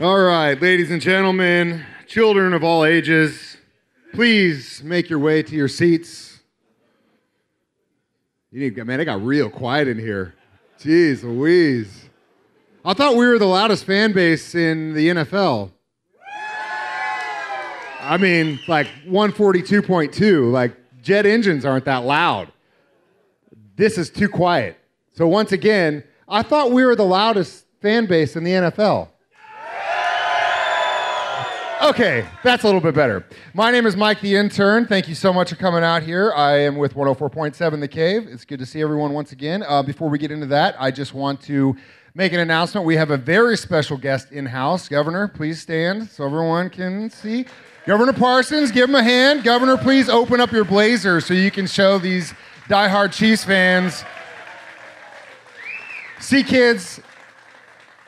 All 0.00 0.18
right, 0.18 0.58
ladies 0.58 0.90
and 0.90 1.02
gentlemen, 1.02 1.84
children 2.06 2.54
of 2.54 2.64
all 2.64 2.86
ages, 2.86 3.58
please 4.14 4.82
make 4.82 5.10
your 5.10 5.18
way 5.18 5.42
to 5.42 5.54
your 5.54 5.68
seats. 5.68 6.40
You 8.50 8.60
need, 8.60 8.82
man, 8.86 8.98
it 8.98 9.04
got 9.04 9.22
real 9.22 9.50
quiet 9.50 9.88
in 9.88 9.98
here. 9.98 10.34
Jeez 10.78 11.22
Louise. 11.22 12.08
I 12.82 12.94
thought 12.94 13.14
we 13.14 13.26
were 13.26 13.38
the 13.38 13.44
loudest 13.44 13.84
fan 13.84 14.12
base 14.14 14.54
in 14.54 14.94
the 14.94 15.08
NFL. 15.08 15.70
I 18.00 18.16
mean, 18.16 18.58
like 18.68 18.86
142.2, 19.06 20.50
like 20.50 20.78
jet 21.02 21.26
engines 21.26 21.66
aren't 21.66 21.84
that 21.84 22.06
loud. 22.06 22.50
This 23.76 23.98
is 23.98 24.08
too 24.08 24.30
quiet. 24.30 24.78
So, 25.12 25.28
once 25.28 25.52
again, 25.52 26.02
I 26.26 26.42
thought 26.42 26.70
we 26.70 26.86
were 26.86 26.96
the 26.96 27.04
loudest 27.04 27.66
fan 27.82 28.06
base 28.06 28.34
in 28.34 28.44
the 28.44 28.52
NFL. 28.52 29.10
Okay, 31.82 32.26
that's 32.42 32.62
a 32.62 32.66
little 32.66 32.82
bit 32.82 32.94
better. 32.94 33.24
My 33.54 33.70
name 33.70 33.86
is 33.86 33.96
Mike 33.96 34.20
the 34.20 34.36
Intern. 34.36 34.86
Thank 34.86 35.08
you 35.08 35.14
so 35.14 35.32
much 35.32 35.48
for 35.48 35.56
coming 35.56 35.82
out 35.82 36.02
here. 36.02 36.30
I 36.36 36.58
am 36.58 36.76
with 36.76 36.92
104.7 36.92 37.80
The 37.80 37.88
Cave. 37.88 38.28
It's 38.28 38.44
good 38.44 38.58
to 38.58 38.66
see 38.66 38.82
everyone 38.82 39.14
once 39.14 39.32
again. 39.32 39.64
Uh, 39.66 39.82
before 39.82 40.10
we 40.10 40.18
get 40.18 40.30
into 40.30 40.44
that, 40.48 40.76
I 40.78 40.90
just 40.90 41.14
want 41.14 41.40
to 41.44 41.74
make 42.14 42.34
an 42.34 42.40
announcement. 42.40 42.86
We 42.86 42.96
have 42.96 43.10
a 43.10 43.16
very 43.16 43.56
special 43.56 43.96
guest 43.96 44.30
in 44.30 44.44
house. 44.44 44.90
Governor, 44.90 45.26
please 45.26 45.58
stand 45.58 46.10
so 46.10 46.26
everyone 46.26 46.68
can 46.68 47.08
see. 47.08 47.46
Governor 47.86 48.12
Parsons, 48.12 48.70
give 48.70 48.90
him 48.90 48.94
a 48.94 49.02
hand. 49.02 49.42
Governor, 49.42 49.78
please 49.78 50.10
open 50.10 50.38
up 50.38 50.52
your 50.52 50.66
blazer 50.66 51.18
so 51.22 51.32
you 51.32 51.50
can 51.50 51.66
show 51.66 51.98
these 51.98 52.34
diehard 52.68 53.10
Chiefs 53.10 53.44
fans. 53.44 54.04
See, 56.18 56.42
kids, 56.42 57.00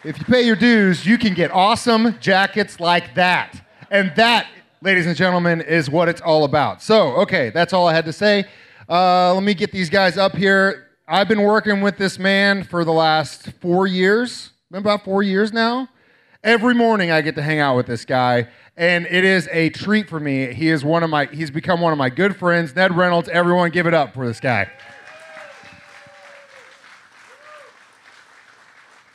if 0.05 0.19
you 0.19 0.25
pay 0.25 0.43
your 0.43 0.57
dues, 0.57 1.07
you 1.07 1.17
can 1.17 1.33
get 1.33 1.53
awesome 1.53 2.19
jackets 2.19 2.81
like 2.81 3.15
that. 3.15 3.65
And 3.91 4.13
that, 4.17 4.49
ladies 4.81 5.07
and 5.07 5.17
gentlemen, 5.17 5.61
is 5.61 5.89
what 5.89 6.09
it's 6.09 6.21
all 6.21 6.45
about. 6.45 6.83
So, 6.83 7.13
okay, 7.19 7.51
that's 7.51 7.73
all 7.73 7.87
I 7.87 7.95
had 7.95 8.05
to 8.07 8.13
say. 8.13 8.47
Uh, 8.89 9.33
let 9.33 9.45
me 9.45 9.55
get 9.55 9.71
these 9.71 9.89
guys 9.89 10.19
up 10.19 10.35
here. 10.35 10.89
I've 11.07 11.29
been 11.29 11.43
working 11.43 11.83
with 11.83 11.99
this 11.99 12.19
man 12.19 12.65
for 12.65 12.85
the 12.85 12.93
last 12.93 13.53
four 13.61 13.87
years, 13.87 14.51
about 14.73 15.05
four 15.05 15.23
years 15.23 15.53
now. 15.53 15.89
Every 16.43 16.75
morning 16.75 17.13
I 17.13 17.21
get 17.21 17.37
to 17.37 17.43
hang 17.43 17.61
out 17.61 17.77
with 17.77 17.87
this 17.87 18.05
guy, 18.05 18.49
and 18.77 19.07
it 19.07 19.25
is 19.25 19.49
a 19.53 19.71
treat 19.71 20.09
for 20.09 20.19
me. 20.19 20.53
He 20.53 20.69
is 20.69 20.85
one 20.85 21.05
of 21.05 21.11
my, 21.11 21.27
he's 21.27 21.53
become 21.53 21.81
one 21.81 21.93
of 21.93 21.99
my 21.99 22.11
good 22.11 22.35
friends. 22.35 22.75
Ned 22.75 22.97
Reynolds, 22.97 23.29
everyone 23.29 23.71
give 23.71 23.87
it 23.87 23.95
up 23.95 24.15
for 24.15 24.27
this 24.27 24.41
guy. 24.41 24.69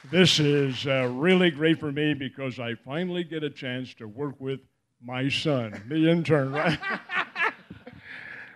This 0.10 0.40
is 0.40 0.88
uh, 0.88 1.10
really 1.12 1.52
great 1.52 1.82
for 1.82 1.92
me 1.92 2.14
because 2.14 2.60
I 2.60 2.76
finally 2.76 3.26
get 3.26 3.44
a 3.44 3.50
chance 3.50 3.94
to 3.96 4.08
work 4.08 4.36
with 4.40 4.62
my 5.04 5.28
son, 5.28 5.84
the 5.90 6.10
intern, 6.10 6.52
right? 6.52 6.80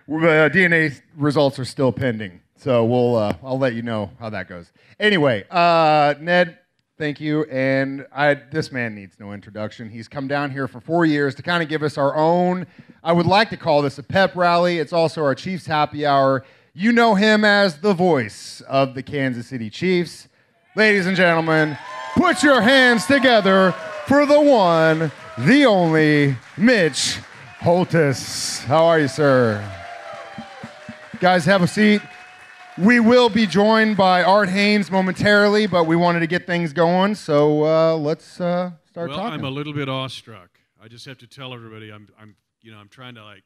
Uh, 0.08 0.48
DNA 0.48 1.00
results 1.16 1.58
are 1.60 1.64
still 1.64 1.92
pending, 1.92 2.40
so 2.56 2.84
we'll 2.84 3.16
uh, 3.16 3.32
I'll 3.42 3.58
let 3.58 3.74
you 3.74 3.82
know 3.82 4.10
how 4.18 4.28
that 4.30 4.48
goes. 4.48 4.70
Anyway, 4.98 5.44
uh, 5.48 6.14
Ned, 6.20 6.58
thank 6.98 7.20
you. 7.20 7.44
And 7.44 8.04
I, 8.12 8.34
this 8.34 8.72
man 8.72 8.96
needs 8.96 9.18
no 9.20 9.32
introduction. 9.32 9.88
He's 9.88 10.08
come 10.08 10.26
down 10.26 10.50
here 10.50 10.66
for 10.66 10.80
four 10.80 11.06
years 11.06 11.36
to 11.36 11.42
kind 11.42 11.62
of 11.62 11.68
give 11.68 11.84
us 11.84 11.96
our 11.96 12.16
own. 12.16 12.66
I 13.02 13.12
would 13.12 13.26
like 13.26 13.48
to 13.50 13.56
call 13.56 13.80
this 13.80 13.96
a 13.98 14.02
pep 14.02 14.34
rally. 14.34 14.80
It's 14.80 14.92
also 14.92 15.22
our 15.22 15.36
Chiefs 15.36 15.66
happy 15.66 16.04
hour. 16.04 16.44
You 16.74 16.92
know 16.92 17.14
him 17.14 17.44
as 17.44 17.78
the 17.78 17.94
voice 17.94 18.60
of 18.62 18.94
the 18.94 19.04
Kansas 19.04 19.46
City 19.46 19.70
Chiefs. 19.70 20.28
Ladies 20.74 21.04
and 21.06 21.14
gentlemen, 21.14 21.76
put 22.14 22.42
your 22.42 22.62
hands 22.62 23.04
together 23.04 23.72
for 24.06 24.24
the 24.24 24.40
one, 24.40 25.12
the 25.36 25.66
only 25.66 26.34
Mitch 26.56 27.18
Holthus. 27.60 28.64
How 28.64 28.86
are 28.86 28.98
you, 28.98 29.08
sir? 29.08 29.62
Guys, 31.20 31.44
have 31.44 31.60
a 31.60 31.66
seat. 31.66 32.00
We 32.78 33.00
will 33.00 33.28
be 33.28 33.46
joined 33.46 33.98
by 33.98 34.22
Art 34.22 34.48
Hains 34.48 34.90
momentarily, 34.90 35.66
but 35.66 35.84
we 35.84 35.94
wanted 35.94 36.20
to 36.20 36.26
get 36.26 36.46
things 36.46 36.72
going, 36.72 37.16
so 37.16 37.64
uh, 37.64 37.96
let's 37.98 38.40
uh, 38.40 38.70
start 38.88 39.10
well, 39.10 39.18
talking. 39.18 39.40
I'm 39.40 39.44
a 39.44 39.50
little 39.50 39.74
bit 39.74 39.90
awestruck. 39.90 40.58
I 40.82 40.88
just 40.88 41.04
have 41.04 41.18
to 41.18 41.26
tell 41.26 41.52
everybody 41.52 41.92
I'm, 41.92 42.08
I'm 42.18 42.34
you 42.62 42.72
know, 42.72 42.78
I'm 42.78 42.88
trying 42.88 43.16
to 43.16 43.24
like, 43.24 43.42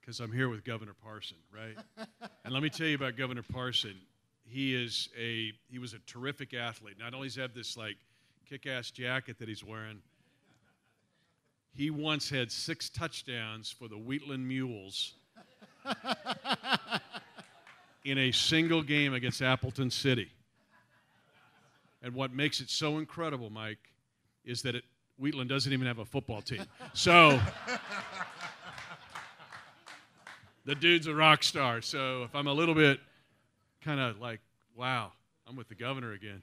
because 0.00 0.18
I'm 0.18 0.32
here 0.32 0.48
with 0.48 0.64
Governor 0.64 0.94
Parson, 1.04 1.36
right? 1.54 1.76
and 2.44 2.52
let 2.52 2.64
me 2.64 2.68
tell 2.68 2.88
you 2.88 2.96
about 2.96 3.16
Governor 3.16 3.44
Parson. 3.44 3.94
He 4.48 4.74
is 4.74 5.08
a 5.18 5.52
he 5.68 5.78
was 5.78 5.92
a 5.92 5.98
terrific 6.06 6.54
athlete. 6.54 6.96
Not 6.98 7.14
only 7.14 7.28
does 7.28 7.34
he 7.34 7.40
have 7.40 7.54
this 7.54 7.76
like 7.76 7.96
kick-ass 8.48 8.92
jacket 8.92 9.38
that 9.40 9.48
he's 9.48 9.64
wearing, 9.64 9.98
he 11.74 11.90
once 11.90 12.30
had 12.30 12.52
six 12.52 12.88
touchdowns 12.88 13.70
for 13.70 13.88
the 13.88 13.98
Wheatland 13.98 14.46
Mules 14.46 15.14
in 18.04 18.18
a 18.18 18.32
single 18.32 18.82
game 18.82 19.14
against 19.14 19.42
Appleton 19.42 19.90
City. 19.90 20.30
And 22.02 22.14
what 22.14 22.32
makes 22.32 22.60
it 22.60 22.70
so 22.70 22.98
incredible, 22.98 23.50
Mike, 23.50 23.78
is 24.44 24.62
that 24.62 24.76
it, 24.76 24.84
Wheatland 25.18 25.48
doesn't 25.48 25.72
even 25.72 25.86
have 25.86 25.98
a 25.98 26.04
football 26.04 26.40
team. 26.40 26.64
So 26.94 27.40
the 30.64 30.76
dude's 30.76 31.08
a 31.08 31.14
rock 31.14 31.42
star. 31.42 31.82
So 31.82 32.22
if 32.22 32.34
I'm 32.34 32.46
a 32.46 32.52
little 32.52 32.74
bit 32.74 33.00
kind 33.86 34.00
of 34.00 34.20
like, 34.20 34.40
wow, 34.74 35.12
I'm 35.46 35.54
with 35.54 35.68
the 35.68 35.74
governor 35.76 36.12
again. 36.12 36.42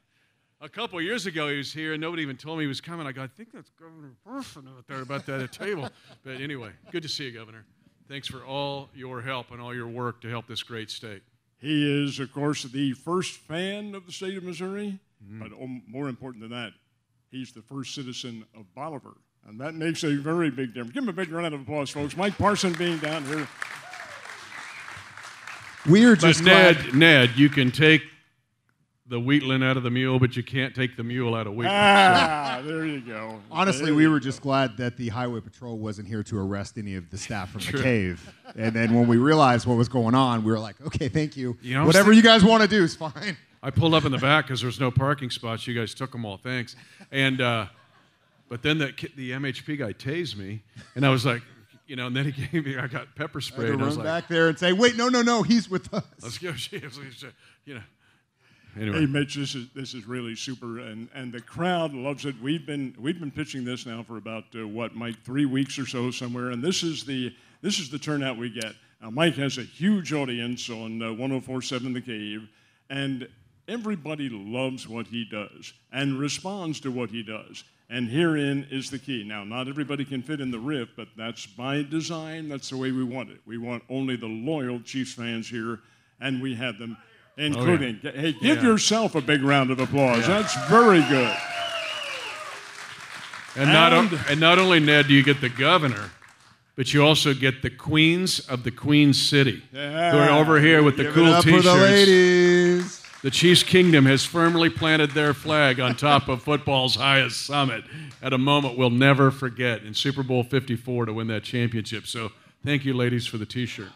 A 0.62 0.70
couple 0.70 0.98
of 0.98 1.04
years 1.04 1.26
ago, 1.26 1.50
he 1.50 1.58
was 1.58 1.74
here, 1.74 1.92
and 1.92 2.00
nobody 2.00 2.24
even 2.24 2.38
told 2.38 2.58
me 2.58 2.64
he 2.64 2.68
was 2.70 2.80
coming. 2.80 3.06
I 3.06 3.12
go, 3.12 3.22
I 3.22 3.28
think 3.28 3.52
that's 3.52 3.70
Governor 3.72 4.14
Parson 4.24 4.66
out 4.66 4.88
there 4.88 5.02
about 5.02 5.26
that 5.26 5.42
at 5.42 5.52
table. 5.52 5.90
But 6.24 6.40
anyway, 6.40 6.72
good 6.90 7.04
to 7.04 7.09
see 7.09 7.26
you, 7.26 7.31
Governor. 7.31 7.66
Thanks 8.08 8.30
for 8.30 8.46
all 8.46 8.90
your 8.96 9.22
help 9.22 9.52
and 9.52 9.62
all 9.62 9.76
your 9.76 9.88
work 9.88 10.22
to 10.22 10.30
help 10.30 10.48
this 10.48 10.64
great 10.64 10.90
state. 10.90 11.22
He 11.58 12.06
is, 12.06 12.20
of 12.20 12.31
course, 12.31 12.64
the 12.64 12.94
first 12.94 13.34
fan 13.40 13.94
of 13.94 14.06
the 14.06 14.14
state 14.14 14.38
of 14.38 14.44
Missouri, 14.44 15.00
but 15.22 15.52
um, 15.52 15.84
more 15.86 16.08
important 16.08 16.42
than 16.42 16.52
that, 16.52 16.72
he's 17.30 17.52
the 17.52 17.62
first 17.62 17.94
citizen 17.94 18.46
of 18.58 18.74
Bolivar. 18.74 19.18
And 19.46 19.60
that 19.60 19.74
makes 19.74 20.06
a 20.06 20.16
very 20.16 20.50
big 20.50 20.74
difference. 20.74 20.94
Give 20.94 21.04
him 21.04 21.10
a 21.10 21.14
big 21.14 21.30
round 21.30 21.54
of 21.54 21.62
applause, 21.62 21.90
folks. 21.90 22.16
Mike 22.16 22.38
Parson 22.38 22.72
being 22.74 23.00
down 23.00 23.25
here. 23.25 23.46
We 25.89 26.05
are 26.05 26.16
just 26.16 26.21
But 26.21 26.27
just 26.29 26.44
Ned, 26.44 26.77
glad- 26.83 26.95
Ned, 26.95 27.29
you 27.35 27.49
can 27.49 27.71
take 27.71 28.01
the 29.05 29.19
Wheatland 29.19 29.63
out 29.63 29.75
of 29.77 29.83
the 29.83 29.91
mule, 29.91 30.17
but 30.17 30.35
you 30.38 30.44
can't 30.44 30.73
take 30.73 30.95
the 30.95 31.03
mule 31.03 31.35
out 31.35 31.45
of 31.45 31.53
Wheatland. 31.53 31.77
Ah, 31.77 32.61
there 32.66 32.85
you 32.85 33.01
go. 33.01 33.41
Honestly, 33.51 33.85
There 33.88 33.95
we 33.95 34.07
were 34.07 34.19
go. 34.19 34.23
just 34.23 34.41
glad 34.41 34.77
that 34.77 34.95
the 34.97 35.09
Highway 35.09 35.41
Patrol 35.41 35.77
wasn't 35.77 36.07
here 36.07 36.23
to 36.23 36.38
arrest 36.39 36.77
any 36.77 36.95
of 36.95 37.09
the 37.11 37.17
staff 37.17 37.51
from 37.51 37.61
the 37.61 37.83
cave. 37.83 38.33
And 38.55 38.73
then 38.73 38.94
when 38.94 39.07
we 39.07 39.17
realized 39.17 39.67
what 39.67 39.77
was 39.77 39.89
going 39.89 40.16
on, 40.16 40.44
we 40.44 40.51
were 40.51 40.59
like, 40.59 40.79
okay, 40.88 41.09
thank 41.09 41.35
you. 41.35 41.57
You 41.61 41.75
know, 41.75 41.85
Whatever 41.85 42.11
think- 42.11 42.23
you 42.23 42.29
guys 42.29 42.44
want 42.44 42.63
to 42.63 42.69
do 42.69 42.81
is 42.83 42.95
fine. 42.95 43.38
I 43.61 43.69
pulled 43.71 43.94
up 43.94 44.03
in 44.05 44.11
the 44.11 44.17
back 44.17 44.45
because 44.45 44.61
there 44.61 44.67
was 44.67 44.79
no 44.79 44.89
parking 44.91 45.29
spots. 45.29 45.67
You 45.67 45.73
guys 45.73 45.94
took 45.94 46.11
them 46.11 46.25
all, 46.25 46.38
thanks. 46.38 46.75
And 47.11 47.39
uh, 47.41 47.67
but 48.50 48.61
then 48.63 48.77
the 48.77 48.94
the 49.15 49.31
MHP 49.31 49.77
guy 49.79 49.94
tased 49.94 50.35
me, 50.38 50.63
and 50.95 51.05
I 51.05 51.09
was 51.09 51.25
like, 51.25 51.41
you 51.88 51.95
know, 51.95 52.07
and 52.07 52.16
then 52.16 52.25
he 52.31 52.47
gave 52.47 52.66
me 52.66 52.77
I 52.77 52.88
got 52.88 53.16
pepper 53.16 53.41
spray. 53.41 53.66
I 53.66 53.67
spray, 53.67 53.71
had 53.71 53.71
and 53.73 53.79
to 53.79 53.83
I 53.83 53.88
was 53.88 53.97
run 53.97 54.05
like, 54.05 54.21
back 54.23 54.29
there 54.29 54.47
and 54.49 54.57
say, 54.59 54.73
wait, 54.73 54.95
no, 54.95 55.09
no, 55.09 55.21
no, 55.21 55.44
he's 55.44 55.69
with 55.69 55.94
us. 55.94 56.03
let's 56.21 56.38
go, 56.38 56.53
Chiefs, 56.55 56.99
you 57.66 57.75
know. 57.75 57.81
Hey, 58.75 58.81
Anyway, 58.81 59.05
Mitch, 59.05 59.35
this 59.35 59.53
is 59.53 59.67
this 59.75 59.94
is 59.94 60.07
really 60.07 60.35
super, 60.35 60.79
and, 60.79 61.07
and 61.13 61.31
the 61.31 61.41
crowd 61.41 61.94
loves 61.94 62.25
it. 62.25 62.33
We've 62.41 62.66
been 62.66 62.95
we've 62.97 63.19
been 63.19 63.29
pitching 63.29 63.63
this 63.63 63.85
now 63.85 64.01
for 64.01 64.17
about 64.17 64.45
uh, 64.55 64.67
what, 64.67 64.95
Mike, 64.95 65.23
three 65.23 65.45
weeks 65.45 65.77
or 65.77 65.85
so 65.85 66.09
somewhere, 66.09 66.49
and 66.49 66.63
this 66.63 66.81
is 66.81 67.05
the 67.05 67.35
this 67.61 67.77
is 67.79 67.91
the 67.91 68.00
turnout 68.00 68.38
we 68.38 68.50
get. 68.50 68.73
Now, 69.00 69.11
Mike 69.11 69.35
has 69.35 69.57
a 69.59 69.63
huge 69.63 70.11
audience 70.11 70.69
on 70.69 71.01
uh, 71.03 71.07
104.7 71.07 71.94
The 71.94 72.01
Cave, 72.01 72.50
and 72.89 73.27
everybody 73.67 74.29
loves 74.29 74.88
what 74.88 75.07
he 75.07 75.25
does 75.29 75.73
and 75.91 76.17
responds 76.17 76.79
to 76.79 76.89
what 76.91 77.09
he 77.09 77.21
does. 77.21 77.63
And 77.94 78.09
herein 78.09 78.66
is 78.72 78.90
the 78.90 78.98
key. 78.98 79.24
Now, 79.24 79.44
not 79.44 79.68
everybody 79.68 80.04
can 80.04 80.24
fit 80.24 80.42
in 80.42 80.50
the 80.50 80.57
riff, 80.57 80.90
but 80.98 81.10
that's 81.16 81.45
by 81.45 81.84
design. 81.84 82.50
That's 82.50 82.72
the 82.72 82.78
way 82.78 82.92
we 82.92 83.04
want 83.04 83.30
it. 83.30 83.38
We 83.45 83.60
want 83.60 83.84
only 83.88 84.16
the 84.16 84.25
loyal 84.25 84.80
Chiefs 84.81 85.13
fans 85.13 85.48
here, 85.48 85.80
and 86.19 86.42
we 86.42 86.56
have 86.56 86.80
them, 86.80 86.98
oh, 87.00 87.04
including. 87.44 88.00
Hey, 88.01 88.34
give 88.42 88.63
Yeah. 88.63 88.69
yourself 88.72 89.13
a 89.13 89.22
big 89.22 89.44
round 89.44 89.69
of 89.69 89.80
applause. 89.80 90.25
That's 90.25 90.56
very 90.68 91.01
good. 91.01 91.38
and 93.56 93.72
not 93.72 93.94
o- 93.94 94.00
and- 94.00 94.19
and 94.28 94.39
not 94.39 94.57
only 94.57 94.80
Ned, 94.80 95.07
do 95.07 95.13
you 95.13 95.22
get 95.22 95.39
the 95.39 95.50
governor, 95.50 96.10
but 96.75 96.92
you 96.96 97.04
also 97.06 97.36
get 97.36 97.62
the 97.62 97.69
queens 97.69 98.39
of 98.39 98.63
the 98.63 98.72
Queen 98.72 99.13
City, 99.13 99.62
who 99.72 99.78
are 99.78 100.31
over 100.31 100.60
here 100.60 100.81
with 100.81 100.98
the 100.98 101.12
cool 101.12 101.36
it 101.36 101.44
T-shirts. 101.44 101.63
for 101.68 101.69
the 103.24 103.31
Chiefs 103.31 103.64
Kingdom 103.64 104.06
has 104.06 104.25
firmly 104.25 104.70
planted 104.70 105.12
their 105.12 105.34
flag 105.34 105.80
on 105.80 105.96
top 105.96 106.28
of 106.28 106.44
football's 106.44 106.96
highest 106.96 107.46
summit 107.46 107.86
at 108.22 108.34
a 108.34 108.38
moment 108.38 108.78
we'll 108.78 108.90
never 108.90 109.31
forget 109.31 109.81
in 109.84 109.94
Super 109.94 110.24
Bowl 110.24 110.44
54 110.44 111.06
to 111.06 111.14
win 111.14 111.28
that 111.28 111.44
championship. 111.44 112.06
So 112.06 112.34
thank 112.66 112.84
you, 112.84 112.94
ladies, 112.94 113.25
for 113.25 113.38
the 113.38 113.46
T-shirt. 113.46 113.88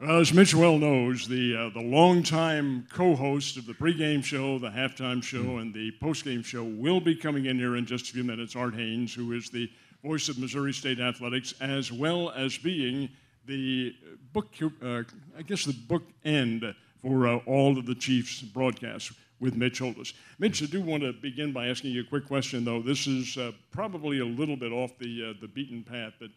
Well, 0.00 0.20
as 0.20 0.32
Mitch 0.32 0.54
well 0.54 0.78
knows, 0.78 1.26
the 1.26 1.56
uh, 1.56 1.70
the 1.70 1.84
longtime 1.84 2.86
co-host 2.92 3.56
of 3.56 3.66
the 3.66 3.72
pregame 3.72 4.22
show, 4.22 4.60
the 4.60 4.70
halftime 4.70 5.20
show, 5.20 5.58
and 5.58 5.74
the 5.74 5.90
postgame 6.00 6.44
show 6.44 6.62
will 6.62 7.00
be 7.00 7.16
coming 7.16 7.46
in 7.46 7.58
here 7.58 7.74
in 7.74 7.84
just 7.84 8.10
a 8.10 8.12
few 8.12 8.22
minutes. 8.22 8.54
Art 8.54 8.76
Hains, 8.76 9.12
who 9.12 9.32
is 9.32 9.50
the 9.50 9.68
voice 10.04 10.28
of 10.28 10.38
Missouri 10.38 10.72
State 10.72 11.00
athletics, 11.00 11.52
as 11.60 11.90
well 11.90 12.30
as 12.30 12.56
being 12.56 13.08
the 13.46 13.92
book, 14.32 14.46
uh, 14.62 15.02
I 15.36 15.42
guess 15.42 15.64
the 15.64 15.72
book 15.72 16.04
end 16.24 16.62
for 17.08 17.26
uh, 17.26 17.36
all 17.46 17.78
of 17.78 17.86
the 17.86 17.94
Chiefs 17.94 18.42
broadcasts 18.42 19.12
with 19.40 19.56
Mitch 19.56 19.78
Holthus. 19.78 20.12
Mitch, 20.38 20.62
I 20.62 20.66
do 20.66 20.82
want 20.82 21.02
to 21.02 21.12
begin 21.12 21.52
by 21.52 21.68
asking 21.68 21.92
you 21.92 22.02
a 22.02 22.04
quick 22.04 22.26
question, 22.26 22.64
though. 22.64 22.82
This 22.82 23.06
is 23.06 23.38
uh, 23.38 23.52
probably 23.70 24.18
a 24.18 24.24
little 24.24 24.56
bit 24.56 24.72
off 24.72 24.98
the 24.98 25.30
uh, 25.30 25.40
the 25.40 25.48
beaten 25.48 25.82
path, 25.82 26.12
but 26.20 26.30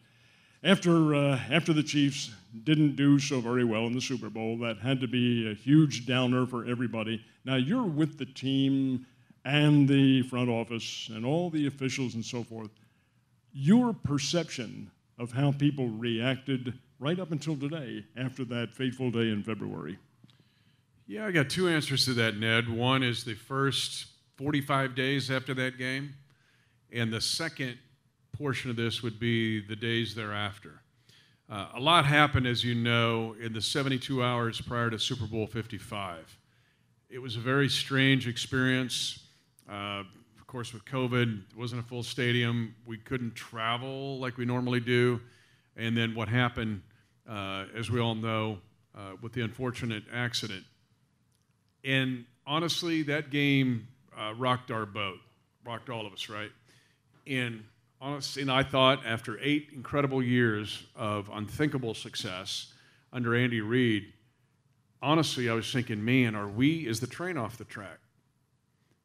after, 0.64 1.14
uh, 1.14 1.40
after 1.50 1.72
the 1.72 1.82
Chiefs 1.82 2.30
didn't 2.62 2.94
do 2.94 3.18
so 3.18 3.40
very 3.40 3.64
well 3.64 3.86
in 3.88 3.94
the 3.94 4.00
Super 4.00 4.30
Bowl, 4.30 4.56
that 4.58 4.78
had 4.78 5.00
to 5.00 5.08
be 5.08 5.50
a 5.50 5.54
huge 5.54 6.06
downer 6.06 6.46
for 6.46 6.64
everybody. 6.64 7.22
Now 7.44 7.56
you're 7.56 7.82
with 7.82 8.16
the 8.16 8.26
team 8.26 9.04
and 9.44 9.88
the 9.88 10.22
front 10.22 10.48
office 10.48 11.10
and 11.12 11.26
all 11.26 11.50
the 11.50 11.66
officials 11.66 12.14
and 12.14 12.24
so 12.24 12.44
forth. 12.44 12.70
Your 13.52 13.92
perception 13.92 14.90
of 15.18 15.32
how 15.32 15.50
people 15.50 15.88
reacted 15.88 16.78
right 17.00 17.18
up 17.18 17.32
until 17.32 17.56
today 17.56 18.04
after 18.16 18.44
that 18.44 18.72
fateful 18.72 19.10
day 19.10 19.30
in 19.30 19.42
February. 19.42 19.98
Yeah, 21.12 21.26
I 21.26 21.30
got 21.30 21.50
two 21.50 21.68
answers 21.68 22.06
to 22.06 22.14
that, 22.14 22.38
Ned. 22.38 22.70
One 22.70 23.02
is 23.02 23.22
the 23.22 23.34
first 23.34 24.06
45 24.38 24.94
days 24.94 25.30
after 25.30 25.52
that 25.52 25.76
game, 25.76 26.14
and 26.90 27.12
the 27.12 27.20
second 27.20 27.76
portion 28.32 28.70
of 28.70 28.76
this 28.76 29.02
would 29.02 29.20
be 29.20 29.60
the 29.60 29.76
days 29.76 30.14
thereafter. 30.14 30.80
Uh, 31.50 31.66
a 31.74 31.80
lot 31.80 32.06
happened, 32.06 32.46
as 32.46 32.64
you 32.64 32.74
know, 32.74 33.36
in 33.38 33.52
the 33.52 33.60
72 33.60 34.24
hours 34.24 34.62
prior 34.62 34.88
to 34.88 34.98
Super 34.98 35.26
Bowl 35.26 35.46
55. 35.46 36.38
It 37.10 37.18
was 37.18 37.36
a 37.36 37.40
very 37.40 37.68
strange 37.68 38.26
experience. 38.26 39.18
Uh, 39.70 40.04
of 40.38 40.46
course, 40.46 40.72
with 40.72 40.86
COVID, 40.86 41.42
it 41.50 41.58
wasn't 41.58 41.82
a 41.82 41.86
full 41.86 42.02
stadium. 42.02 42.74
We 42.86 42.96
couldn't 42.96 43.34
travel 43.34 44.18
like 44.18 44.38
we 44.38 44.46
normally 44.46 44.80
do. 44.80 45.20
And 45.76 45.94
then 45.94 46.14
what 46.14 46.30
happened, 46.30 46.80
uh, 47.28 47.66
as 47.76 47.90
we 47.90 48.00
all 48.00 48.14
know, 48.14 48.60
uh, 48.96 49.16
with 49.20 49.34
the 49.34 49.42
unfortunate 49.42 50.04
accident. 50.10 50.64
And 51.84 52.24
honestly, 52.46 53.02
that 53.04 53.30
game 53.30 53.88
uh, 54.16 54.34
rocked 54.36 54.70
our 54.70 54.86
boat, 54.86 55.18
rocked 55.64 55.90
all 55.90 56.06
of 56.06 56.12
us, 56.12 56.28
right? 56.28 56.50
And 57.26 57.64
honestly, 58.00 58.42
and 58.42 58.50
I 58.50 58.62
thought 58.62 59.04
after 59.06 59.38
eight 59.40 59.70
incredible 59.74 60.22
years 60.22 60.84
of 60.96 61.30
unthinkable 61.32 61.94
success 61.94 62.72
under 63.12 63.34
Andy 63.34 63.60
Reid, 63.60 64.12
honestly, 65.00 65.48
I 65.48 65.54
was 65.54 65.72
thinking, 65.72 66.04
man, 66.04 66.34
are 66.34 66.48
we, 66.48 66.86
is 66.86 67.00
the 67.00 67.06
train 67.06 67.36
off 67.36 67.58
the 67.58 67.64
track? 67.64 67.98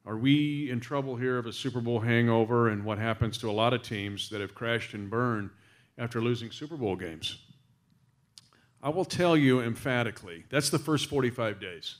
Are 0.06 0.16
we 0.16 0.70
in 0.70 0.80
trouble 0.80 1.16
here 1.16 1.36
of 1.36 1.46
a 1.46 1.52
Super 1.52 1.80
Bowl 1.80 2.00
hangover 2.00 2.68
and 2.68 2.84
what 2.84 2.98
happens 2.98 3.36
to 3.38 3.50
a 3.50 3.52
lot 3.52 3.74
of 3.74 3.82
teams 3.82 4.30
that 4.30 4.40
have 4.40 4.54
crashed 4.54 4.94
and 4.94 5.10
burned 5.10 5.50
after 5.98 6.20
losing 6.20 6.50
Super 6.50 6.76
Bowl 6.76 6.96
games? 6.96 7.38
I 8.82 8.88
will 8.88 9.04
tell 9.04 9.36
you 9.36 9.60
emphatically, 9.60 10.44
that's 10.48 10.70
the 10.70 10.78
first 10.78 11.06
45 11.06 11.60
days. 11.60 11.96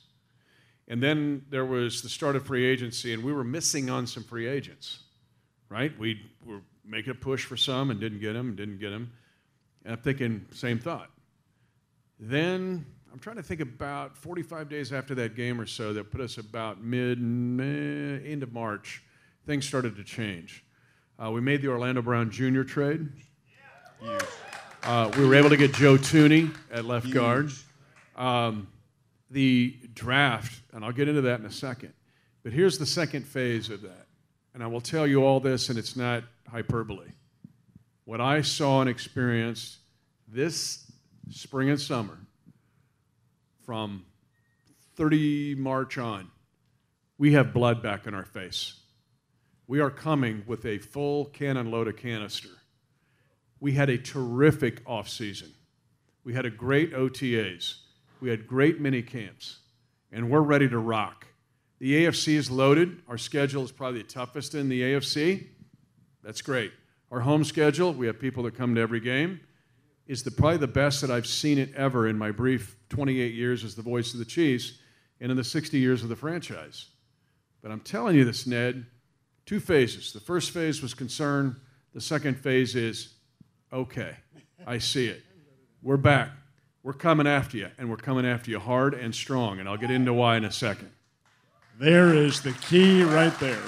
And 0.89 1.01
then 1.03 1.45
there 1.49 1.65
was 1.65 2.01
the 2.01 2.09
start 2.09 2.35
of 2.35 2.45
free 2.47 2.65
agency, 2.65 3.13
and 3.13 3.23
we 3.23 3.31
were 3.31 3.43
missing 3.43 3.91
on 3.91 4.07
some 4.07 4.23
free 4.23 4.47
agents, 4.47 4.99
right? 5.69 5.97
We 5.99 6.19
were 6.43 6.61
making 6.83 7.11
a 7.11 7.15
push 7.15 7.45
for 7.45 7.55
some 7.55 7.91
and 7.91 7.99
didn't 7.99 8.19
get 8.19 8.33
them, 8.33 8.49
and 8.49 8.57
didn't 8.57 8.79
get 8.79 8.89
them. 8.89 9.11
And 9.85 9.93
I'm 9.93 10.01
thinking, 10.01 10.45
same 10.51 10.79
thought. 10.79 11.11
Then 12.19 12.85
I'm 13.13 13.19
trying 13.19 13.35
to 13.35 13.43
think 13.43 13.61
about 13.61 14.17
45 14.17 14.67
days 14.67 14.91
after 14.91 15.13
that 15.15 15.35
game 15.35 15.61
or 15.61 15.67
so 15.67 15.93
that 15.93 16.11
put 16.11 16.21
us 16.21 16.37
about 16.37 16.81
mid, 16.83 17.21
mid 17.21 18.25
end 18.25 18.41
of 18.41 18.51
March. 18.51 19.03
Things 19.45 19.67
started 19.67 19.95
to 19.95 20.03
change. 20.03 20.65
Uh, 21.23 21.29
we 21.31 21.39
made 21.39 21.61
the 21.61 21.67
Orlando 21.67 22.01
Brown 22.01 22.31
Jr. 22.31 22.63
trade. 22.63 23.07
Uh, 24.83 25.11
we 25.17 25.25
were 25.25 25.35
able 25.35 25.49
to 25.49 25.57
get 25.57 25.73
Joe 25.73 25.97
Thuney 25.97 26.53
at 26.71 26.85
left 26.85 27.05
Huge. 27.05 27.15
guard. 27.15 27.51
Um, 28.15 28.67
the 29.29 29.77
draft, 29.93 30.61
and 30.73 30.83
I'll 30.83 30.91
get 30.91 31.07
into 31.07 31.21
that 31.21 31.39
in 31.39 31.45
a 31.45 31.51
second. 31.51 31.93
But 32.43 32.53
here's 32.53 32.77
the 32.77 32.85
second 32.85 33.23
phase 33.23 33.69
of 33.69 33.81
that. 33.81 34.07
And 34.53 34.63
I 34.63 34.67
will 34.67 34.81
tell 34.81 35.05
you 35.05 35.23
all 35.23 35.39
this, 35.39 35.69
and 35.69 35.77
it's 35.77 35.95
not 35.95 36.23
hyperbole. 36.49 37.11
What 38.05 38.21
I 38.21 38.41
saw 38.41 38.81
and 38.81 38.89
experienced 38.89 39.77
this 40.27 40.91
spring 41.29 41.69
and 41.69 41.79
summer 41.79 42.17
from 43.65 44.05
30 44.95 45.55
March 45.55 45.97
on, 45.97 46.31
we 47.17 47.33
have 47.33 47.53
blood 47.53 47.83
back 47.83 48.07
in 48.07 48.13
our 48.13 48.25
face. 48.25 48.79
We 49.67 49.79
are 49.79 49.91
coming 49.91 50.43
with 50.47 50.65
a 50.65 50.79
full 50.79 51.25
cannon 51.25 51.69
load 51.69 51.87
of 51.87 51.97
canister. 51.97 52.49
We 53.59 53.73
had 53.73 53.89
a 53.89 53.97
terrific 53.97 54.83
offseason. 54.85 55.51
We 56.23 56.33
had 56.33 56.47
a 56.47 56.49
great 56.49 56.93
OTAs. 56.93 57.75
We 58.19 58.29
had 58.29 58.47
great 58.47 58.79
mini 58.79 59.01
camps. 59.01 59.59
And 60.11 60.29
we're 60.29 60.41
ready 60.41 60.67
to 60.69 60.79
rock. 60.79 61.27
The 61.79 62.05
AFC 62.05 62.33
is 62.33 62.49
loaded. 62.49 63.01
Our 63.07 63.17
schedule 63.17 63.63
is 63.63 63.71
probably 63.71 64.01
the 64.01 64.07
toughest 64.07 64.55
in 64.55 64.69
the 64.69 64.81
AFC. 64.81 65.47
That's 66.23 66.41
great. 66.41 66.73
Our 67.11 67.21
home 67.21 67.43
schedule, 67.43 67.93
we 67.93 68.07
have 68.07 68.19
people 68.19 68.43
that 68.43 68.55
come 68.55 68.75
to 68.75 68.81
every 68.81 68.99
game, 68.99 69.39
is 70.07 70.23
the, 70.23 70.31
probably 70.31 70.57
the 70.57 70.67
best 70.67 71.01
that 71.01 71.11
I've 71.11 71.27
seen 71.27 71.57
it 71.57 71.73
ever 71.75 72.07
in 72.07 72.17
my 72.17 72.31
brief 72.31 72.75
28 72.89 73.33
years 73.33 73.63
as 73.63 73.75
the 73.75 73.81
voice 73.81 74.13
of 74.13 74.19
the 74.19 74.25
Chiefs 74.25 74.79
and 75.21 75.31
in 75.31 75.37
the 75.37 75.43
60 75.43 75.77
years 75.77 76.03
of 76.03 76.09
the 76.09 76.15
franchise. 76.15 76.87
But 77.61 77.71
I'm 77.71 77.81
telling 77.81 78.15
you 78.15 78.25
this, 78.25 78.47
Ned, 78.47 78.85
two 79.45 79.59
phases. 79.59 80.11
The 80.11 80.19
first 80.19 80.51
phase 80.51 80.81
was 80.81 80.93
concern, 80.93 81.59
the 81.93 82.01
second 82.01 82.35
phase 82.35 82.75
is 82.75 83.15
okay, 83.71 84.15
I 84.65 84.77
see 84.77 85.07
it. 85.07 85.21
We're 85.81 85.97
back. 85.97 86.31
We're 86.81 86.93
coming 86.93 87.27
after 87.27 87.57
you, 87.57 87.67
and 87.77 87.89
we're 87.89 87.97
coming 87.97 88.25
after 88.25 88.51
you 88.51 88.59
hard 88.59 88.93
and 88.93 89.13
strong, 89.13 89.59
and 89.59 89.67
I'll 89.67 89.77
get 89.77 89.91
into 89.91 90.13
why 90.13 90.37
in 90.37 90.45
a 90.45 90.51
second. 90.51 90.91
There 91.77 92.13
is 92.13 92.41
the 92.41 92.53
key 92.53 93.03
right 93.03 93.37
there. 93.39 93.61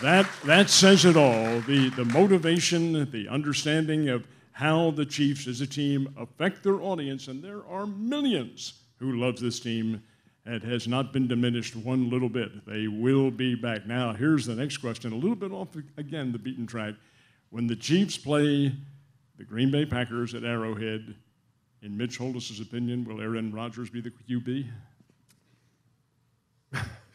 That, 0.00 0.28
that 0.44 0.70
says 0.70 1.04
it 1.04 1.16
all. 1.16 1.60
The, 1.60 1.90
the 1.90 2.04
motivation, 2.04 3.10
the 3.10 3.28
understanding 3.28 4.08
of 4.08 4.26
how 4.52 4.92
the 4.92 5.04
Chiefs 5.04 5.48
as 5.48 5.60
a 5.60 5.66
team 5.66 6.14
affect 6.16 6.62
their 6.62 6.80
audience, 6.80 7.26
and 7.26 7.42
there 7.42 7.66
are 7.68 7.86
millions 7.86 8.74
who 8.98 9.16
love 9.16 9.40
this 9.40 9.58
team. 9.58 10.02
It 10.46 10.62
has 10.62 10.86
not 10.86 11.12
been 11.12 11.26
diminished 11.26 11.74
one 11.74 12.10
little 12.10 12.28
bit. 12.28 12.64
They 12.64 12.86
will 12.86 13.32
be 13.32 13.56
back. 13.56 13.86
Now, 13.86 14.12
here's 14.12 14.46
the 14.46 14.54
next 14.54 14.76
question, 14.76 15.12
a 15.12 15.16
little 15.16 15.34
bit 15.34 15.50
off, 15.50 15.68
again, 15.96 16.30
the 16.30 16.38
beaten 16.38 16.66
track. 16.66 16.94
When 17.50 17.66
the 17.66 17.76
Chiefs 17.76 18.16
play 18.16 18.72
the 19.36 19.44
Green 19.44 19.70
Bay 19.70 19.84
Packers 19.84 20.34
at 20.34 20.44
Arrowhead, 20.44 21.16
in 21.84 21.96
Mitch 21.96 22.16
Holthus's 22.16 22.60
opinion, 22.60 23.04
will 23.04 23.20
Aaron 23.20 23.52
Rodgers 23.52 23.90
be 23.90 24.00
the 24.00 24.10
QB? 24.10 24.70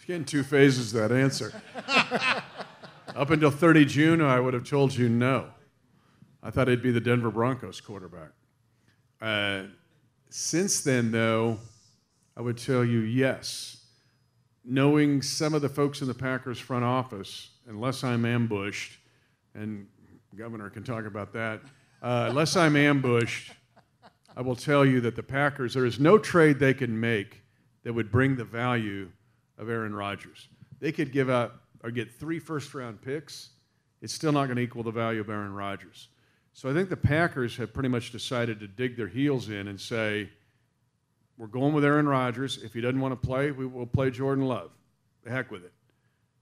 getting 0.10 0.26
two 0.26 0.42
phases 0.42 0.92
that 0.92 1.12
answer. 1.12 1.54
Up 3.16 3.30
until 3.30 3.52
30 3.52 3.86
June, 3.86 4.22
I 4.22 4.40
would 4.40 4.56
have 4.56 4.68
told 4.68 4.96
you 4.96 5.08
no. 5.08 5.46
I 6.42 6.50
thought 6.50 6.68
he'd 6.68 6.82
be 6.82 6.90
the 6.90 7.00
Denver 7.00 7.30
Broncos 7.30 7.80
quarterback. 7.80 8.32
Uh, 9.22 9.66
since 10.32 10.82
then, 10.82 11.12
though, 11.12 11.60
I 12.36 12.42
would 12.42 12.58
tell 12.58 12.84
you 12.84 13.02
yes. 13.02 13.86
Knowing 14.66 15.22
some 15.22 15.54
of 15.54 15.62
the 15.62 15.70
folks 15.70 16.02
in 16.02 16.08
the 16.08 16.14
Packers 16.16 16.58
front 16.58 16.84
office, 16.86 17.50
unless 17.68 18.04
I'm 18.04 18.26
ambushed, 18.26 18.98
and 19.54 19.86
Governor 20.36 20.72
can 20.72 20.84
talk 20.84 21.06
about 21.06 21.34
that, 21.34 21.62
uh, 22.02 22.28
unless 22.30 22.58
I'm 22.58 22.76
ambushed, 22.76 23.52
I 24.40 24.42
will 24.42 24.56
tell 24.56 24.86
you 24.86 25.02
that 25.02 25.18
the 25.18 25.22
Packers, 25.22 25.74
there 25.74 25.86
is 25.86 26.00
no 26.00 26.18
trade 26.18 26.60
they 26.60 26.74
can 26.74 26.98
make 26.98 27.42
that 27.84 27.92
would 27.92 28.10
bring 28.10 28.38
the 28.38 28.46
value 28.46 29.10
of 29.58 29.70
Aaron 29.70 29.94
Rodgers. 29.94 30.48
They 30.80 30.94
could 30.94 31.12
give 31.12 31.30
up 31.30 31.64
or 31.84 31.92
get 31.92 32.10
three 32.10 32.40
first 32.40 32.74
round 32.74 33.02
picks, 33.02 33.50
it's 34.02 34.14
still 34.14 34.32
not 34.32 34.46
going 34.46 34.56
to 34.56 34.62
equal 34.62 34.82
the 34.82 34.92
value 34.92 35.20
of 35.20 35.30
Aaron 35.30 35.52
Rodgers. 35.52 36.08
So 36.54 36.70
I 36.70 36.74
think 36.74 36.88
the 36.88 36.96
Packers 36.96 37.58
have 37.58 37.74
pretty 37.74 37.90
much 37.90 38.14
decided 38.14 38.62
to 38.62 38.68
dig 38.70 38.96
their 38.96 39.10
heels 39.10 39.50
in 39.50 39.68
and 39.68 39.80
say, 39.80 40.30
we're 41.38 41.48
going 41.48 41.74
with 41.74 41.84
Aaron 41.84 42.08
Rodgers. 42.08 42.64
If 42.64 42.74
he 42.74 42.80
doesn't 42.80 43.02
want 43.02 43.22
to 43.22 43.28
play, 43.28 43.52
we 43.52 43.66
will 43.66 43.88
play 43.88 44.10
Jordan 44.10 44.46
Love. 44.46 44.72
The 45.26 45.32
heck 45.32 45.52
with 45.52 45.66
it. 45.66 45.74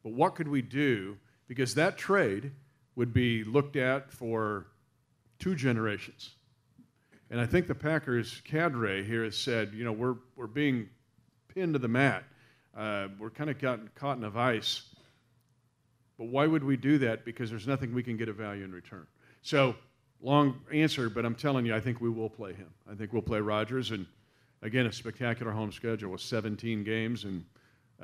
But 0.04 0.14
what 0.14 0.36
could 0.36 0.48
we 0.48 0.62
do? 0.62 1.18
Because 1.48 1.74
that 1.74 1.98
trade 1.98 2.52
would 2.96 3.12
be 3.12 3.44
looked 3.44 3.76
at 3.76 4.12
for 4.12 4.68
two 5.40 5.56
generations. 5.56 6.36
And 7.30 7.42
I 7.42 7.46
think 7.46 7.68
the 7.68 7.76
Packers 7.76 8.42
cadre 8.46 9.04
here 9.04 9.24
has 9.24 9.36
said, 9.36 9.74
you 9.74 9.84
know, 9.84 9.92
we're, 9.92 10.16
we're 10.36 10.48
being 10.48 10.88
pinned 11.54 11.74
to 11.74 11.80
the 11.80 11.88
mat. 11.88 12.24
Uh, 12.76 13.10
we're 13.20 13.30
kind 13.30 13.50
of 13.50 13.60
gotten 13.60 13.90
caught 13.96 14.18
in 14.18 14.24
a 14.24 14.30
vice. 14.30 14.84
But 16.18 16.28
why 16.28 16.48
would 16.48 16.64
we 16.64 16.78
do 16.78 16.98
that? 17.00 17.26
Because 17.26 17.50
there's 17.50 17.68
nothing 17.68 17.94
we 17.94 18.04
can 18.04 18.16
get 18.18 18.30
of 18.30 18.38
value 18.38 18.64
in 18.64 18.72
return. 18.72 19.06
So 19.42 19.76
long 20.22 20.60
answer, 20.74 21.10
but 21.10 21.26
I'm 21.26 21.36
telling 21.36 21.66
you, 21.66 21.76
I 21.76 21.80
think 21.80 22.00
we 22.00 22.10
will 22.10 22.30
play 22.30 22.54
him. 22.54 22.70
I 22.90 22.96
think 22.96 23.14
we'll 23.14 23.22
play 23.22 23.40
Rodgers, 23.40 23.92
and 23.92 24.06
again, 24.62 24.86
a 24.86 24.92
spectacular 24.92 25.52
home 25.52 25.72
schedule 25.72 26.12
with 26.12 26.22
17 26.22 26.84
games 26.84 27.26
and 27.26 27.44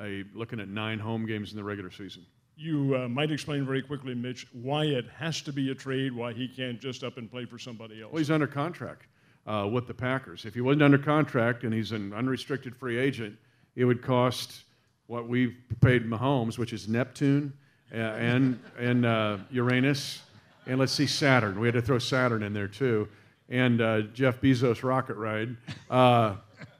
a, 0.00 0.24
looking 0.34 0.60
at 0.60 0.68
nine 0.68 0.98
home 0.98 1.26
games 1.26 1.50
in 1.50 1.56
the 1.56 1.64
regular 1.64 1.90
season. 1.90 2.24
You 2.56 2.96
uh, 2.96 3.08
might 3.08 3.32
explain 3.32 3.66
very 3.66 3.82
quickly, 3.82 4.14
Mitch, 4.14 4.46
why 4.52 4.84
it 4.84 5.06
has 5.16 5.40
to 5.42 5.52
be 5.52 5.70
a 5.70 5.74
trade, 5.74 6.12
why 6.12 6.32
he 6.32 6.46
can't 6.46 6.80
just 6.80 7.02
up 7.02 7.16
and 7.16 7.28
play 7.28 7.46
for 7.46 7.58
somebody 7.58 8.00
else. 8.00 8.12
Well, 8.12 8.18
he's 8.18 8.30
under 8.30 8.46
contract 8.46 9.06
uh, 9.46 9.68
with 9.70 9.86
the 9.86 9.94
Packers. 9.94 10.44
If 10.44 10.54
he 10.54 10.60
wasn't 10.60 10.82
under 10.82 10.98
contract 10.98 11.64
and 11.64 11.72
he's 11.72 11.92
an 11.92 12.12
unrestricted 12.12 12.76
free 12.76 12.98
agent, 12.98 13.36
it 13.76 13.84
would 13.84 14.02
cost 14.02 14.64
what 15.06 15.28
we've 15.28 15.56
paid 15.80 16.04
Mahomes, 16.04 16.58
which 16.58 16.72
is 16.72 16.88
Neptune 16.88 17.52
uh, 17.92 17.96
and, 17.96 18.58
and 18.78 19.04
uh, 19.04 19.38
Uranus, 19.50 20.22
and 20.66 20.78
let's 20.78 20.92
see, 20.92 21.06
Saturn. 21.06 21.60
We 21.60 21.66
had 21.66 21.74
to 21.74 21.82
throw 21.82 21.98
Saturn 21.98 22.42
in 22.42 22.52
there 22.52 22.68
too, 22.68 23.08
and 23.48 23.80
uh, 23.80 24.02
Jeff 24.14 24.40
Bezos 24.40 24.82
rocket 24.82 25.16
ride 25.16 25.56
uh, 25.90 26.36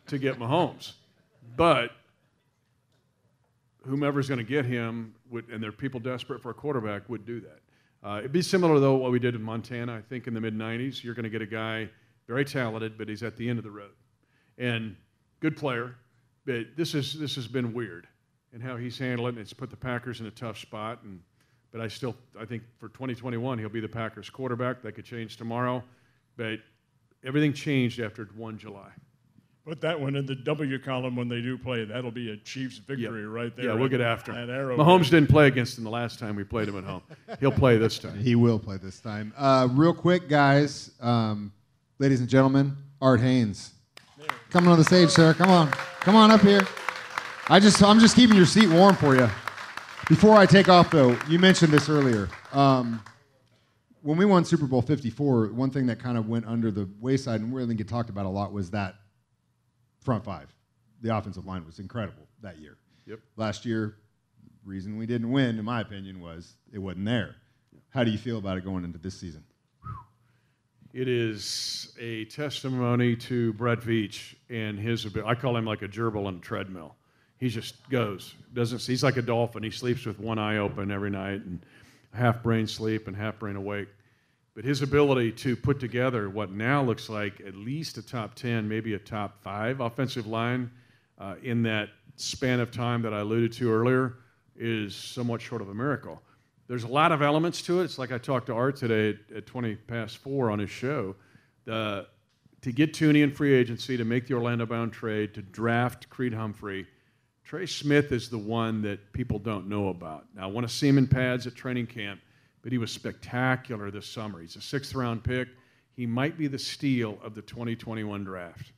to 0.06 0.18
get 0.18 0.38
Mahomes. 0.38 0.92
But 1.56 1.90
whomever's 3.82 4.28
going 4.28 4.38
to 4.38 4.44
get 4.44 4.64
him, 4.64 5.14
would, 5.30 5.48
and 5.50 5.62
there 5.62 5.68
are 5.68 5.72
people 5.72 6.00
desperate 6.00 6.40
for 6.42 6.50
a 6.50 6.54
quarterback, 6.54 7.08
would 7.08 7.26
do 7.26 7.40
that. 7.40 7.60
Uh, 8.02 8.18
it'd 8.18 8.32
be 8.32 8.42
similar, 8.42 8.80
though, 8.80 8.94
what 8.94 9.12
we 9.12 9.18
did 9.18 9.34
in 9.34 9.42
Montana. 9.42 9.96
I 9.96 10.00
think 10.00 10.26
in 10.26 10.34
the 10.34 10.40
mid 10.40 10.56
90s, 10.56 11.02
you're 11.02 11.14
going 11.14 11.24
to 11.24 11.30
get 11.30 11.42
a 11.42 11.46
guy 11.46 11.88
very 12.26 12.44
talented, 12.44 12.96
but 12.98 13.08
he's 13.08 13.22
at 13.22 13.36
the 13.36 13.48
end 13.48 13.58
of 13.58 13.64
the 13.64 13.70
road. 13.70 13.90
And 14.58 14.96
good 15.40 15.56
player, 15.56 15.96
but 16.46 16.76
this, 16.76 16.94
is, 16.94 17.18
this 17.18 17.34
has 17.36 17.46
been 17.46 17.72
weird 17.72 18.06
and 18.52 18.62
how 18.62 18.76
he's 18.76 18.98
handled 18.98 19.28
it. 19.28 19.30
And 19.30 19.38
it's 19.38 19.52
put 19.52 19.70
the 19.70 19.76
Packers 19.76 20.20
in 20.20 20.26
a 20.26 20.30
tough 20.30 20.58
spot. 20.58 21.00
And, 21.02 21.20
but 21.72 21.80
I 21.80 21.88
still, 21.88 22.14
I 22.40 22.44
think 22.44 22.62
for 22.78 22.88
2021, 22.88 23.58
he'll 23.58 23.68
be 23.68 23.80
the 23.80 23.88
Packers 23.88 24.30
quarterback. 24.30 24.82
That 24.82 24.92
could 24.92 25.04
change 25.04 25.36
tomorrow. 25.36 25.82
But 26.36 26.60
everything 27.24 27.52
changed 27.52 28.00
after 28.00 28.24
1 28.36 28.58
July. 28.58 28.90
Put 29.66 29.80
that 29.80 29.98
one 29.98 30.14
in 30.14 30.26
the 30.26 30.34
W 30.34 30.78
column 30.78 31.16
when 31.16 31.26
they 31.26 31.40
do 31.40 31.56
play. 31.56 31.86
That'll 31.86 32.10
be 32.10 32.30
a 32.30 32.36
Chiefs 32.36 32.76
victory 32.76 33.22
Yep. 33.22 33.30
right 33.32 33.56
there. 33.56 33.64
Yeah, 33.66 33.72
we'll 33.74 33.88
get 33.88 34.02
after 34.02 34.30
that 34.32 34.44
him. 34.44 34.50
arrow. 34.50 34.76
Mahomes 34.76 35.04
didn't 35.08 35.30
play 35.30 35.46
against 35.46 35.78
him 35.78 35.84
the 35.84 35.90
last 35.90 36.18
time 36.18 36.36
we 36.36 36.44
played 36.44 36.68
him 36.68 36.76
at 36.76 36.84
home. 36.84 37.00
He'll 37.40 37.50
play 37.50 37.78
this 37.78 37.98
time. 37.98 38.18
He 38.18 38.34
will 38.34 38.58
play 38.58 38.76
this 38.76 39.00
time. 39.00 39.32
Uh, 39.38 39.68
real 39.72 39.94
quick, 39.94 40.28
guys, 40.28 40.90
um, 41.00 41.50
ladies 41.98 42.20
and 42.20 42.28
gentlemen, 42.28 42.76
Art 43.00 43.20
Hains, 43.20 43.72
coming 44.50 44.70
on 44.70 44.78
the 44.78 44.84
stage, 44.84 45.10
sir. 45.10 45.34
Come 45.34 45.50
on, 45.50 45.70
come 46.00 46.16
on 46.16 46.30
up 46.30 46.40
here. 46.40 46.62
I 47.48 47.60
just, 47.60 47.82
I'm 47.82 48.00
just 48.00 48.16
keeping 48.16 48.36
your 48.36 48.46
seat 48.46 48.68
warm 48.68 48.96
for 48.96 49.14
you. 49.14 49.28
Before 50.08 50.36
I 50.36 50.46
take 50.46 50.68
off, 50.68 50.90
though, 50.90 51.16
you 51.28 51.38
mentioned 51.38 51.72
this 51.72 51.88
earlier. 51.88 52.28
Um, 52.52 53.02
when 54.02 54.18
we 54.18 54.24
won 54.24 54.44
Super 54.44 54.66
Bowl 54.66 54.82
54, 54.82 55.48
one 55.48 55.70
thing 55.70 55.86
that 55.86 55.98
kind 55.98 56.18
of 56.18 56.28
went 56.28 56.46
under 56.46 56.70
the 56.70 56.88
wayside 57.00 57.40
and 57.40 57.54
really 57.54 57.68
didn't 57.68 57.78
get 57.78 57.88
talked 57.88 58.10
about 58.10 58.26
a 58.26 58.28
lot 58.28 58.52
was 58.52 58.70
that 58.70 58.96
front 60.02 60.24
five. 60.24 60.52
The 61.00 61.16
offensive 61.16 61.46
line 61.46 61.64
was 61.64 61.78
incredible 61.78 62.26
that 62.42 62.58
year. 62.58 62.76
Yep. 63.06 63.20
Last 63.36 63.64
year, 63.64 63.96
reason 64.64 64.96
we 64.96 65.06
didn't 65.06 65.30
win, 65.30 65.58
in 65.58 65.64
my 65.64 65.80
opinion, 65.80 66.20
was 66.20 66.54
it 66.72 66.78
wasn't 66.78 67.06
there. 67.06 67.36
How 67.90 68.04
do 68.04 68.10
you 68.10 68.18
feel 68.18 68.38
about 68.38 68.58
it 68.58 68.64
going 68.64 68.84
into 68.84 68.98
this 68.98 69.18
season? 69.18 69.44
It 70.94 71.08
is 71.08 71.92
a 71.98 72.24
testimony 72.26 73.16
to 73.16 73.52
Brett 73.54 73.80
Veach 73.80 74.36
and 74.48 74.78
his 74.78 75.04
ability. 75.04 75.28
I 75.28 75.34
call 75.34 75.56
him 75.56 75.64
like 75.64 75.82
a 75.82 75.88
gerbil 75.88 76.26
on 76.26 76.36
a 76.36 76.38
treadmill. 76.38 76.94
He 77.36 77.48
just 77.48 77.88
goes. 77.90 78.36
Doesn't 78.52 78.80
he's 78.80 79.02
like 79.02 79.16
a 79.16 79.22
dolphin. 79.22 79.64
He 79.64 79.70
sleeps 79.70 80.06
with 80.06 80.20
one 80.20 80.38
eye 80.38 80.58
open 80.58 80.92
every 80.92 81.10
night 81.10 81.42
and 81.42 81.66
half 82.12 82.44
brain 82.44 82.68
sleep 82.68 83.08
and 83.08 83.16
half 83.16 83.40
brain 83.40 83.56
awake. 83.56 83.88
But 84.54 84.64
his 84.64 84.82
ability 84.82 85.32
to 85.32 85.56
put 85.56 85.80
together 85.80 86.30
what 86.30 86.52
now 86.52 86.80
looks 86.80 87.08
like 87.08 87.40
at 87.40 87.56
least 87.56 87.98
a 87.98 88.02
top 88.02 88.36
10, 88.36 88.68
maybe 88.68 88.94
a 88.94 88.98
top 89.00 89.42
five 89.42 89.80
offensive 89.80 90.28
line 90.28 90.70
uh, 91.18 91.34
in 91.42 91.64
that 91.64 91.88
span 92.14 92.60
of 92.60 92.70
time 92.70 93.02
that 93.02 93.12
I 93.12 93.18
alluded 93.18 93.52
to 93.54 93.68
earlier 93.68 94.18
is 94.54 94.94
somewhat 94.94 95.42
short 95.42 95.60
of 95.60 95.70
a 95.70 95.74
miracle. 95.74 96.22
There's 96.66 96.84
a 96.84 96.88
lot 96.88 97.12
of 97.12 97.20
elements 97.20 97.60
to 97.62 97.80
it. 97.80 97.84
It's 97.84 97.98
like 97.98 98.12
I 98.12 98.18
talked 98.18 98.46
to 98.46 98.54
Art 98.54 98.76
today 98.76 99.10
at, 99.10 99.36
at 99.36 99.46
20 99.46 99.74
past 99.76 100.18
four 100.18 100.50
on 100.50 100.58
his 100.58 100.70
show. 100.70 101.14
The, 101.66 102.06
to 102.62 102.72
get 102.72 102.94
Thuney 102.94 103.22
in 103.22 103.30
free 103.30 103.52
agency, 103.52 103.96
to 103.96 104.04
make 104.04 104.26
the 104.26 104.34
Orlando 104.34 104.64
Brown 104.64 104.90
trade, 104.90 105.34
to 105.34 105.42
draft 105.42 106.08
Creed 106.08 106.32
Humphrey, 106.32 106.86
Trey 107.44 107.66
Smith 107.66 108.10
is 108.10 108.30
the 108.30 108.38
one 108.38 108.80
that 108.82 109.12
people 109.12 109.38
don't 109.38 109.68
know 109.68 109.88
about. 109.88 110.24
Now, 110.34 110.44
I 110.44 110.46
want 110.46 110.66
to 110.66 110.74
see 110.74 110.88
him 110.88 110.96
in 110.96 111.06
pads 111.06 111.46
at 111.46 111.54
training 111.54 111.86
camp, 111.86 112.20
but 112.62 112.72
he 112.72 112.78
was 112.78 112.90
spectacular 112.90 113.90
this 113.90 114.06
summer. 114.06 114.40
He's 114.40 114.56
a 114.56 114.62
sixth 114.62 114.94
round 114.94 115.22
pick. 115.22 115.48
He 115.94 116.06
might 116.06 116.38
be 116.38 116.46
the 116.46 116.58
steal 116.58 117.18
of 117.22 117.34
the 117.34 117.42
2021 117.42 118.24
draft. 118.24 118.72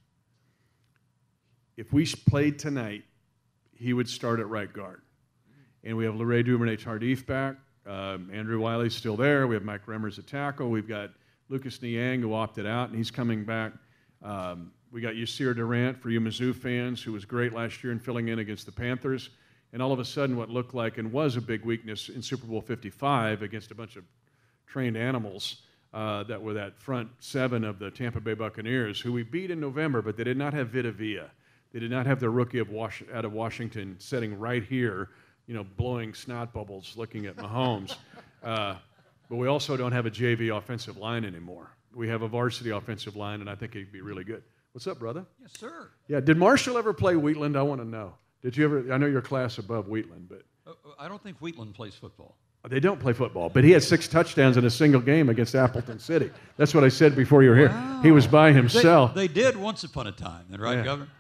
If 1.77 1.93
we 1.93 2.07
played 2.07 2.59
tonight, 2.59 3.05
he 3.73 3.93
would 3.93 4.09
start 4.09 4.41
at 4.41 4.49
right 4.49 4.73
guard. 4.73 5.03
And 5.85 5.97
we 5.97 6.05
have 6.05 6.17
Laurent 6.17 6.47
Duvernay 6.47 6.77
Tardif 6.77 7.25
back. 7.25 7.57
Um, 7.87 8.31
Andrew 8.33 8.61
Wylie's 8.61 8.95
still 8.95 9.17
there. 9.17 9.47
We 9.47 9.55
have 9.55 9.65
Mike 9.65 9.87
Remmers 9.87 10.19
at 10.19 10.27
tackle. 10.27 10.71
We've 10.71 10.89
got 10.89 11.11
Lucas 11.49 11.81
Niang 11.81 12.21
who 12.21 12.35
opted 12.35 12.67
out, 12.67 12.89
and 12.89 12.99
he's 12.99 13.11
coming 13.11 13.45
back. 13.45 13.73
Um, 14.23 14.73
we 14.91 15.01
got 15.01 15.15
Yasir 15.15 15.55
Durant 15.55 16.01
for 16.01 16.11
you 16.11 16.21
Mizzou 16.21 16.55
fans, 16.55 17.03
who 17.03 17.13
was 17.13 17.25
great 17.25 17.53
last 17.53 17.85
year 17.85 17.93
in 17.93 17.99
filling 17.99 18.29
in 18.29 18.39
against 18.39 18.67
the 18.67 18.73
Panthers. 18.73 19.31
And 19.73 19.83
all 19.83 19.93
of 19.93 19.99
a 19.99 20.05
sudden, 20.05 20.37
what 20.37 20.49
looked 20.49 20.75
like 20.75 20.99
and 20.99 21.13
was 21.13 21.37
a 21.37 21.41
big 21.41 21.65
weakness 21.65 22.09
in 22.09 22.23
Super 22.23 22.47
Bowl 22.47 22.61
55 22.61 23.43
against 23.43 23.71
a 23.71 23.75
bunch 23.75 23.97
of 23.97 24.05
trained 24.67 24.97
animals 24.97 25.63
uh, 25.93 26.23
that 26.25 26.41
were 26.41 26.55
that 26.55 26.79
front 26.79 27.09
seven 27.19 27.65
of 27.65 27.79
the 27.79 27.91
Tampa 27.91 28.21
Bay 28.21 28.35
Buccaneers, 28.35 29.01
who 29.01 29.13
we 29.13 29.23
beat 29.23 29.51
in 29.51 29.61
November, 29.61 30.03
but 30.03 30.17
they 30.17 30.25
did 30.25 30.37
not 30.37 30.55
have 30.55 30.69
Vita 30.69 30.93
Vea. 30.93 31.23
They 31.73 31.81
did 31.81 31.91
not 31.91 32.07
have 32.07 32.21
the 32.21 32.31
rookie 32.31 32.59
of 32.59 32.71
Was- 32.71 33.03
out 33.13 33.25
of 33.25 33.33
Washington 33.33 33.97
sitting 33.99 34.39
right 34.39 34.63
here, 34.65 35.11
you 35.47 35.55
know, 35.55 35.65
blowing 35.77 36.15
snot 36.15 36.53
bubbles, 36.53 36.95
looking 36.97 37.27
at 37.27 37.37
Mahomes. 37.37 37.97
Uh, 38.45 38.77
but 39.29 39.37
we 39.37 39.49
also 39.49 39.77
don't 39.77 39.91
have 39.91 40.07
a 40.07 40.11
JV 40.11 40.57
offensive 40.57 40.97
line 40.99 41.25
anymore. 41.25 41.73
We 41.93 42.07
have 42.07 42.23
a 42.23 42.29
varsity 42.29 42.71
offensive 42.71 43.17
line, 43.17 43.41
and 43.41 43.51
I 43.51 43.57
think 43.57 43.75
it'd 43.75 43.91
be 43.91 44.01
really 44.03 44.23
good. 44.23 44.45
What's 44.71 44.87
up, 44.87 45.01
brother? 45.01 45.27
Yes, 45.41 45.51
sir. 45.59 45.91
Yeah. 46.07 46.21
Did 46.21 46.37
Marshall 46.37 46.79
ever 46.79 46.93
play 46.93 47.17
Wheatland? 47.17 47.57
I 47.57 47.63
want 47.63 47.81
to 47.81 47.87
know. 47.89 48.15
Did 48.43 48.57
you 48.57 48.65
ever? 48.67 48.93
I 48.93 48.99
know 48.99 49.07
you're 49.07 49.21
class 49.23 49.59
above 49.59 49.89
Wheatland, 49.89 50.29
but 50.29 50.43
Uh, 50.65 50.75
I 50.97 51.09
don't 51.09 51.21
think 51.21 51.39
Wheatland 51.41 51.75
plays 51.75 51.95
football. 51.97 52.37
they 52.69 52.79
don't 52.79 53.01
play 53.01 53.13
football. 53.15 53.49
But 53.49 53.65
he 53.65 53.73
had 53.73 53.83
six 53.83 54.07
touchdowns 54.07 54.57
in 54.59 54.65
a 54.65 54.71
single 54.71 55.01
game 55.01 55.29
against 55.29 55.57
Appleton 55.57 55.99
City. 55.99 56.31
That's 56.57 56.73
what 56.73 56.85
I 56.85 56.89
said 56.89 57.17
before 57.17 57.43
you 57.43 57.51
were 57.51 57.57
here. 57.57 58.01
He 58.03 58.13
was 58.13 58.29
by 58.29 58.53
himself. 58.53 59.13
they 59.15 59.27
did 59.29 59.57
once 59.57 59.83
upon 59.83 60.07
a 60.07 60.13
time, 60.13 60.45
then, 60.51 60.61
right, 60.61 60.77
Yeah. 60.79 60.85
Governor? 60.85 61.11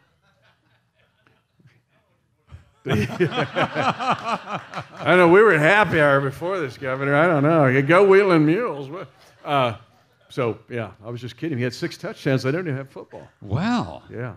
I 2.89 4.61
know 5.17 5.29
we 5.29 5.43
were 5.43 5.55
at 5.55 5.61
happy 5.61 6.01
hour 6.01 6.21
before 6.21 6.59
this, 6.61 6.79
Governor. 6.79 7.15
I 7.15 7.27
don't 7.27 7.43
know. 7.43 7.67
You 7.67 7.83
go 7.83 8.07
wheeling 8.07 8.47
Mules. 8.47 9.07
Uh, 9.45 9.77
so 10.29 10.59
yeah, 10.69 10.93
I 11.05 11.11
was 11.11 11.21
just 11.21 11.37
kidding. 11.37 11.59
He 11.59 11.65
had 11.65 11.75
six 11.75 11.97
touchdowns. 11.97 12.43
They 12.43 12.53
don't 12.53 12.63
even 12.63 12.77
have 12.77 12.91
football. 12.91 13.29
Wow. 13.43 14.03
Yeah. 14.11 14.35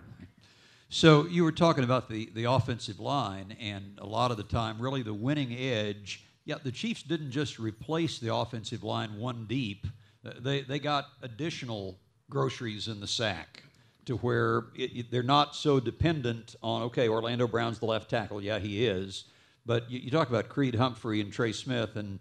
So 0.88 1.26
you 1.26 1.44
were 1.44 1.52
talking 1.52 1.84
about 1.84 2.08
the, 2.08 2.28
the 2.34 2.44
offensive 2.44 2.98
line, 2.98 3.56
and 3.60 3.96
a 3.98 4.06
lot 4.06 4.32
of 4.32 4.36
the 4.36 4.42
time, 4.42 4.80
really 4.80 5.02
the 5.02 5.14
winning 5.14 5.54
edge. 5.54 6.24
Yeah, 6.44 6.56
the 6.62 6.72
Chiefs 6.72 7.04
didn't 7.04 7.30
just 7.30 7.60
replace 7.60 8.18
the 8.18 8.34
offensive 8.34 8.82
line 8.82 9.16
one 9.16 9.46
deep. 9.48 9.86
They, 10.24 10.62
they 10.62 10.80
got 10.80 11.06
additional 11.22 11.98
groceries 12.28 12.88
in 12.88 12.98
the 13.00 13.06
sack 13.06 13.62
to 14.06 14.16
where 14.16 14.64
it, 14.74 14.90
it- 14.96 15.10
they're 15.10 15.22
not 15.22 15.54
so 15.54 15.80
dependent 15.80 16.56
on, 16.62 16.82
okay, 16.82 17.08
Orlando 17.08 17.46
Brown's 17.46 17.78
the 17.78 17.86
left 17.86 18.10
tackle. 18.10 18.42
Yeah, 18.42 18.58
he 18.58 18.86
is. 18.86 19.24
But 19.66 19.90
you, 19.90 19.98
you 20.00 20.10
talk 20.10 20.28
about 20.28 20.48
Creed 20.48 20.74
Humphrey 20.74 21.20
and 21.20 21.32
Trey 21.32 21.52
Smith, 21.52 21.96
and 21.96 22.18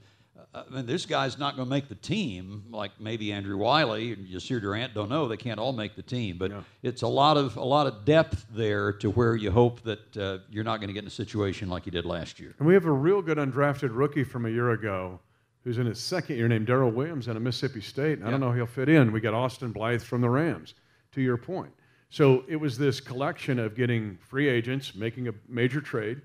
uh, 0.54 0.64
I 0.70 0.76
mean, 0.76 0.86
this 0.86 1.06
guy's 1.06 1.38
not 1.38 1.56
going 1.56 1.66
to 1.66 1.70
make 1.70 1.88
the 1.90 1.96
team 1.96 2.66
like 2.72 2.92
maybe 3.00 3.32
Andrew 3.32 3.58
Wylie 3.58 4.14
and 4.14 4.28
Yasir 4.28 4.60
Durant. 4.60 4.94
Don't 4.94 5.10
know; 5.10 5.28
they 5.28 5.38
can't 5.38 5.60
all 5.60 5.72
make 5.74 5.96
the 5.96 6.02
team. 6.02 6.38
But 6.38 6.52
Yeah. 6.52 6.62
it's 6.84 7.02
a 7.02 7.08
lot 7.08 7.38
of 7.38 7.56
a 7.56 7.64
lot 7.64 7.88
of 7.88 8.04
depth 8.06 8.46
there 8.52 8.92
to 8.94 9.10
where 9.12 9.36
you 9.36 9.52
hope 9.52 9.82
that 9.84 10.18
uh, 10.18 10.40
you're 10.50 10.64
not 10.64 10.78
going 10.78 10.88
to 10.90 10.94
get 10.94 11.04
in 11.04 11.08
a 11.08 11.12
situation 11.12 11.70
like 11.70 11.86
you 11.86 11.92
did 11.92 12.06
last 12.06 12.40
year. 12.40 12.56
And 12.60 12.68
we 12.68 12.74
have 12.74 12.86
a 12.86 12.92
real 12.92 13.22
good 13.22 13.38
undrafted 13.38 13.90
rookie 13.92 14.24
from 14.24 14.46
a 14.46 14.50
year 14.50 14.72
ago 14.72 15.20
who's 15.64 15.78
in 15.78 15.86
his 15.86 16.00
second 16.00 16.38
year 16.38 16.48
named 16.48 16.68
Darryl 16.68 16.92
Williams 16.94 17.28
out 17.28 17.36
of 17.36 17.42
Mississippi 17.42 17.82
State. 17.82 18.20
And 18.20 18.28
I 18.28 18.32
don't 18.32 18.40
know 18.40 18.52
he'll 18.52 18.66
fit 18.66 18.90
in. 18.90 19.12
We 19.12 19.20
got 19.22 19.34
Austin 19.34 19.72
Blythe 19.72 20.02
from 20.02 20.22
the 20.22 20.30
Rams, 20.30 20.74
to 21.14 21.22
your 21.22 21.38
point. 21.38 21.74
So 22.10 22.44
it 22.48 22.56
was 22.56 22.78
this 22.78 23.00
collection 23.00 23.60
of 23.60 23.76
getting 23.76 24.18
free 24.18 24.48
agents, 24.48 24.96
making 24.96 25.28
a 25.28 25.34
major 25.48 25.82
trade, 25.82 26.22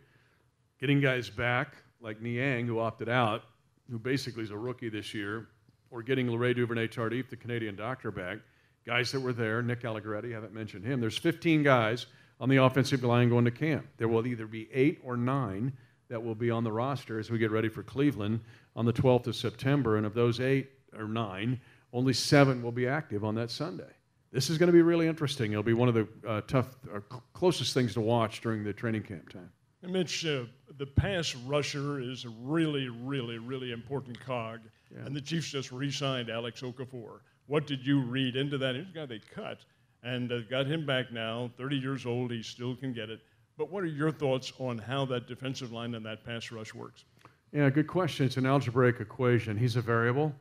getting 0.81 1.01
guys 1.01 1.29
back 1.29 1.77
like 2.01 2.21
Niang, 2.21 2.67
who 2.67 2.79
opted 2.79 3.09
out, 3.09 3.45
who 3.91 3.99
basically 3.99 4.43
is 4.43 4.51
a 4.51 4.57
rookie 4.57 4.89
this 4.89 5.13
year, 5.15 5.49
or 5.91 6.03
getting 6.03 6.29
Laurent 6.29 6.57
Duvernay 6.57 6.89
Tardif, 6.89 7.29
the 7.29 7.37
Canadian 7.37 7.77
doctor, 7.77 8.11
back. 8.11 8.39
Guys 8.87 9.13
that 9.13 9.21
were 9.21 9.33
there, 9.33 9.63
Nick 9.63 9.85
Allegretti, 9.85 10.33
haven't 10.33 10.53
mentioned 10.53 10.85
him. 10.85 11.01
There's 11.01 11.17
15 11.17 11.63
guys 11.63 12.07
on 12.41 12.49
the 12.49 12.57
offensive 12.57 13.03
line 13.03 13.29
going 13.29 13.45
to 13.45 13.51
camp. 13.51 13.87
There 13.97 14.09
will 14.09 14.27
either 14.27 14.47
be 14.47 14.69
eight 14.73 15.01
or 15.03 15.17
nine 15.17 15.73
that 16.09 16.23
will 16.23 16.35
be 16.35 16.51
on 16.51 16.65
the 16.65 16.73
roster 16.73 17.19
as 17.19 17.31
we 17.31 17.39
get 17.39 17.51
ready 17.51 17.69
for 17.69 17.83
Cleveland 17.83 18.41
on 18.77 18.85
the 18.85 18.93
12th 18.93 19.27
of 19.27 19.37
September. 19.37 19.97
And 19.97 20.05
of 20.05 20.15
those 20.15 20.41
eight 20.41 20.71
or 20.97 21.09
nine, 21.09 21.61
only 21.93 22.13
seven 22.13 22.63
will 22.63 22.73
be 22.73 22.87
active 22.87 23.25
on 23.25 23.35
that 23.37 23.51
Sunday. 23.51 23.93
This 24.35 24.51
is 24.51 24.59
going 24.59 24.67
to 24.67 24.73
be 24.73 24.83
really 24.83 25.07
interesting. 25.07 25.53
It'll 25.53 25.63
be 25.63 25.75
one 25.75 25.89
of 25.89 25.95
the 25.95 26.09
uh, 26.27 26.41
tough, 26.49 26.77
uh, 26.93 26.99
closest 27.35 27.73
things 27.73 27.95
to 27.95 28.01
watch 28.01 28.41
during 28.41 28.65
the 28.65 28.73
training 28.73 29.05
camp 29.05 29.29
time. 29.33 29.49
And 29.83 29.93
Mitch, 29.93 30.27
uh, 30.27 30.47
the 30.77 30.87
pass 30.87 31.37
rusher 31.37 32.01
is 32.01 32.25
a 32.25 32.31
really, 32.41 32.89
really, 32.89 33.39
really 33.39 33.71
important 33.71 34.19
cog. 34.19 34.59
And 34.97 35.15
the 35.15 35.21
Chiefs 35.21 35.51
just 35.51 35.71
re 35.71 35.89
signed 35.89 36.31
Alex 36.31 36.63
Okafor. 36.63 37.21
What 37.47 37.69
did 37.69 37.87
you 37.87 38.01
read 38.01 38.35
into 38.35 38.59
that? 38.59 38.75
He's 38.75 38.87
a 38.89 38.93
guy 38.93 39.07
they 39.07 39.21
cut 39.21 39.61
and 40.03 40.33
uh, 40.33 40.41
got 40.51 40.67
him 40.67 40.85
back 40.85 41.13
now, 41.13 41.51
30 41.57 41.77
years 41.77 42.05
old. 42.05 42.33
He 42.33 42.43
still 42.43 42.75
can 42.75 42.93
get 42.93 43.11
it. 43.11 43.21
But 43.57 43.71
what 43.71 43.85
are 43.85 43.87
your 43.87 44.11
thoughts 44.11 44.53
on 44.59 44.79
how 44.79 45.05
that 45.07 45.29
defensive 45.29 45.71
line 45.71 45.95
and 45.95 46.05
that 46.07 46.25
pass 46.25 46.51
rush 46.51 46.75
works? 46.75 47.05
Yeah, 47.53 47.71
good 47.71 47.87
question. 47.87 48.27
It's 48.27 48.37
an 48.37 48.47
algebraic 48.47 48.99
equation. 48.99 49.57
He's 49.57 49.77
a 49.77 49.81
variable, 49.81 50.35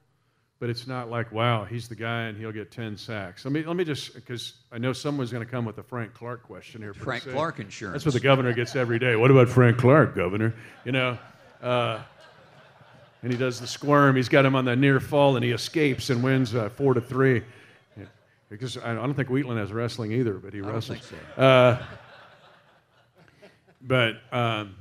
but 0.64 0.70
it's 0.70 0.88
not 0.88 1.10
like, 1.10 1.30
wow, 1.34 1.66
he's 1.66 1.90
the 1.90 1.96
guy 1.96 2.22
and 2.22 2.38
he'll 2.38 2.54
get 2.54 2.72
10 2.72 2.96
sacks. 2.96 3.44
Let 3.44 3.52
me, 3.52 3.66
let 3.66 3.76
me 3.76 3.84
just, 3.84 4.14
because 4.16 4.54
I 4.72 4.78
know 4.78 4.94
someone's 4.94 5.30
going 5.30 5.44
to 5.46 5.52
come 5.52 5.66
with 5.66 5.78
a 5.78 5.84
Frank 5.84 6.14
Clark 6.14 6.42
question 6.44 6.82
here. 6.82 6.94
Frank 6.94 7.24
soon. 7.24 7.34
Clark 7.34 7.60
insurance. 7.60 7.96
That's 7.96 8.06
what 8.06 8.14
the 8.14 8.22
governor 8.22 8.54
gets 8.54 8.74
every 8.74 8.98
day. 8.98 9.18
What 9.18 9.30
about 9.30 9.50
Frank 9.50 9.78
Clark, 9.78 10.16
governor? 10.16 10.54
You 10.86 10.94
know, 10.94 11.18
uh, 11.62 12.00
and 13.24 13.30
he 13.34 13.38
does 13.38 13.60
the 13.60 13.68
squirm. 13.68 14.16
He's 14.16 14.30
got 14.30 14.46
him 14.46 14.56
on 14.56 14.64
the 14.64 14.74
near 14.74 15.02
fall, 15.02 15.36
and 15.36 15.44
he 15.44 15.52
escapes 15.52 16.10
and 16.10 16.24
wins 16.24 16.56
uh, 16.56 16.70
four 16.70 16.94
to 16.94 17.02
three. 17.02 17.44
Yeah, 17.98 18.06
Because 18.50 18.78
I 18.78 18.94
don't 18.94 19.16
think 19.16 19.28
Wheatland 19.30 19.60
has 19.60 19.74
wrestling 19.74 20.14
either, 20.14 20.36
but 20.36 20.54
he 20.54 20.60
I 20.60 20.64
don't 20.64 20.76
wrestles. 20.76 21.00
think 21.00 21.22
so. 21.36 21.42
Uh, 21.42 21.84
but 23.82 24.16
um, 24.32 24.78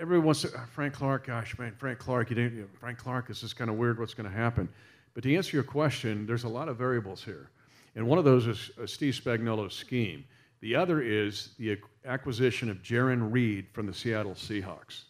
everyone 0.00 0.26
wants 0.26 0.42
to, 0.42 0.48
Frank 0.72 0.94
Clark, 0.94 1.26
gosh, 1.26 1.56
man, 1.58 1.74
Frank 1.76 1.98
Clark, 1.98 2.30
you 2.30 2.36
didn't, 2.36 2.68
Frank 2.78 2.98
Clark, 2.98 3.28
is 3.28 3.52
kind 3.52 3.68
of 3.68 3.76
weird 3.76 3.98
what's 3.98 4.14
going 4.14 4.28
to 4.28 4.34
happen. 4.34 4.68
But 5.12 5.22
to 5.24 5.36
answer 5.36 5.56
your 5.56 5.64
question, 5.64 6.26
there's 6.26 6.44
a 6.44 6.48
lot 6.48 6.68
of 6.68 6.78
variables 6.78 7.22
here. 7.22 7.50
And 7.96 8.06
one 8.06 8.18
of 8.18 8.24
those 8.24 8.46
is 8.46 8.70
uh, 8.80 8.86
Steve 8.86 9.14
Spagnuolo's 9.14 9.74
scheme. 9.74 10.24
The 10.60 10.74
other 10.74 11.02
is 11.02 11.50
the 11.58 11.72
ac- 11.72 11.82
acquisition 12.06 12.70
of 12.70 12.82
Jarran 12.82 13.30
Reed 13.30 13.66
from 13.72 13.86
the 13.86 13.92
Seattle 13.92 14.32
Seahawks. 14.32 15.02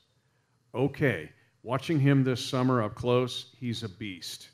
Okay, 0.75 1.30
watching 1.62 2.00
him 2.00 2.25
this 2.25 2.44
summer 2.44 2.82
up 2.82 2.94
close, 2.94 3.54
he's 3.59 3.85
a 3.85 3.88
beast. 3.88 4.49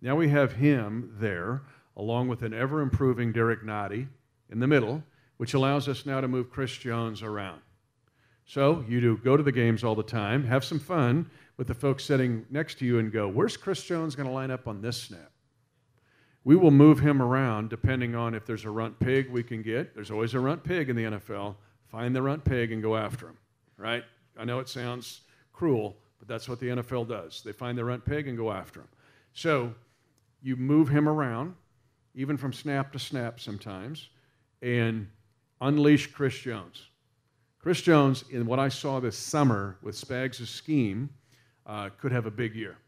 Now 0.00 0.16
we 0.16 0.28
have 0.28 0.52
him 0.52 1.14
there, 1.18 1.62
along 1.96 2.28
with 2.28 2.42
an 2.42 2.54
ever 2.54 2.80
improving 2.80 3.32
Derrick 3.32 3.62
Nnadi 3.62 4.06
in 4.50 4.58
the 4.58 4.66
middle, 4.66 5.02
which 5.36 5.54
allows 5.54 5.88
us 5.88 6.06
now 6.06 6.20
to 6.20 6.28
move 6.28 6.50
Chris 6.50 6.76
Jones 6.76 7.22
around. 7.22 7.60
So 8.46 8.84
you 8.88 9.00
do 9.00 9.16
go 9.18 9.36
to 9.36 9.42
the 9.42 9.52
games 9.52 9.82
all 9.82 9.96
the 9.96 10.04
time, 10.04 10.44
have 10.44 10.64
some 10.64 10.78
fun 10.78 11.28
with 11.56 11.66
the 11.66 11.74
folks 11.74 12.04
sitting 12.04 12.46
next 12.48 12.78
to 12.78 12.86
you, 12.86 13.00
and 13.00 13.12
go, 13.12 13.28
where's 13.28 13.56
Chris 13.56 13.82
Jones 13.82 14.14
going 14.14 14.28
to 14.28 14.32
line 14.32 14.52
up 14.52 14.68
on 14.68 14.80
this 14.80 14.96
snap? 15.02 15.32
We 16.44 16.54
will 16.54 16.70
move 16.70 17.00
him 17.00 17.20
around 17.20 17.70
depending 17.70 18.14
on 18.14 18.34
if 18.34 18.46
there's 18.46 18.64
a 18.64 18.70
runt 18.70 19.00
pig 19.00 19.30
we 19.30 19.42
can 19.42 19.62
get. 19.62 19.96
There's 19.96 20.12
always 20.12 20.34
a 20.34 20.40
runt 20.40 20.62
pig 20.62 20.88
in 20.88 20.94
the 20.94 21.02
NFL. 21.02 21.56
Find 21.88 22.14
the 22.14 22.22
runt 22.22 22.44
pig 22.44 22.70
and 22.70 22.80
go 22.80 22.96
after 22.96 23.26
him, 23.26 23.36
right? 23.76 24.04
I 24.38 24.44
know 24.44 24.60
it 24.60 24.68
sounds 24.68 25.22
cruel, 25.52 25.96
but 26.20 26.28
that's 26.28 26.48
what 26.48 26.60
the 26.60 26.68
NFL 26.68 27.08
does. 27.08 27.42
They 27.44 27.52
find 27.52 27.76
the 27.76 27.84
runt 27.84 28.04
pig 28.04 28.28
and 28.28 28.38
go 28.38 28.52
after 28.52 28.80
him. 28.80 28.88
So 29.32 29.74
you 30.40 30.54
move 30.54 30.88
him 30.88 31.08
around, 31.08 31.56
even 32.14 32.36
from 32.36 32.52
snap 32.52 32.92
to 32.92 33.00
snap 33.00 33.40
sometimes, 33.40 34.08
and 34.62 35.08
unleash 35.60 36.12
Chris 36.12 36.38
Jones. 36.38 36.90
Chris 37.66 37.82
Jones, 37.82 38.22
in 38.30 38.46
what 38.46 38.60
I 38.60 38.68
saw 38.68 39.00
this 39.00 39.18
summer 39.18 39.76
with 39.82 39.96
Spags' 39.96 40.46
scheme, 40.46 41.10
uh, 41.66 41.88
could 41.98 42.12
have 42.12 42.24
a 42.24 42.30
big 42.30 42.54
year 42.54 42.78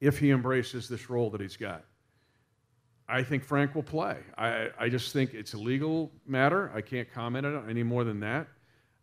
if 0.00 0.18
he 0.18 0.32
embraces 0.32 0.88
this 0.88 1.08
role 1.08 1.30
that 1.30 1.40
he's 1.40 1.56
got. 1.56 1.84
I 3.08 3.22
think 3.22 3.44
Frank 3.44 3.76
will 3.76 3.84
play. 3.84 4.16
I, 4.36 4.70
I 4.80 4.88
just 4.88 5.12
think 5.12 5.32
it's 5.32 5.54
a 5.54 5.58
legal 5.58 6.10
matter. 6.26 6.72
I 6.74 6.80
can't 6.80 7.08
comment 7.08 7.46
on 7.46 7.54
it 7.54 7.70
any 7.70 7.84
more 7.84 8.02
than 8.02 8.18
that. 8.18 8.48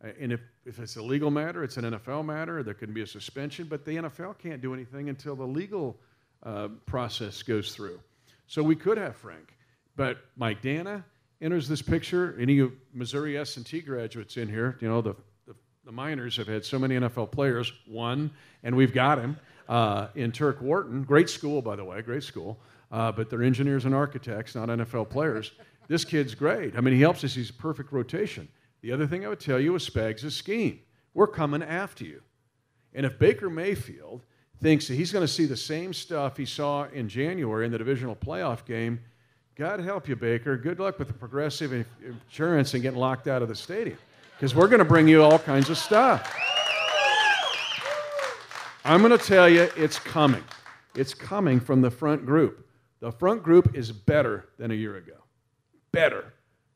Uh, 0.03 0.09
And 0.19 0.33
if, 0.33 0.41
if 0.65 0.77
it's 0.77 0.97
a 0.97 1.01
legal 1.01 1.31
matter, 1.31 1.63
it's 1.63 1.77
an 1.77 1.85
NFL 1.85 2.25
matter. 2.25 2.61
There 2.61 2.73
can 2.73 2.91
be 2.91 3.01
a 3.01 3.07
suspension, 3.07 3.67
but 3.69 3.85
the 3.85 3.91
NFL 3.95 4.37
can't 4.39 4.61
do 4.61 4.73
anything 4.73 5.07
until 5.07 5.37
the 5.37 5.47
legal 5.47 5.95
uh, 6.43 6.67
process 6.85 7.41
goes 7.43 7.73
through. 7.73 8.01
So 8.47 8.61
we 8.61 8.75
could 8.75 8.97
have 8.97 9.15
Frank, 9.15 9.55
but 9.95 10.17
Mike 10.35 10.61
Danna 10.61 11.05
enters 11.41 11.67
this 11.67 11.81
picture. 11.81 12.35
Any 12.39 12.69
Missouri 12.93 13.37
S&T 13.37 13.81
graduates 13.81 14.37
in 14.37 14.47
here, 14.47 14.77
you 14.81 14.87
know, 14.87 15.01
the, 15.01 15.15
the, 15.47 15.55
the 15.85 15.91
Miners 15.91 16.37
have 16.37 16.47
had 16.47 16.65
so 16.65 16.79
many 16.79 16.95
NFL 16.95 17.31
players, 17.31 17.71
one, 17.87 18.31
and 18.63 18.75
we've 18.75 18.93
got 18.93 19.17
him 19.17 19.37
uh, 19.67 20.07
in 20.15 20.31
Turk 20.31 20.61
Wharton. 20.61 21.03
Great 21.03 21.29
school, 21.29 21.61
by 21.61 21.75
the 21.75 21.83
way, 21.83 22.01
great 22.01 22.23
school. 22.23 22.59
Uh, 22.91 23.11
but 23.11 23.29
they're 23.29 23.43
engineers 23.43 23.85
and 23.85 23.95
architects, 23.95 24.55
not 24.55 24.69
NFL 24.69 25.09
players. 25.09 25.51
this 25.87 26.05
kid's 26.05 26.35
great. 26.35 26.77
I 26.77 26.81
mean, 26.81 26.93
he 26.93 27.01
helps 27.01 27.23
us. 27.23 27.33
He's 27.33 27.49
a 27.49 27.53
perfect 27.53 27.91
rotation. 27.91 28.47
The 28.81 28.91
other 28.91 29.07
thing 29.07 29.25
I 29.25 29.29
would 29.29 29.39
tell 29.39 29.59
you 29.59 29.75
is 29.75 29.89
Spags' 29.89 30.31
scheme. 30.31 30.79
We're 31.13 31.27
coming 31.27 31.63
after 31.63 32.05
you. 32.05 32.21
And 32.93 33.05
if 33.05 33.17
Baker 33.17 33.49
Mayfield 33.49 34.21
thinks 34.61 34.87
that 34.87 34.95
he's 34.95 35.11
going 35.11 35.25
to 35.25 35.31
see 35.31 35.45
the 35.45 35.57
same 35.57 35.93
stuff 35.93 36.37
he 36.37 36.45
saw 36.45 36.85
in 36.93 37.09
January 37.09 37.65
in 37.65 37.71
the 37.71 37.77
divisional 37.77 38.15
playoff 38.15 38.65
game, 38.65 39.01
God 39.55 39.79
help 39.79 40.09
you, 40.09 40.17
Baker. 40.17 40.57
Good 40.57 40.79
luck 40.79 40.99
with 40.99 41.07
the 41.07 41.13
progressive 41.13 41.85
insurance 42.03 42.73
and 42.73 42.83
getting 42.83 42.99
locked 42.99 43.29
out 43.29 43.41
of 43.41 43.47
the 43.47 43.55
stadium 43.55 43.97
because 44.35 44.53
we're 44.53 44.67
going 44.67 44.79
to 44.79 44.85
bring 44.85 45.07
you 45.07 45.23
all 45.23 45.39
kinds 45.39 45.69
of 45.69 45.77
stuff. 45.77 46.35
I'm 48.83 49.01
going 49.01 49.17
to 49.17 49.25
tell 49.25 49.47
you, 49.47 49.69
it's 49.77 49.97
coming. 49.97 50.43
It's 50.93 51.13
coming 51.13 51.61
from 51.61 51.81
the 51.81 51.89
front 51.89 52.25
group. 52.25 52.67
The 52.99 53.13
front 53.13 53.43
group 53.43 53.75
is 53.75 53.93
better 53.93 54.49
than 54.57 54.71
a 54.71 54.73
year 54.73 54.97
ago. 54.97 55.17
Better 55.93 56.33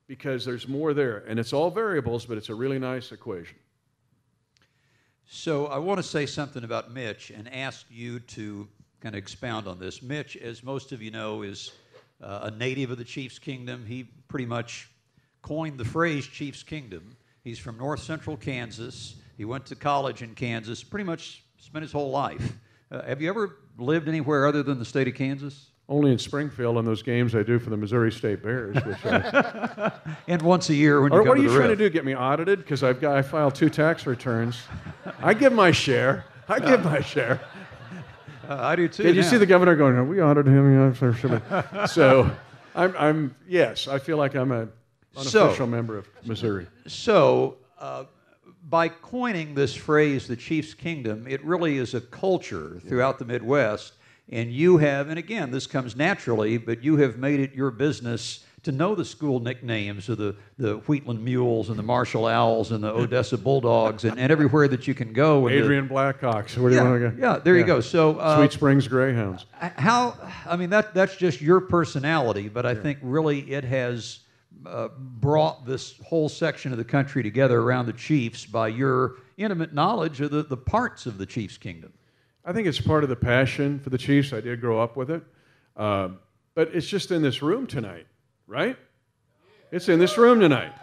because 0.08 0.46
there's 0.46 0.68
more 0.68 0.94
there. 0.94 1.26
And 1.28 1.38
it's 1.38 1.52
all 1.52 1.70
variables, 1.70 2.26
but 2.26 2.38
it's 2.38 2.50
a 2.50 2.56
really 2.56 2.80
nice 2.80 3.12
equation. 3.12 3.58
So 5.28 5.68
I 5.68 5.78
want 5.80 5.98
to 6.00 6.04
say 6.04 6.26
something 6.26 6.64
about 6.64 6.94
Mitch 6.94 7.30
and 7.30 7.54
ask 7.54 7.86
you 7.90 8.20
to 8.22 8.68
kind 9.02 9.16
of 9.16 9.20
expound 9.20 9.68
on 9.68 9.80
this. 9.80 10.02
Mitch, 10.02 10.38
as 10.38 10.64
most 10.64 10.94
of 10.94 11.02
you 11.02 11.12
know, 11.12 11.42
is 11.42 11.74
uh, 12.22 12.40
a 12.44 12.52
native 12.52 12.92
of 12.92 12.98
the 12.98 13.04
Chiefs 13.04 13.40
Kingdom. 13.40 13.86
He 13.86 14.04
pretty 14.28 14.46
much 14.46 14.90
coined 15.42 15.78
the 15.78 15.86
phrase 15.86 16.28
Chiefs 16.28 16.64
Kingdom. 16.64 17.16
He's 17.44 17.60
from 17.60 17.78
north 17.78 18.02
central 18.02 18.38
Kansas. 18.38 19.16
He 19.38 19.46
went 19.46 19.66
to 19.68 19.76
college 19.76 20.22
in 20.22 20.36
Kansas, 20.36 20.84
pretty 20.84 21.06
much 21.06 21.44
spent 21.58 21.84
his 21.84 21.92
whole 21.92 22.12
life. 22.12 22.58
Uh, 22.92 23.04
have 23.04 23.22
you 23.22 23.30
ever 23.30 23.58
lived 23.78 24.08
anywhere 24.08 24.48
other 24.48 24.64
than 24.64 24.80
the 24.80 24.86
state 24.86 25.08
of 25.08 25.16
Kansas? 25.16 25.68
Only 25.88 26.12
in 26.12 26.20
Springfield 26.20 26.78
on 26.78 26.86
those 26.86 27.02
games 27.02 27.34
I 27.34 27.42
do 27.42 27.58
for 27.58 27.72
the 27.72 27.78
Missouri 27.78 28.12
State 28.12 28.44
Bears. 28.44 28.76
Which 28.86 29.06
I, 29.06 29.92
And 30.28 30.42
once 30.42 30.70
a 30.70 30.76
year 30.76 31.02
when 31.02 31.12
you 31.12 31.18
or 31.18 31.22
come 31.22 31.30
what 31.30 31.38
are 31.40 31.42
you 31.42 31.56
trying 31.56 31.70
to 31.70 31.76
do? 31.76 31.90
Get 31.90 32.06
me 32.06 32.16
audited? 32.16 32.60
Because 32.60 32.84
I've 32.84 33.02
got 33.02 33.18
I 33.18 33.24
filed 33.24 33.56
two 33.56 33.70
tax 33.70 34.06
returns. 34.06 34.62
I 35.20 35.34
give 35.34 35.52
my 35.52 35.72
share. 35.72 36.26
I 36.48 36.60
give 36.60 36.84
my 36.84 37.02
share. 37.02 37.40
Uh, 38.50 38.58
I 38.60 38.76
do 38.76 38.88
too. 38.88 39.04
Did 39.04 39.16
you 39.16 39.22
now. 39.22 39.28
see 39.28 39.38
the 39.38 39.46
governor 39.46 39.76
going? 39.76 39.96
"Have 39.96 40.08
We 40.08 40.20
honored 40.20 40.48
him. 40.48 40.74
Yeah, 40.74 40.94
sure, 40.94 41.14
sure." 41.14 41.88
so, 41.88 42.32
I'm, 42.76 42.96
I'm 42.98 43.36
yes. 43.48 43.88
I 43.88 44.00
feel 44.00 44.18
like 44.18 44.36
I'm 44.36 44.50
So- 45.16 45.44
unofficial 45.44 45.68
member 45.68 45.98
of 46.00 46.08
Missouri. 46.26 46.66
So, 46.88 47.58
uh, 47.80 48.06
by 48.68 48.90
coining 48.90 49.54
this 49.54 49.76
phrase, 49.76 50.28
the 50.28 50.36
Chiefs 50.36 50.74
Kingdom, 50.74 51.28
it 51.28 51.44
really 51.46 51.78
is 51.78 51.94
a 51.94 52.02
culture 52.02 52.82
throughout 52.88 53.20
the 53.20 53.26
Midwest. 53.26 53.94
And 54.32 54.52
you 54.52 54.78
have, 54.78 55.10
and 55.10 55.18
again, 55.18 55.50
this 55.50 55.66
comes 55.66 55.96
naturally, 55.96 56.58
but 56.60 56.84
you 56.84 56.98
have 56.98 57.18
made 57.18 57.40
it 57.40 57.54
your 57.54 57.72
business 57.72 58.46
to 58.64 58.72
know 58.72 58.96
the 58.96 59.06
school 59.06 59.40
nicknames 59.40 60.10
of 60.10 60.18
the, 60.18 60.36
the 60.58 60.76
Wheatland 60.88 61.24
Mules 61.24 61.70
and 61.70 61.78
the 61.80 61.84
Marshall 61.84 62.26
Owls 62.26 62.72
and 62.72 62.84
the 62.84 62.90
Odessa 62.94 63.38
Bulldogs 63.38 64.04
and, 64.04 64.20
and 64.20 64.32
everywhere 64.32 64.68
that 64.68 64.88
you 64.88 64.94
can 64.94 65.14
go. 65.14 65.48
and 65.48 65.56
the- 65.56 65.64
Adrian 65.64 65.88
Blackhawks. 65.88 66.58
Where 66.58 66.70
do 66.70 66.76
you 66.76 66.84
want 66.84 67.02
to 67.02 67.10
go? 67.12 67.16
yeah, 67.20 67.40
there 67.40 67.58
you 67.58 67.64
go. 67.64 67.80
So, 67.80 68.18
uh, 68.20 68.38
Sweet 68.38 68.52
Springs 68.52 68.88
Greyhounds. 68.88 69.46
how 69.54 70.16
i 70.46 70.56
mean 70.56 70.70
that 70.70 70.94
that's 70.94 71.16
just 71.16 71.42
your 71.42 71.60
personality 71.60 72.48
but 72.48 72.66
i 72.66 72.74
think 72.74 72.98
really 73.02 73.40
it 73.52 73.64
has 73.64 74.20
uh, 74.66 74.88
brought 74.98 75.66
this 75.66 75.98
whole 76.06 76.30
section 76.30 76.72
of 76.72 76.78
the 76.78 76.84
country 76.84 77.24
together 77.24 77.60
around 77.62 77.86
the 77.86 77.94
chiefs 77.94 78.46
by 78.46 78.68
your 78.68 79.16
intimate 79.38 79.74
knowledge 79.74 80.22
of 80.22 80.32
the, 80.32 80.44
the 80.44 80.58
parts 80.58 81.06
of 81.06 81.18
the 81.18 81.26
chiefs 81.26 81.58
kingdom 81.58 81.92
I 82.46 82.54
think 82.54 82.68
it's 82.68 82.82
part 82.82 83.04
of 83.04 83.10
the 83.10 83.16
passion 83.16 83.80
for 83.80 83.92
the 83.92 83.98
Chiefs. 83.98 84.34
I 84.34 84.42
did 84.42 84.60
grow 84.60 84.82
up 84.82 84.96
with 84.96 85.12
it. 85.12 85.22
Um, 85.78 86.20
but 86.56 86.70
it's 86.74 86.88
just 86.88 87.12
in 87.12 87.22
this 87.22 87.42
room 87.44 87.68
tonight, 87.68 88.08
right? 88.50 88.76
It's 89.72 89.88
in 89.88 90.00
this 90.00 90.18
room 90.18 90.40
tonight, 90.40 90.74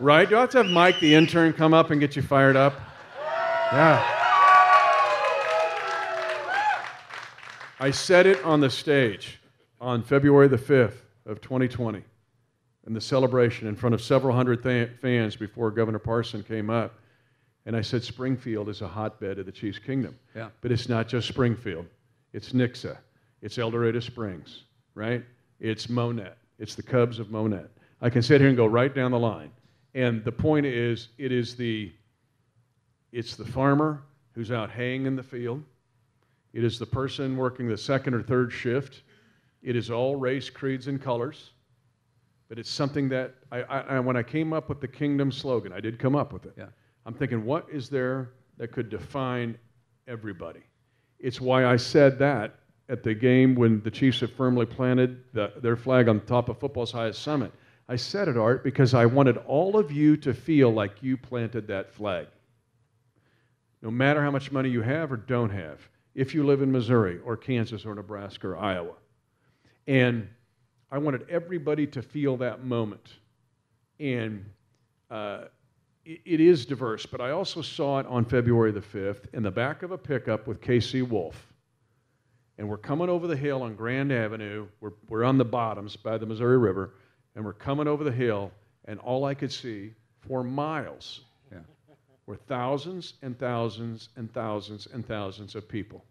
right? 0.00 0.28
You 0.28 0.36
have 0.36 0.50
to 0.50 0.62
have 0.62 0.66
Mike, 0.72 0.98
the 0.98 1.14
intern, 1.14 1.52
come 1.52 1.74
up 1.74 1.90
and 1.90 2.00
get 2.00 2.16
you 2.16 2.22
fired 2.22 2.56
up. 2.56 2.74
Yeah. 3.72 4.16
I 7.78 7.90
said 7.92 8.26
it 8.26 8.42
on 8.44 8.60
the 8.60 8.70
stage 8.70 9.40
on 9.80 10.02
February 10.02 10.48
the 10.48 10.58
5th 10.58 10.96
of 11.26 11.40
2020 11.40 12.02
in 12.86 12.92
the 12.94 13.00
celebration 13.00 13.68
in 13.68 13.76
front 13.76 13.94
of 13.94 14.02
several 14.02 14.34
hundred 14.34 14.62
th- 14.62 14.90
fans 15.00 15.36
before 15.36 15.70
Governor 15.70 15.98
Parson 15.98 16.42
came 16.42 16.70
up. 16.70 16.94
And 17.66 17.76
I 17.76 17.82
said, 17.82 18.02
Springfield 18.02 18.70
is 18.70 18.80
a 18.80 18.88
hotbed 18.88 19.38
of 19.38 19.46
the 19.46 19.52
Chiefs 19.52 19.78
Kingdom. 19.78 20.18
Yeah. 20.34 20.48
But 20.62 20.72
it's 20.72 20.88
not 20.88 21.08
just 21.08 21.28
Springfield, 21.28 21.86
it's 22.32 22.52
Nixa, 22.52 22.96
It's 23.42 23.58
El 23.58 23.70
Dorado 23.70 24.00
Springs, 24.00 24.64
right? 24.94 25.22
It's 25.60 25.86
Monett. 25.86 26.39
It's 26.60 26.74
the 26.74 26.82
Cubs 26.82 27.18
of 27.18 27.30
Monett. 27.30 27.70
I 28.02 28.10
can 28.10 28.22
sit 28.22 28.40
here 28.40 28.48
and 28.48 28.56
go 28.56 28.66
right 28.66 28.94
down 28.94 29.10
the 29.10 29.18
line. 29.18 29.50
And 29.94 30.22
the 30.22 30.30
point 30.30 30.66
is, 30.66 31.08
it 31.16 31.32
is 31.32 31.56
the, 31.56 31.90
it's 33.12 33.34
the 33.34 33.46
farmer 33.46 34.02
who's 34.34 34.52
out 34.52 34.70
haying 34.70 35.06
in 35.06 35.16
the 35.16 35.22
field. 35.22 35.64
It 36.52 36.62
is 36.62 36.78
the 36.78 36.86
person 36.86 37.36
working 37.36 37.66
the 37.66 37.78
second 37.78 38.14
or 38.14 38.22
third 38.22 38.52
shift. 38.52 39.02
It 39.62 39.74
is 39.74 39.90
all 39.90 40.16
race, 40.16 40.50
creeds, 40.50 40.86
and 40.86 41.00
colors. 41.00 41.50
But 42.48 42.58
it's 42.58 42.70
something 42.70 43.08
that 43.08 43.34
I, 43.50 43.62
I, 43.62 43.80
I, 43.80 44.00
when 44.00 44.16
I 44.16 44.22
came 44.22 44.52
up 44.52 44.68
with 44.68 44.80
the 44.80 44.88
kingdom 44.88 45.32
slogan, 45.32 45.72
I 45.72 45.80
did 45.80 45.98
come 45.98 46.14
up 46.14 46.32
with 46.32 46.44
it. 46.44 46.52
Yeah. 46.58 46.66
I'm 47.06 47.14
thinking, 47.14 47.44
what 47.44 47.66
is 47.72 47.88
there 47.88 48.32
that 48.58 48.70
could 48.70 48.90
define 48.90 49.56
everybody? 50.06 50.60
It's 51.18 51.40
why 51.40 51.64
I 51.64 51.76
said 51.76 52.18
that 52.18 52.59
at 52.90 53.04
the 53.04 53.14
game 53.14 53.54
when 53.54 53.80
the 53.82 53.90
Chiefs 53.90 54.20
have 54.20 54.32
firmly 54.32 54.66
planted 54.66 55.22
the, 55.32 55.52
their 55.62 55.76
flag 55.76 56.08
on 56.08 56.20
top 56.22 56.48
of 56.48 56.58
football's 56.58 56.90
highest 56.90 57.22
summit. 57.22 57.52
I 57.88 57.96
said 57.96 58.28
it, 58.28 58.36
Art, 58.36 58.64
because 58.64 58.94
I 58.94 59.06
wanted 59.06 59.36
all 59.38 59.76
of 59.76 59.92
you 59.92 60.16
to 60.18 60.34
feel 60.34 60.70
like 60.70 61.02
you 61.02 61.16
planted 61.16 61.66
that 61.68 61.92
flag. 61.92 62.26
No 63.80 63.90
matter 63.90 64.22
how 64.22 64.30
much 64.30 64.52
money 64.52 64.68
you 64.68 64.82
have 64.82 65.10
or 65.10 65.16
don't 65.16 65.50
have, 65.50 65.80
if 66.14 66.34
you 66.34 66.44
live 66.44 66.62
in 66.62 66.70
Missouri 66.70 67.20
or 67.24 67.36
Kansas 67.36 67.86
or 67.86 67.94
Nebraska 67.94 68.48
or 68.48 68.56
Iowa. 68.56 68.94
And 69.86 70.28
I 70.90 70.98
wanted 70.98 71.28
everybody 71.30 71.86
to 71.86 72.02
feel 72.02 72.36
that 72.38 72.64
moment. 72.64 73.14
And 74.00 74.44
uh, 75.10 75.44
it, 76.04 76.20
it 76.24 76.40
is 76.40 76.66
diverse, 76.66 77.06
but 77.06 77.20
I 77.20 77.30
also 77.30 77.62
saw 77.62 78.00
it 78.00 78.06
on 78.06 78.24
February 78.24 78.72
the 78.72 78.80
5th 78.80 79.32
in 79.32 79.44
the 79.44 79.50
back 79.50 79.82
of 79.82 79.92
a 79.92 79.98
pickup 79.98 80.46
with 80.46 80.60
Casey 80.60 81.02
Wolf. 81.02 81.49
And 82.60 82.68
we're 82.68 82.76
coming 82.76 83.08
over 83.08 83.26
the 83.26 83.36
hill 83.36 83.62
on 83.62 83.74
Grand 83.74 84.12
Avenue. 84.12 84.68
We're, 84.82 84.92
we're 85.08 85.24
on 85.24 85.38
the 85.38 85.46
bottoms 85.46 85.96
by 85.96 86.18
the 86.18 86.26
Missouri 86.26 86.58
River, 86.58 86.92
and 87.34 87.42
we're 87.42 87.54
coming 87.54 87.88
over 87.88 88.04
the 88.04 88.12
hill, 88.12 88.52
and 88.84 89.00
all 89.00 89.24
I 89.24 89.32
could 89.32 89.50
see 89.50 89.94
for 90.28 90.44
miles 90.44 91.22
Yeah. 91.50 91.60
were 92.26 92.36
thousands 92.36 93.14
and 93.22 93.38
thousands 93.38 94.10
and 94.16 94.30
thousands 94.34 94.88
and 94.92 95.06
thousands 95.06 95.54
of 95.54 95.66
people. 95.66 96.04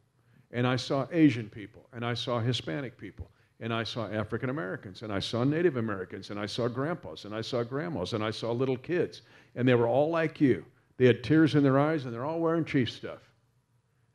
And 0.49 0.65
I 0.65 0.75
saw 0.75 1.05
Asian 1.12 1.51
people, 1.51 1.88
and 1.93 2.03
I 2.03 2.15
saw 2.15 2.39
Hispanic 2.39 2.97
people, 2.97 3.29
and 3.59 3.71
I 3.71 3.83
saw 3.83 4.07
African 4.07 4.49
Americans, 4.49 5.03
and 5.03 5.13
I 5.13 5.19
saw 5.19 5.43
Native 5.43 5.77
Americans, 5.77 6.31
and 6.31 6.39
I 6.39 6.47
saw 6.47 6.67
grandpas, 6.67 7.25
and 7.25 7.35
I 7.35 7.41
saw 7.41 7.62
grandmas, 7.62 8.13
and 8.13 8.23
I 8.23 8.31
saw 8.31 8.51
little 8.51 8.77
kids. 8.77 9.21
And 9.53 9.67
they 9.67 9.75
were 9.75 9.88
all 9.88 10.09
like 10.09 10.41
you. 10.41 10.65
They 10.97 11.05
had 11.05 11.23
tears 11.23 11.53
in 11.53 11.62
their 11.62 11.77
eyes, 11.77 12.05
and 12.05 12.13
they're 12.13 12.25
all 12.25 12.39
wearing 12.39 12.65
chief 12.65 12.89
stuff. 12.89 13.21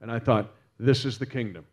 And 0.01 0.11
I 0.11 0.19
thought, 0.19 0.51
this 0.81 1.05
is 1.05 1.17
the 1.17 1.27
kingdom. 1.27 1.65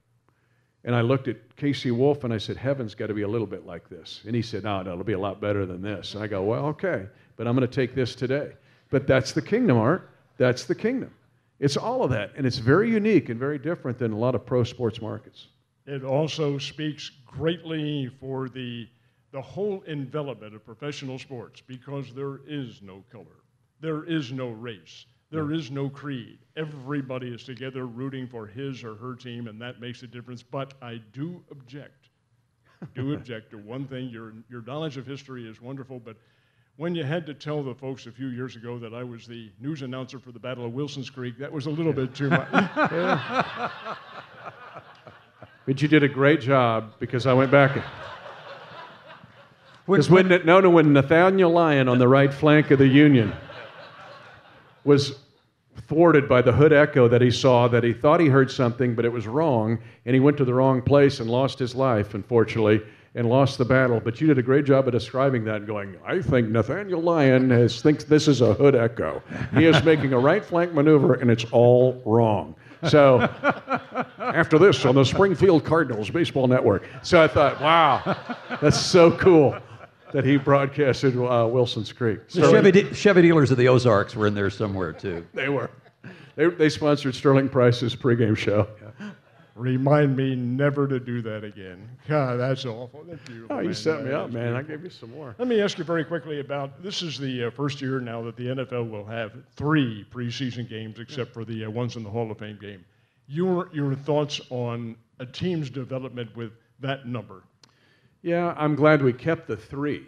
And 0.84 0.96
I 0.96 1.02
looked 1.02 1.28
at 1.28 1.56
Casey 1.58 1.92
Wolf 1.92 2.24
and 2.24 2.34
I 2.34 2.38
said, 2.38 2.58
Heaven's 2.58 2.96
got 2.96 3.08
to 3.08 3.14
be 3.14 3.22
a 3.22 3.28
little 3.28 3.48
bit 3.48 3.66
like 3.66 3.88
this. 3.88 4.22
And 4.26 4.36
he 4.36 4.42
said, 4.42 4.64
No, 4.64 4.82
no, 4.82 4.94
it'll 4.94 5.04
be 5.04 5.14
a 5.14 5.20
lot 5.20 5.40
better 5.40 5.66
than 5.66 5.82
this. 5.82 6.16
And 6.16 6.24
I 6.24 6.28
go, 6.28 6.44
Well, 6.44 6.66
okay, 6.68 7.08
but 7.36 7.48
I'm 7.48 7.56
going 7.56 7.68
to 7.68 7.74
take 7.74 7.94
this 7.94 8.16
today. 8.16 8.54
But 8.90 9.08
that's 9.08 9.32
the 9.32 9.42
kingdom, 9.42 9.78
Art. 9.78 10.10
That's 10.38 10.66
the 10.66 10.76
kingdom. 10.76 11.14
It's 11.60 11.78
all 11.78 12.04
of 12.04 12.10
that. 12.10 12.32
And 12.36 12.48
it's 12.48 12.58
very 12.58 12.90
unique 12.90 13.30
and 13.30 13.40
very 13.40 13.60
different 13.60 14.00
than 14.00 14.12
a 14.12 14.18
lot 14.18 14.34
of 14.34 14.46
pro 14.46 14.64
sports 14.64 15.00
markets. 15.00 15.48
It 15.86 16.04
also 16.04 16.58
speaks 16.58 17.12
greatly 17.26 18.10
for 18.20 18.50
the, 18.50 18.88
the 19.32 19.42
whole 19.42 19.84
envelopment 19.88 20.56
of 20.56 20.66
professional 20.66 21.20
sports 21.20 21.62
because 21.62 22.14
there 22.14 22.40
is 22.48 22.82
no 22.82 23.04
color, 23.12 23.44
there 23.80 24.04
is 24.04 24.32
no 24.32 24.50
race, 24.50 25.06
there 25.32 25.52
is 25.52 25.72
no 25.72 25.90
creed. 25.90 26.40
Everybody 26.56 27.34
is 27.34 27.44
together 27.44 27.86
rooting 27.86 28.28
for 28.28 28.46
his 28.46 28.84
or 28.84 28.96
her 28.96 29.16
team, 29.16 29.48
and 29.48 29.62
that 29.62 29.80
makes 29.80 30.04
a 30.04 30.08
difference. 30.08 30.44
But 30.44 30.74
I 30.82 31.02
do 31.14 31.42
object, 31.50 32.10
do 32.94 33.14
object 33.16 33.52
to 33.52 33.58
one 33.58 33.88
thing. 33.88 34.10
Your, 34.10 34.34
your 34.50 34.62
knowledge 34.62 34.98
of 34.98 35.08
history 35.08 35.50
is 35.50 35.62
wonderful, 35.62 36.00
but 36.00 36.18
when 36.78 36.96
you 36.96 37.04
had 37.04 37.26
to 37.28 37.34
tell 37.34 37.64
the 37.64 37.76
folks 37.76 38.08
a 38.08 38.12
few 38.12 38.28
years 38.28 38.56
ago 38.56 38.78
that 38.80 38.94
I 38.94 39.04
was 39.04 39.26
the 39.26 39.52
news 39.60 39.82
announcer 39.82 40.20
for 40.20 40.32
the 40.32 40.40
Battle 40.40 40.66
of 40.66 40.74
Wilson's 40.74 41.10
Creek, 41.10 41.38
that 41.40 41.52
was 41.52 41.66
a 41.66 41.70
little 41.70 41.94
bit 41.94 42.14
too 42.14 42.30
much. 42.30 42.48
But 45.66 45.82
you 45.82 45.88
did 45.88 46.04
a 46.04 46.08
great 46.08 46.42
job 46.42 46.94
because 47.00 47.28
I 47.28 47.34
went 47.34 47.52
back. 47.52 47.84
Because 49.86 50.10
when, 50.10 50.28
no, 50.28 50.60
no, 50.60 50.70
when 50.70 50.94
Nathaniel 50.94 51.52
Lyon 51.52 51.88
on 51.88 52.00
the 52.00 52.08
right 52.08 52.34
flank 52.34 52.72
of 52.72 52.80
the 52.80 52.88
Union 52.88 53.34
was 54.84 55.20
thwarted 55.92 56.30
by 56.30 56.42
the 56.42 56.54
hood 56.54 56.72
echo 56.72 57.10
that 57.10 57.22
he 57.22 57.30
saw, 57.30 57.68
that 57.68 57.84
he 57.84 57.92
thought 57.92 58.22
he 58.22 58.28
heard 58.28 58.50
something, 58.50 58.96
but 58.96 59.04
it 59.04 59.12
was 59.12 59.28
wrong, 59.28 59.78
and 60.06 60.14
he 60.14 60.22
went 60.22 60.38
to 60.38 60.46
the 60.46 60.54
wrong 60.54 60.82
place 60.82 61.20
and 61.20 61.30
lost 61.30 61.60
his 61.60 61.76
life, 61.76 62.14
unfortunately, 62.14 62.82
and 63.14 63.28
lost 63.28 63.58
the 63.58 63.66
battle. 63.66 64.00
But 64.00 64.22
you 64.22 64.28
did 64.28 64.38
a 64.38 64.42
great 64.42 64.64
job 64.64 64.88
of 64.88 64.94
describing 64.94 65.44
that, 65.44 65.58
and 65.58 65.68
going, 65.68 65.98
I 66.08 66.22
think 66.22 66.48
Nathaniel 66.48 67.02
Lyon 67.02 67.50
has, 67.50 67.82
thinks 67.82 68.06
this 68.06 68.30
is 68.30 68.40
a 68.40 68.54
hood 68.54 68.74
echo. 68.74 69.22
He 69.54 69.66
is 69.66 69.84
making 69.84 70.14
a 70.14 70.18
right 70.18 70.46
flank 70.46 70.74
maneuver, 70.74 71.16
and 71.16 71.30
it's 71.30 71.44
all 71.52 72.02
wrong. 72.06 72.56
So, 72.88 73.20
after 74.18 74.58
this 74.58 74.86
on 74.86 74.96
the 74.96 75.04
Springfield 75.04 75.66
Cardinals 75.66 76.10
Baseball 76.10 76.48
Network. 76.48 76.86
So 77.02 77.22
I 77.22 77.28
thought, 77.28 77.60
wow, 77.60 78.16
that's 78.62 78.80
so 78.80 79.12
cool 79.12 79.58
that 80.14 80.24
he 80.24 80.38
broadcasted 80.38 81.18
uh, 81.18 81.48
Wilson's 81.52 81.92
Creek. 81.92 82.30
The 82.30 82.50
Chevy, 82.50 82.72
de- 82.72 82.94
Chevy 82.94 83.22
dealers 83.22 83.52
of 83.52 83.58
the 83.58 83.68
Ozarks 83.68 84.16
were 84.16 84.28
in 84.28 84.34
there 84.34 84.50
somewhere 84.50 84.94
too. 84.94 85.26
They 85.34 85.50
were. 85.50 85.70
They, 86.36 86.48
they 86.48 86.70
sponsored 86.70 87.16
Sterling 87.16 87.50
Price's 87.50 87.96
pregame 87.96 88.38
show. 88.38 88.68
Remind 89.56 90.16
me 90.16 90.34
never 90.34 90.88
to 90.88 91.00
do 91.00 91.22
that 91.22 91.44
again. 91.44 91.88
God, 92.08 92.40
that's 92.40 92.66
awful. 92.66 93.04
Thank 93.06 93.28
you. 93.30 93.48
Oh, 93.50 93.60
you 93.60 93.74
set 93.74 94.00
me 94.04 94.10
That 94.10 94.22
up, 94.22 94.32
man. 94.32 94.56
I 94.56 94.62
gave 94.62 94.84
you 94.84 94.90
some 94.90 95.12
more. 95.12 95.36
Let 95.38 95.48
me 95.48 95.62
ask 95.62 95.78
you 95.78 95.84
very 95.84 96.06
quickly 96.06 96.40
about 96.40 96.82
this 96.82 97.02
is 97.02 97.18
the 97.18 97.46
uh, 97.46 97.52
first 97.52 97.82
year 97.82 98.00
now 98.00 98.22
that 98.24 98.38
the 98.38 98.48
NFL 98.48 98.90
will 98.90 99.06
have 99.06 99.34
three 99.56 100.06
preseason 100.10 100.70
games 100.70 101.00
except 101.00 101.34
for 101.34 101.44
the 101.44 101.66
uh, 101.66 101.70
ones 101.70 101.98
in 101.98 102.04
the 102.04 102.10
Hall 102.10 102.32
of 102.32 102.40
Fame 102.40 102.58
game. 102.62 102.86
Your, 103.28 103.70
your 103.74 103.94
thoughts 103.94 104.40
on 104.50 104.96
a 105.20 105.26
team's 105.26 105.70
development 105.70 106.36
with 106.36 106.54
that 106.80 107.06
number? 107.06 107.44
Yeah, 108.22 108.54
I'm 108.58 108.76
glad 108.76 109.02
we 109.02 109.12
kept 109.14 109.48
the 109.48 109.58
three. 109.58 110.08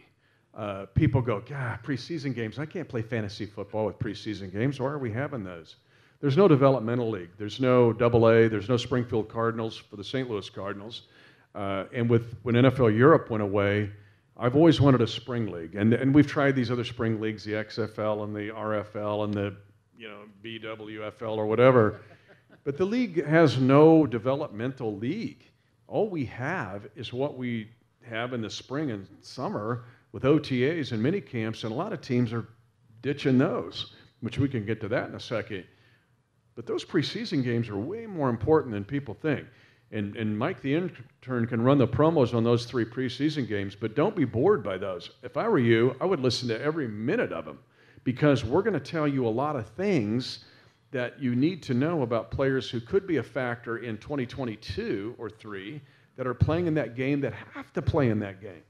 Uh, 0.56 0.86
people 0.94 1.22
go, 1.22 1.42
God, 1.42 1.80
preseason 1.84 2.34
games. 2.34 2.60
I 2.60 2.66
can't 2.66 2.88
play 2.88 3.02
fantasy 3.02 3.46
football 3.46 3.88
with 3.88 4.00
preseason 4.00 4.54
games. 4.54 4.80
Why 4.80 4.88
are 4.88 5.00
we 5.00 5.12
having 5.12 5.44
those? 5.44 5.76
There's 6.24 6.38
no 6.38 6.48
developmental 6.48 7.10
league. 7.10 7.32
There's 7.38 7.60
no 7.60 7.92
double 7.92 8.30
A. 8.30 8.48
There's 8.48 8.70
no 8.70 8.78
Springfield 8.78 9.28
Cardinals 9.28 9.76
for 9.76 9.98
the 9.98 10.06
St. 10.06 10.30
Louis 10.30 10.50
Cardinals. 10.50 11.02
Uh, 11.54 11.84
and 11.94 12.10
with 12.10 12.38
when 12.44 12.56
NFL 12.56 12.98
Europe 12.98 13.30
went 13.30 13.44
away, 13.44 13.92
I've 14.38 14.56
always 14.56 14.80
wanted 14.80 15.02
a 15.02 15.08
spring 15.08 15.52
league. 15.52 15.76
And, 15.76 15.94
and 15.94 16.16
we've 16.16 16.26
tried 16.26 16.56
these 16.56 16.72
other 16.72 16.86
spring 16.86 17.20
leagues, 17.20 17.44
the 17.44 17.52
XFL 17.52 18.24
and 18.24 18.34
the 18.34 18.54
RFL 18.54 19.26
and 19.26 19.34
the 19.34 19.54
you 19.98 20.08
know 20.08 20.22
BWFL 20.42 21.36
or 21.36 21.46
whatever. 21.46 22.00
But 22.64 22.78
the 22.78 22.86
league 22.86 23.26
has 23.26 23.58
no 23.58 24.08
developmental 24.08 24.96
league. 24.96 25.44
All 25.90 26.10
we 26.10 26.24
have 26.24 26.88
is 26.96 27.12
what 27.12 27.38
we 27.38 27.70
have 28.02 28.32
in 28.32 28.40
the 28.40 28.50
spring 28.50 28.92
and 28.92 29.06
summer 29.20 29.84
with 30.14 30.24
OTAs 30.24 30.94
and 30.94 31.04
mini 31.04 31.20
camps, 31.20 31.66
and 31.66 31.74
a 31.74 31.76
lot 31.76 31.92
of 31.92 32.00
teams 32.00 32.32
are 32.32 32.48
ditching 33.02 33.38
those, 33.38 33.92
which 34.22 34.40
we 34.40 34.48
can 34.48 34.66
get 34.66 34.80
to 34.80 34.88
that 34.88 35.10
in 35.10 35.16
a 35.16 35.20
second. 35.20 35.66
But 36.56 36.66
those 36.66 36.86
preseason 36.86 37.44
games 37.44 37.70
are 37.70 37.78
way 37.78 38.06
more 38.06 38.30
important 38.30 38.74
than 38.74 38.84
people 38.84 39.14
think. 39.14 39.48
And, 39.92 40.16
and 40.16 40.38
Mike, 40.38 40.62
the 40.62 40.74
intern, 40.74 41.46
can 41.46 41.62
run 41.62 41.78
the 41.78 41.88
promos 41.88 42.34
on 42.34 42.44
those 42.44 42.66
three 42.66 42.86
preseason 42.86 43.48
games, 43.48 43.76
but 43.76 43.96
don't 43.96 44.16
be 44.16 44.26
bored 44.26 44.64
by 44.64 44.78
those. 44.78 45.12
If 45.22 45.38
I 45.38 45.48
were 45.48 45.60
you, 45.60 45.96
I 46.02 46.06
would 46.06 46.20
listen 46.20 46.48
to 46.50 46.60
every 46.60 46.88
minute 46.88 47.32
of 47.32 47.46
them 47.46 47.60
because 48.04 48.44
we're 48.44 48.64
going 48.64 48.74
to 48.74 48.80
tell 48.80 49.08
you 49.08 49.28
a 49.28 49.30
lot 49.30 49.56
of 49.56 49.68
things 49.70 50.46
that 50.92 51.20
you 51.22 51.36
need 51.36 51.62
to 51.64 51.74
know 51.74 52.02
about 52.02 52.32
players 52.32 52.70
who 52.70 52.80
could 52.80 53.08
be 53.08 53.18
a 53.18 53.24
factor 53.24 53.78
in 53.78 53.98
2022 53.98 55.16
or 55.18 55.30
three 55.30 55.82
that 56.16 56.28
are 56.28 56.34
playing 56.34 56.68
in 56.68 56.74
that 56.76 56.96
game 56.96 57.22
that 57.22 57.34
have 57.54 57.72
to 57.74 57.82
play 57.82 58.10
in 58.10 58.20
that 58.20 58.42
game. 58.42 58.62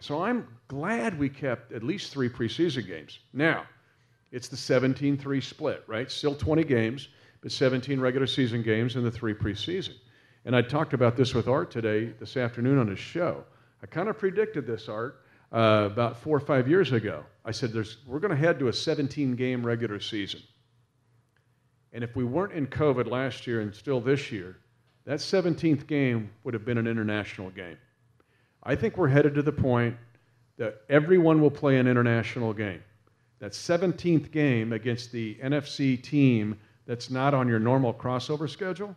So 0.00 0.22
I'm 0.22 0.46
glad 0.68 1.18
we 1.18 1.28
kept 1.28 1.72
at 1.72 1.82
least 1.82 2.12
three 2.12 2.28
preseason 2.28 2.86
games. 2.86 3.18
Now, 3.32 3.64
it's 4.30 4.48
the 4.48 4.56
17 4.56 5.16
3 5.16 5.40
split, 5.40 5.84
right? 5.86 6.10
Still 6.10 6.34
20 6.34 6.64
games, 6.64 7.08
but 7.40 7.52
17 7.52 8.00
regular 8.00 8.26
season 8.26 8.62
games 8.62 8.96
and 8.96 9.04
the 9.04 9.10
three 9.10 9.34
preseason. 9.34 9.94
And 10.44 10.54
I 10.54 10.62
talked 10.62 10.92
about 10.92 11.16
this 11.16 11.34
with 11.34 11.48
Art 11.48 11.70
today, 11.70 12.12
this 12.18 12.36
afternoon 12.36 12.78
on 12.78 12.88
his 12.88 12.98
show. 12.98 13.44
I 13.82 13.86
kind 13.86 14.08
of 14.08 14.18
predicted 14.18 14.66
this, 14.66 14.88
Art, 14.88 15.22
uh, 15.52 15.88
about 15.90 16.16
four 16.16 16.36
or 16.36 16.40
five 16.40 16.68
years 16.68 16.92
ago. 16.92 17.24
I 17.44 17.50
said, 17.50 17.72
There's, 17.72 17.98
we're 18.06 18.18
going 18.18 18.30
to 18.30 18.36
head 18.36 18.58
to 18.58 18.68
a 18.68 18.72
17 18.72 19.36
game 19.36 19.64
regular 19.64 20.00
season. 20.00 20.40
And 21.92 22.04
if 22.04 22.14
we 22.14 22.24
weren't 22.24 22.52
in 22.52 22.66
COVID 22.66 23.10
last 23.10 23.46
year 23.46 23.60
and 23.60 23.74
still 23.74 24.00
this 24.00 24.30
year, 24.30 24.58
that 25.06 25.20
17th 25.20 25.86
game 25.86 26.30
would 26.44 26.52
have 26.52 26.66
been 26.66 26.76
an 26.76 26.86
international 26.86 27.50
game. 27.50 27.78
I 28.62 28.74
think 28.74 28.98
we're 28.98 29.08
headed 29.08 29.34
to 29.36 29.42
the 29.42 29.52
point 29.52 29.96
that 30.58 30.82
everyone 30.90 31.40
will 31.40 31.50
play 31.50 31.78
an 31.78 31.86
international 31.86 32.52
game. 32.52 32.82
That 33.40 33.52
17th 33.52 34.32
game 34.32 34.72
against 34.72 35.12
the 35.12 35.36
NFC 35.36 36.02
team 36.02 36.58
that's 36.86 37.10
not 37.10 37.34
on 37.34 37.48
your 37.48 37.60
normal 37.60 37.94
crossover 37.94 38.48
schedule. 38.48 38.96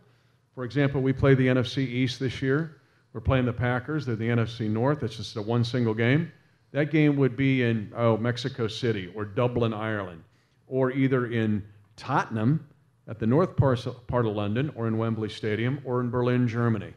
For 0.56 0.63
example, 0.63 1.01
we 1.01 1.13
play 1.13 1.36
the 1.36 1.47
NFC 1.47 1.80
East 1.80 2.19
this 2.19 2.41
year. 2.41 2.82
We're 3.13 3.21
playing 3.21 3.45
the 3.45 3.54
Packers. 3.54 4.06
They're 4.06 4.15
the 4.15 4.30
NFC 4.30 4.69
North. 4.69 5.04
It's 5.04 5.17
just 5.17 5.36
a 5.36 5.41
one 5.41 5.63
single 5.63 5.93
game. 5.93 6.32
That 6.71 6.91
game 6.91 7.17
would 7.17 7.36
be 7.36 7.63
in 7.63 7.91
oh 7.95 8.17
Mexico 8.17 8.67
City 8.67 9.12
or 9.15 9.25
Dublin, 9.25 9.73
Ireland, 9.73 10.23
or 10.67 10.91
either 10.91 11.27
in 11.27 11.63
Tottenham 11.97 12.65
at 13.08 13.19
the 13.19 13.27
north 13.27 13.58
part 13.58 13.86
of 13.86 14.25
London, 14.25 14.71
or 14.75 14.88
in 14.88 14.97
Wembley 14.97 15.27
Stadium, 15.27 15.82
or 15.84 15.99
in 15.99 16.10
Berlin, 16.10 16.47
Germany, 16.47 16.93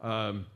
um, 0.00 0.46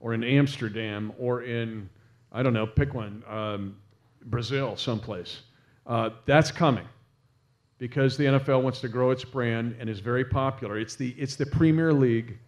or 0.00 0.14
in 0.14 0.24
Amsterdam, 0.24 1.12
or 1.18 1.42
in 1.42 1.90
I 2.32 2.42
don't 2.42 2.54
know, 2.54 2.66
pick 2.66 2.94
one, 2.94 3.22
um, 3.28 3.76
Brazil, 4.24 4.76
someplace. 4.76 5.42
Uh, 5.86 6.10
that's 6.26 6.50
coming 6.50 6.86
because 7.78 8.16
the 8.16 8.24
NFL 8.24 8.62
wants 8.62 8.80
to 8.80 8.88
grow 8.88 9.10
its 9.10 9.24
brand 9.24 9.74
and 9.80 9.90
is 9.90 9.98
very 9.98 10.24
popular. 10.24 10.78
It's 10.78 10.94
the, 10.94 11.10
it's 11.18 11.34
the 11.34 11.46
premier 11.46 11.92
league 11.92 12.38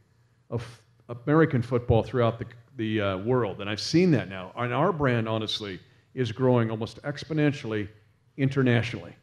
of 0.51 0.65
American 1.09 1.61
football 1.61 2.03
throughout 2.03 2.39
the, 2.39 2.47
the 2.77 3.01
uh, 3.01 3.17
world. 3.19 3.61
And 3.61 3.69
I've 3.69 3.81
seen 3.81 4.11
that 4.13 4.29
now. 4.29 4.53
And 4.57 4.73
our 4.73 4.93
brand, 4.93 5.29
honestly, 5.29 5.81
is 6.15 6.31
growing 6.31 6.71
almost 6.71 7.03
exponentially 7.03 7.89
internationally 8.37 9.15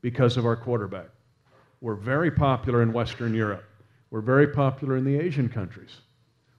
because 0.00 0.36
of 0.36 0.44
our 0.44 0.56
quarterback. 0.56 1.08
We're 1.80 1.94
very 1.94 2.30
popular 2.30 2.82
in 2.82 2.92
Western 2.92 3.34
Europe. 3.34 3.64
We're 4.10 4.20
very 4.20 4.48
popular 4.48 4.96
in 4.96 5.04
the 5.04 5.16
Asian 5.18 5.48
countries. 5.48 5.98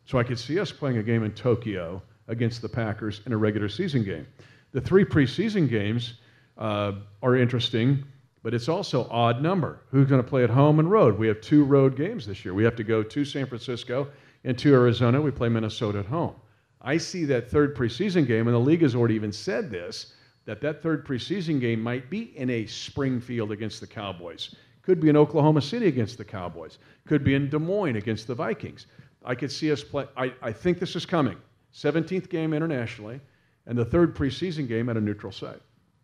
So 0.06 0.18
I 0.18 0.24
could 0.24 0.40
see 0.40 0.60
us 0.60 0.72
playing 0.72 0.98
a 0.98 1.04
game 1.04 1.24
in 1.24 1.32
Tokyo 1.34 2.02
against 2.28 2.62
the 2.62 2.70
Packers 2.70 3.22
in 3.26 3.34
a 3.34 3.38
regular 3.38 3.70
season 3.70 4.04
game. 4.04 4.26
The 4.72 4.82
three 4.82 5.04
preseason 5.04 5.70
games 5.70 6.14
uh, 6.62 6.94
are 7.24 7.36
interesting, 7.36 8.04
but 8.44 8.54
it's 8.54 8.70
also 8.70 9.08
odd 9.10 9.42
number. 9.42 9.82
Who's 9.90 10.08
going 10.08 10.24
to 10.24 10.28
play 10.28 10.44
at 10.44 10.50
home 10.50 10.80
and 10.80 10.90
road? 10.90 11.18
We 11.18 11.28
have 11.28 11.42
two 11.42 11.66
road 11.66 11.98
games 11.98 12.28
this 12.28 12.46
year. 12.46 12.54
We 12.54 12.64
have 12.64 12.76
to 12.76 12.84
go 12.84 13.02
to 13.02 13.26
San 13.26 13.48
Francisco 13.48 14.08
and 14.44 14.58
to 14.60 14.72
Arizona. 14.72 15.20
We 15.20 15.32
play 15.32 15.50
Minnesota 15.50 16.00
at 16.00 16.06
home. 16.06 16.36
I 16.80 16.98
see 16.98 17.26
that 17.26 17.50
third 17.50 17.76
preseason 17.76 18.28
game, 18.28 18.48
and 18.48 18.56
the 18.56 18.60
league 18.60 18.84
has 18.84 18.96
already 18.96 19.16
even 19.16 19.32
said 19.32 19.72
this, 19.72 20.14
that 20.46 20.62
that 20.62 20.84
third 20.84 21.06
preseason 21.06 21.60
game 21.60 21.82
might 21.82 22.10
be 22.10 22.36
in 22.38 22.50
a 22.52 22.68
Springfield 22.68 23.52
against 23.52 23.82
the 23.82 23.88
Cowboys. 23.88 24.56
Could 24.84 25.00
be 25.00 25.10
in 25.10 25.18
Oklahoma 25.18 25.62
City 25.62 25.88
against 25.88 26.18
the 26.18 26.26
Cowboys. 26.26 26.78
Could 27.08 27.24
be 27.24 27.34
in 27.34 27.50
Des 27.50 27.60
Moines 27.60 27.96
against 27.96 28.28
the 28.28 28.36
Vikings. 28.36 28.86
I 29.26 29.34
could 29.34 29.52
see 29.52 29.72
us 29.72 29.84
play. 29.84 30.06
I, 30.16 30.34
I 30.42 30.52
think 30.52 30.80
this 30.80 30.96
is 30.96 31.06
coming. 31.06 31.38
17th 31.74 32.30
game 32.30 32.54
internationally, 32.54 33.20
and 33.66 33.78
the 33.78 33.86
third 33.86 34.16
preseason 34.16 34.68
game 34.68 34.90
at 34.90 34.98
a 34.98 35.02
neutral 35.02 35.32
site. 35.32 35.62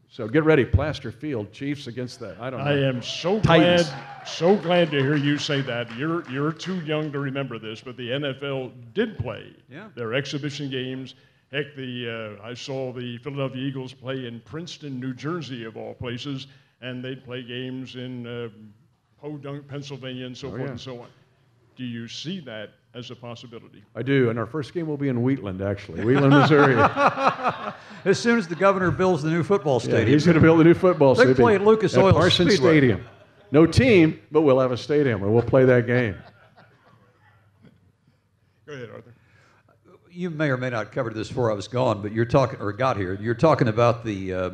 So 0.10 0.28
get 0.28 0.46
ready, 0.46 0.64
Plaster 0.64 1.12
Field, 1.12 1.52
Chiefs 1.52 1.88
against 1.88 2.20
the 2.20 2.36
I 2.40 2.50
don't 2.50 2.64
know. 2.64 2.72
I 2.72 2.78
am 2.78 3.02
so 3.02 3.40
Titans. 3.42 3.90
glad, 3.90 4.28
so 4.28 4.56
glad 4.56 4.92
to 4.92 5.00
hear 5.02 5.16
you 5.16 5.38
say 5.38 5.62
that. 5.62 5.94
You're 5.98 6.30
you're 6.32 6.54
too 6.54 6.80
young 6.86 7.12
to 7.12 7.20
remember 7.20 7.60
this, 7.60 7.82
but 7.82 7.98
the 7.98 8.10
NFL 8.12 8.72
did 8.94 9.18
play 9.18 9.54
Yeah. 9.70 9.90
their 9.96 10.14
exhibition 10.14 10.70
games. 10.70 11.16
Heck, 11.52 11.76
the 11.76 12.38
uh, 12.42 12.46
I 12.46 12.54
saw 12.54 12.92
the 12.94 13.18
Philadelphia 13.20 13.62
Eagles 13.62 13.94
play 13.94 14.26
in 14.28 14.40
Princeton, 14.42 15.00
New 15.00 15.14
Jersey, 15.14 15.66
of 15.66 15.76
all 15.78 15.94
places, 15.94 16.48
and 16.82 17.04
they'd 17.04 17.24
play 17.24 17.44
games 17.44 17.96
in 17.96 18.26
uh, 18.28 18.50
Podunk, 19.22 19.68
Pennsylvania, 19.68 20.26
and 20.26 20.38
so 20.38 20.50
forth 20.50 20.62
yeah. 20.62 20.70
and 20.70 20.80
so 20.80 21.02
on. 21.02 21.08
Do 21.76 21.84
you 21.84 22.08
see 22.08 22.40
that 22.42 22.72
as 22.94 23.12
a 23.12 23.16
possibility? 23.16 23.84
I 23.96 24.02
do, 24.02 24.30
and 24.30 24.40
our 24.40 24.46
first 24.46 24.74
game 24.74 24.88
will 24.88 24.98
be 24.98 25.08
in 25.10 25.22
Wheatland, 25.22 25.62
actually, 25.62 26.04
Wheatland, 26.04 26.32
Missouri. 26.34 26.76
As 28.06 28.18
soon 28.20 28.38
as 28.40 28.48
the 28.48 28.56
governor 28.56 28.90
builds 28.92 29.22
the 29.24 29.30
new 29.30 29.44
football 29.44 29.80
stadium. 29.80 30.08
he's 30.08 30.26
going 30.26 30.36
to 30.36 30.42
build 30.42 30.62
a 30.62 30.64
new 30.64 30.74
football 30.74 31.14
They 31.14 31.24
stadium 31.24 31.36
play 31.38 31.56
at 31.56 31.62
Lucas 31.64 31.94
at 31.96 32.04
Oil 32.04 32.14
Parsons 32.14 32.54
Speedway. 32.54 32.72
Stadium. 32.78 33.06
No 33.52 33.66
team, 33.66 34.20
but 34.32 34.42
we'll 34.42 34.60
have 34.60 34.72
a 34.72 34.78
stadium, 34.78 35.24
and 35.24 35.34
we'll 35.34 35.42
play 35.44 35.66
that 35.66 35.86
game. 35.88 36.16
Go 38.66 38.74
ahead, 38.74 38.90
Arthur. 38.94 39.14
you 40.12 40.30
may 40.30 40.50
or 40.50 40.58
may 40.58 40.70
not 40.70 40.86
have 40.86 40.92
covered 40.92 41.14
this 41.16 41.28
before 41.30 41.52
I 41.52 41.54
was 41.54 41.68
gone, 41.68 42.02
but 42.02 42.12
you're 42.12 42.26
talking 42.26 42.60
or 42.60 42.74
got 42.74 42.98
here. 42.98 43.14
You're 43.22 43.36
talking 43.36 43.68
about 43.68 44.04
the 44.04 44.34
uh, 44.34 44.50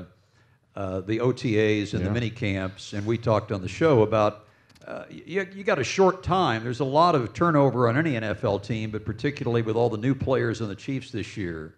uh, 0.76 1.02
the 1.02 1.20
OTAs 1.20 1.94
and 1.94 2.02
Yeah. 2.02 2.08
the 2.08 2.12
mini 2.14 2.30
camps, 2.30 2.94
and 2.94 3.06
we 3.06 3.18
talked 3.18 3.52
on 3.52 3.62
the 3.62 3.68
show 3.68 4.02
about 4.04 4.46
uh, 4.86 5.06
you, 5.10 5.48
you 5.54 5.64
got 5.64 5.80
a 5.80 5.84
short 5.84 6.24
time. 6.24 6.64
There's 6.64 6.82
a 6.82 6.86
lot 6.86 7.16
of 7.16 7.34
turnover 7.34 7.88
on 7.88 7.98
any 7.98 8.14
NFL 8.14 8.64
team, 8.64 8.92
but 8.92 9.06
particularly 9.06 9.62
with 9.62 9.76
all 9.76 9.90
the 9.90 9.98
new 9.98 10.14
players 10.14 10.62
on 10.62 10.68
the 10.68 10.76
Chiefs 10.76 11.12
this 11.12 11.38
year. 11.38 11.76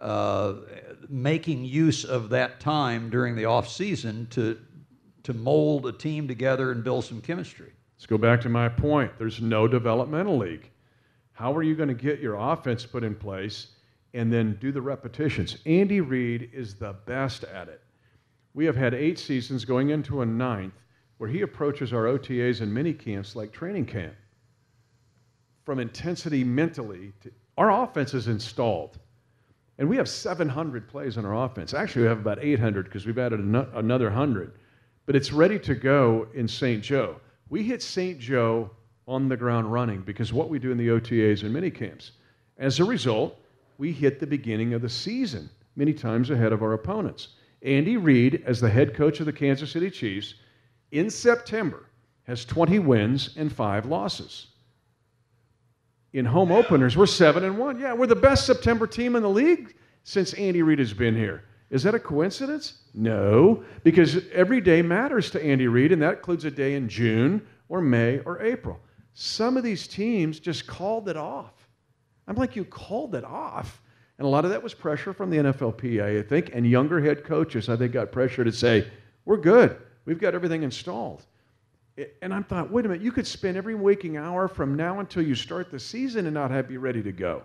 Uh, 0.00 0.56
making 1.08 1.64
use 1.64 2.04
of 2.04 2.28
that 2.28 2.60
time 2.60 3.08
during 3.08 3.34
the 3.34 3.46
off 3.46 3.68
season 3.68 4.26
to 4.30 4.58
to 5.22 5.32
mold 5.32 5.86
a 5.86 5.92
team 5.92 6.28
together 6.28 6.70
and 6.70 6.84
build 6.84 7.04
some 7.04 7.20
chemistry. 7.20 7.72
Let's 7.96 8.04
go 8.04 8.18
back 8.18 8.42
to 8.42 8.50
my 8.50 8.68
point. 8.68 9.12
There's 9.18 9.40
no 9.40 9.66
developmental 9.66 10.36
league. 10.36 10.70
How 11.32 11.56
are 11.56 11.62
you 11.62 11.74
going 11.74 11.88
to 11.88 11.94
get 11.94 12.20
your 12.20 12.34
offense 12.34 12.84
put 12.84 13.02
in 13.02 13.14
place 13.14 13.68
and 14.12 14.30
then 14.30 14.58
do 14.60 14.70
the 14.70 14.82
repetitions? 14.82 15.56
Andy 15.64 16.02
Reid 16.02 16.50
is 16.52 16.74
the 16.74 16.92
best 17.06 17.44
at 17.44 17.68
it. 17.68 17.80
We 18.52 18.66
have 18.66 18.76
had 18.76 18.92
eight 18.92 19.18
seasons 19.18 19.64
going 19.64 19.88
into 19.88 20.20
a 20.20 20.26
ninth 20.26 20.74
where 21.18 21.30
he 21.30 21.42
approaches 21.42 21.92
our 21.92 22.04
OTAs 22.04 22.60
and 22.60 22.72
mini 22.72 22.92
camps 22.92 23.36
like 23.36 23.52
training 23.52 23.86
camp. 23.86 24.14
From 25.64 25.78
intensity 25.78 26.44
mentally, 26.44 27.12
to, 27.22 27.30
our 27.56 27.70
offense 27.70 28.14
is 28.14 28.28
installed. 28.28 28.98
And 29.78 29.88
we 29.88 29.96
have 29.96 30.08
700 30.08 30.88
plays 30.88 31.16
on 31.16 31.24
our 31.24 31.44
offense. 31.44 31.74
Actually, 31.74 32.02
we 32.02 32.08
have 32.08 32.20
about 32.20 32.38
800 32.42 32.84
because 32.84 33.06
we've 33.06 33.18
added 33.18 33.40
ano- 33.40 33.68
another 33.74 34.06
100. 34.06 34.52
But 35.06 35.16
it's 35.16 35.32
ready 35.32 35.58
to 35.60 35.74
go 35.74 36.28
in 36.34 36.46
St. 36.46 36.82
Joe. 36.82 37.16
We 37.48 37.62
hit 37.62 37.82
St. 37.82 38.18
Joe 38.18 38.70
on 39.06 39.28
the 39.28 39.36
ground 39.36 39.72
running 39.72 40.00
because 40.02 40.32
what 40.32 40.48
we 40.48 40.58
do 40.58 40.70
in 40.70 40.78
the 40.78 40.88
OTAs 40.88 41.42
and 41.42 41.52
mini 41.52 41.70
camps. 41.70 42.12
As 42.58 42.80
a 42.80 42.84
result, 42.84 43.38
we 43.78 43.92
hit 43.92 44.20
the 44.20 44.26
beginning 44.26 44.74
of 44.74 44.82
the 44.82 44.88
season 44.88 45.50
many 45.76 45.92
times 45.92 46.30
ahead 46.30 46.52
of 46.52 46.62
our 46.62 46.72
opponents. 46.72 47.28
Andy 47.62 47.96
Reid, 47.96 48.42
as 48.46 48.60
the 48.60 48.70
head 48.70 48.94
coach 48.94 49.20
of 49.20 49.26
the 49.26 49.32
Kansas 49.32 49.72
City 49.72 49.90
Chiefs, 49.90 50.34
in 50.94 51.10
September 51.10 51.90
has 52.24 52.44
20 52.44 52.78
wins 52.78 53.34
and 53.36 53.52
five 53.52 53.86
losses 53.86 54.48
in 56.14 56.24
home 56.24 56.52
openers, 56.52 56.96
we're 56.96 57.06
seven 57.06 57.44
and 57.44 57.58
one. 57.58 57.78
Yeah, 57.78 57.92
we're 57.92 58.06
the 58.06 58.14
best 58.14 58.46
September 58.46 58.86
team 58.86 59.16
in 59.16 59.22
the 59.22 59.28
league 59.28 59.74
since 60.04 60.32
Andy 60.34 60.62
Reid 60.62 60.78
has 60.78 60.92
been 60.92 61.16
here. 61.16 61.42
Is 61.70 61.82
that 61.82 61.94
a 61.94 61.98
coincidence? 61.98 62.84
No, 62.94 63.64
because 63.82 64.28
every 64.30 64.60
day 64.60 64.80
matters 64.80 65.28
to 65.32 65.44
Andy 65.44 65.66
Reid, 65.66 65.90
and 65.90 66.00
that 66.02 66.18
includes 66.18 66.44
a 66.44 66.52
day 66.52 66.74
in 66.74 66.88
June 66.88 67.44
or 67.68 67.80
May 67.80 68.20
or 68.20 68.40
April. 68.40 68.78
Some 69.14 69.56
of 69.56 69.64
these 69.64 69.88
teams 69.88 70.38
just 70.38 70.68
called 70.68 71.08
it 71.08 71.16
off. 71.16 71.52
I'm 72.28 72.36
like, 72.36 72.54
you 72.54 72.64
called 72.64 73.16
it 73.16 73.24
off. 73.24 73.82
And 74.18 74.26
a 74.26 74.28
lot 74.28 74.44
of 74.44 74.52
that 74.52 74.62
was 74.62 74.72
pressure 74.72 75.12
from 75.12 75.30
the 75.30 75.38
NFLPA, 75.38 76.20
I 76.20 76.22
think, 76.22 76.50
and 76.54 76.64
younger 76.64 77.00
head 77.00 77.24
coaches, 77.24 77.68
I 77.68 77.76
think, 77.76 77.92
got 77.92 78.12
pressure 78.12 78.44
to 78.44 78.52
say, 78.52 78.88
we're 79.24 79.38
good. 79.38 79.76
We've 80.04 80.18
got 80.18 80.34
everything 80.34 80.62
installed. 80.62 81.24
And 82.22 82.34
I 82.34 82.42
thought, 82.42 82.70
wait 82.70 82.84
a 82.84 82.88
minute, 82.88 83.02
you 83.02 83.12
could 83.12 83.26
spend 83.26 83.56
every 83.56 83.74
waking 83.74 84.16
hour 84.16 84.48
from 84.48 84.74
now 84.74 84.98
until 84.98 85.22
you 85.22 85.34
start 85.34 85.70
the 85.70 85.78
season 85.78 86.26
and 86.26 86.34
not 86.34 86.50
have 86.50 86.68
be 86.68 86.76
ready 86.76 87.02
to 87.02 87.12
go. 87.12 87.42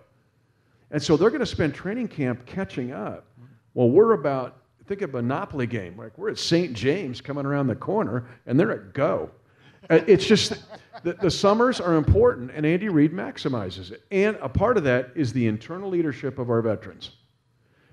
And 0.92 1.02
so 1.02 1.16
they're 1.16 1.30
going 1.30 1.40
to 1.40 1.46
spend 1.46 1.76
training 1.76 2.08
camp 2.08 2.46
catching 2.48 2.92
up. 2.92 3.26
Well, 3.76 3.90
we're 3.90 4.14
about, 4.14 4.64
think 4.88 5.04
of 5.04 5.14
a 5.14 5.22
Monopoly 5.22 5.68
game. 5.68 5.96
Like 5.96 6.18
we're 6.18 6.32
at 6.32 6.40
St. 6.40 6.74
James 6.74 7.22
coming 7.22 7.46
around 7.46 7.68
the 7.68 7.76
corner 7.76 8.28
and 8.48 8.60
they're 8.60 8.72
at 8.72 8.94
go. 8.94 9.30
It's 9.92 10.26
just 10.26 10.64
the, 11.04 11.14
the 11.14 11.32
summers 11.32 11.80
are 11.80 11.94
important 11.94 12.52
and 12.54 12.66
Andy 12.66 12.90
Reid 12.90 13.14
maximizes 13.14 13.92
it. 13.92 14.04
And 14.10 14.36
a 14.42 14.50
part 14.50 14.78
of 14.78 14.84
that 14.84 15.12
is 15.16 15.32
the 15.32 15.46
internal 15.46 15.90
leadership 15.90 16.40
of 16.40 16.50
our 16.50 16.62
veterans. 16.62 17.12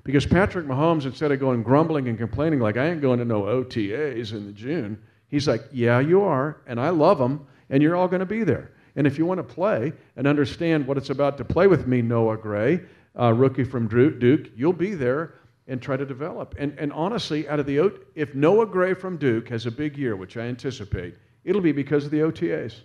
Because 0.07 0.25
Patrick 0.25 0.67
Mahomes, 0.67 1.05
instead 1.05 1.33
of 1.33 1.41
going 1.41 1.65
grumbling 1.65 2.09
and 2.09 2.17
complaining 2.17 2.61
like 2.61 2.77
I 2.77 2.87
ain't 2.87 3.03
going 3.03 3.19
to 3.19 3.25
no 3.25 3.43
OTAs 3.43 4.33
in 4.33 4.47
the 4.47 4.53
June, 4.53 5.03
he's 5.27 5.49
like, 5.49 5.65
yeah, 5.73 5.99
you 5.99 6.23
are, 6.23 6.63
and 6.69 6.81
I 6.81 6.91
love 6.91 7.19
them, 7.19 7.45
and 7.71 7.83
you're 7.83 7.97
all 7.97 8.07
going 8.07 8.21
to 8.21 8.27
be 8.27 8.45
there. 8.45 8.71
And 8.95 9.05
if 9.05 9.19
you 9.19 9.27
want 9.27 9.39
to 9.39 9.43
play 9.43 9.93
and 10.15 10.29
understand 10.29 10.87
what 10.87 10.97
it's 10.97 11.11
about 11.11 11.37
to 11.39 11.45
play 11.45 11.67
with 11.67 11.89
me, 11.89 12.03
Noah 12.03 12.37
Gray, 12.37 12.83
uh, 13.19 13.33
rookie 13.33 13.65
from 13.65 13.89
Duke, 13.89 14.53
you'll 14.55 14.73
be 14.73 14.95
there 14.95 15.35
and 15.67 15.83
try 15.83 15.97
to 15.97 16.07
develop. 16.07 16.55
And, 16.57 16.79
and 16.79 16.93
honestly, 16.93 17.49
out 17.49 17.59
of 17.59 17.67
the 17.67 17.81
O- 17.81 17.99
if 18.15 18.33
Noah 18.33 18.67
Gray 18.67 18.95
from 18.95 19.17
Duke 19.17 19.49
has 19.49 19.67
a 19.67 19.73
big 19.73 19.99
year, 19.99 20.15
which 20.15 20.37
I 20.37 20.43
anticipate, 20.43 21.17
it'll 21.45 21.61
be 21.61 21.73
because 21.73 22.05
of 22.05 22.13
the 22.13 22.21
OTAs. 22.21 22.83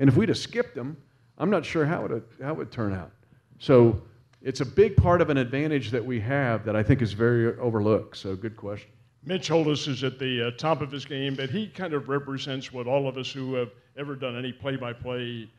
And 0.00 0.08
if 0.08 0.16
we'd 0.16 0.28
have 0.28 0.38
skipped 0.38 0.74
them, 0.74 0.96
I'm 1.38 1.50
not 1.50 1.64
sure 1.64 1.86
how 1.86 2.04
it 2.04 2.22
how 2.42 2.50
it 2.50 2.56
would 2.56 2.72
turn 2.72 2.92
out. 2.92 3.12
So 3.60 4.02
it's 4.42 4.60
a 4.60 4.66
big 4.66 4.96
part 4.96 5.20
of 5.20 5.30
an 5.30 5.36
advantage 5.36 5.90
that 5.90 6.04
we 6.04 6.20
have 6.20 6.64
that 6.64 6.76
I 6.76 6.82
think 6.82 7.02
is 7.02 7.12
very 7.12 7.56
overlooked. 7.58 8.16
So 8.16 8.36
good 8.36 8.56
question. 8.56 8.90
Mitch 9.24 9.48
Holthus 9.48 9.88
is 9.88 10.04
at 10.04 10.18
the 10.18 10.48
uh, 10.48 10.50
top 10.52 10.80
of 10.80 10.92
his 10.92 11.04
game, 11.04 11.34
but 11.34 11.50
he 11.50 11.66
kind 11.68 11.92
of 11.92 12.08
represents 12.08 12.72
what 12.72 12.86
all 12.86 13.08
of 13.08 13.18
us 13.18 13.30
who 13.30 13.54
have 13.54 13.70
ever 13.96 14.14
done 14.14 14.38
any 14.38 14.52
play-by-play 14.52 15.50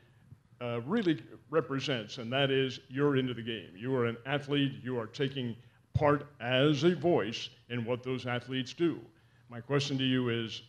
uh, 0.62 0.82
really 0.82 1.22
represents, 1.50 2.18
and 2.18 2.32
that 2.32 2.52
is 2.52 2.80
you're 2.90 3.18
into 3.18 3.34
the 3.34 3.42
game. 3.42 3.70
You 3.76 3.96
are 3.96 4.06
an 4.06 4.18
athlete. 4.26 4.74
You 4.82 5.00
are 5.00 5.08
taking 5.08 5.56
part 5.94 6.28
as 6.40 6.84
a 6.84 6.96
voice 6.96 7.50
in 7.70 7.86
what 7.86 8.04
those 8.04 8.26
athletes 8.26 8.74
do. 8.74 9.00
My 9.50 9.60
question 9.60 9.98
to 9.98 10.04
you 10.04 10.30
is, 10.30 10.62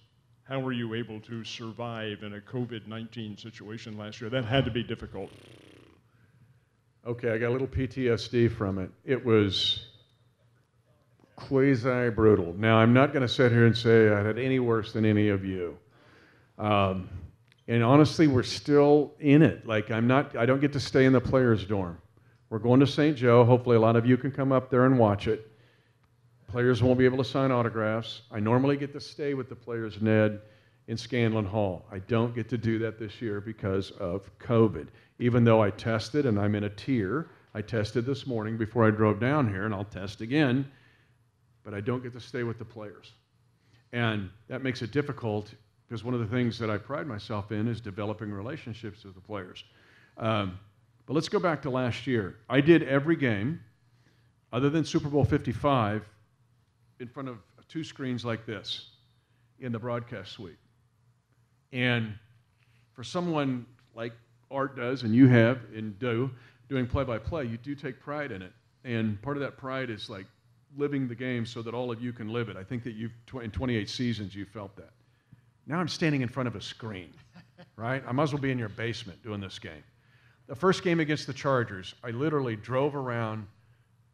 how 0.44 0.59
were 0.59 0.73
you 0.73 0.94
able 0.94 1.20
to 1.20 1.44
survive 1.44 2.23
in 2.23 2.35
a 2.35 2.40
COVID-19 2.40 3.40
situation 3.40 3.96
last 3.96 4.20
year? 4.20 4.31
That 4.31 4.44
had 4.44 4.64
to 4.64 4.70
be 4.70 4.83
difficult. 4.83 5.31
Okay, 7.06 7.30
I 7.30 7.38
got 7.38 7.48
a 7.48 7.52
little 7.52 7.66
PTSD 7.66 8.52
from 8.52 8.78
it. 8.78 8.90
It 9.06 9.24
was 9.24 9.86
quasi 11.34 12.10
brutal. 12.10 12.54
Now, 12.58 12.76
I'm 12.76 12.92
not 12.92 13.14
going 13.14 13.22
to 13.22 13.28
sit 13.28 13.52
here 13.52 13.64
and 13.64 13.76
say 13.76 14.10
I 14.10 14.22
had 14.22 14.38
any 14.38 14.58
worse 14.58 14.92
than 14.92 15.06
any 15.06 15.30
of 15.30 15.42
you. 15.42 15.78
Um, 16.58 17.08
and 17.68 17.82
honestly, 17.82 18.26
we're 18.26 18.42
still 18.42 19.14
in 19.18 19.40
it. 19.40 19.66
Like, 19.66 19.90
I'm 19.90 20.06
not, 20.06 20.36
I 20.36 20.44
don't 20.44 20.60
get 20.60 20.74
to 20.74 20.80
stay 20.80 21.06
in 21.06 21.14
the 21.14 21.22
players' 21.22 21.64
dorm. 21.64 21.96
We're 22.50 22.58
going 22.58 22.80
to 22.80 22.86
St. 22.86 23.16
Joe. 23.16 23.44
Hopefully, 23.44 23.76
a 23.76 23.80
lot 23.80 23.96
of 23.96 24.04
you 24.04 24.18
can 24.18 24.30
come 24.30 24.52
up 24.52 24.68
there 24.68 24.84
and 24.84 24.98
watch 24.98 25.26
it. 25.26 25.50
Players 26.48 26.82
won't 26.82 26.98
be 26.98 27.06
able 27.06 27.18
to 27.18 27.24
sign 27.24 27.50
autographs. 27.50 28.22
I 28.30 28.40
normally 28.40 28.76
get 28.76 28.92
to 28.92 29.00
stay 29.00 29.32
with 29.32 29.48
the 29.48 29.54
players, 29.54 30.02
Ned, 30.02 30.40
in 30.88 30.96
Scanlon 30.96 31.44
Hall. 31.44 31.84
I 31.90 31.98
don't 32.00 32.34
get 32.34 32.48
to 32.50 32.58
do 32.58 32.78
that 32.80 32.98
this 32.98 33.20
year 33.22 33.40
because 33.40 33.90
of 33.92 34.30
COVID. 34.38 34.88
Even 35.18 35.44
though 35.44 35.62
I 35.62 35.70
tested 35.70 36.26
and 36.26 36.38
I'm 36.38 36.54
in 36.54 36.64
a 36.64 36.70
tier, 36.70 37.30
I 37.54 37.62
tested 37.62 38.06
this 38.06 38.26
morning 38.26 38.56
before 38.56 38.86
I 38.86 38.90
drove 38.90 39.20
down 39.20 39.48
here, 39.48 39.64
and 39.66 39.74
I'll 39.74 39.84
test 39.84 40.20
again, 40.20 40.70
but 41.64 41.74
I 41.74 41.80
don't 41.80 42.02
get 42.02 42.12
to 42.14 42.20
stay 42.20 42.42
with 42.42 42.58
the 42.58 42.64
players. 42.64 43.12
And 43.92 44.30
that 44.48 44.62
makes 44.62 44.82
it 44.82 44.92
difficult 44.92 45.52
because 45.88 46.04
one 46.04 46.14
of 46.14 46.20
the 46.20 46.26
things 46.26 46.58
that 46.58 46.70
I 46.70 46.78
pride 46.78 47.06
myself 47.06 47.50
in 47.50 47.66
is 47.66 47.80
developing 47.80 48.30
relationships 48.30 49.04
with 49.04 49.14
the 49.14 49.20
players. 49.20 49.64
Um, 50.16 50.58
but 51.06 51.14
let's 51.14 51.28
go 51.28 51.40
back 51.40 51.60
to 51.62 51.70
last 51.70 52.06
year. 52.06 52.36
I 52.48 52.60
did 52.60 52.84
every 52.84 53.16
game, 53.16 53.60
other 54.52 54.70
than 54.70 54.84
Super 54.84 55.08
Bowl 55.08 55.24
55, 55.24 56.08
in 57.00 57.08
front 57.08 57.28
of 57.28 57.38
two 57.70 57.84
screens 57.84 58.24
like 58.24 58.44
this 58.46 58.90
in 59.60 59.70
the 59.70 59.78
broadcast 59.78 60.32
suite. 60.32 60.58
And 61.72 62.14
for 62.92 63.04
someone 63.04 63.66
like 63.94 64.12
Art 64.50 64.76
does, 64.76 65.02
and 65.02 65.14
you 65.14 65.28
have 65.28 65.61
and 65.74 65.98
do, 65.98 66.30
doing 66.68 66.87
play 66.87 67.04
by 67.04 67.18
play, 67.18 67.44
you 67.44 67.56
do 67.56 67.74
take 67.74 68.00
pride 68.00 68.33
in 68.33 68.42
it. 68.42 68.52
And 68.85 69.20
part 69.22 69.37
of 69.37 69.42
that 69.42 69.56
pride 69.56 69.90
is 69.90 70.09
like 70.09 70.26
living 70.76 71.09
the 71.09 71.14
game 71.14 71.44
so 71.44 71.62
that 71.62 71.74
all 71.74 71.90
of 71.90 72.00
you 72.00 72.12
can 72.12 72.33
live 72.33 72.48
it. 72.48 72.56
I 72.56 72.64
think 72.64 72.83
that 72.85 72.92
you've, 72.92 73.12
in 73.42 73.50
28 73.50 73.88
seasons, 73.88 74.35
you 74.35 74.44
felt 74.44 74.74
that. 74.76 74.90
Now 75.66 75.78
I'm 75.78 75.88
standing 75.88 76.22
in 76.22 76.28
front 76.28 76.46
of 76.46 76.56
a 76.56 76.61
screen, 76.61 77.12
right? 77.76 78.02
I 78.06 78.12
might 78.12 78.24
as 78.24 78.33
well 78.33 78.42
be 78.42 78.50
in 78.50 78.59
your 78.59 78.68
basement 78.68 79.22
doing 79.22 79.40
this 79.40 79.59
game. 79.59 79.83
The 80.46 80.54
first 80.54 80.83
game 80.83 80.98
against 81.00 81.26
the 81.26 81.33
Chargers, 81.33 81.94
I 82.02 82.11
literally 82.11 82.56
drove 82.56 82.96
around 82.96 83.46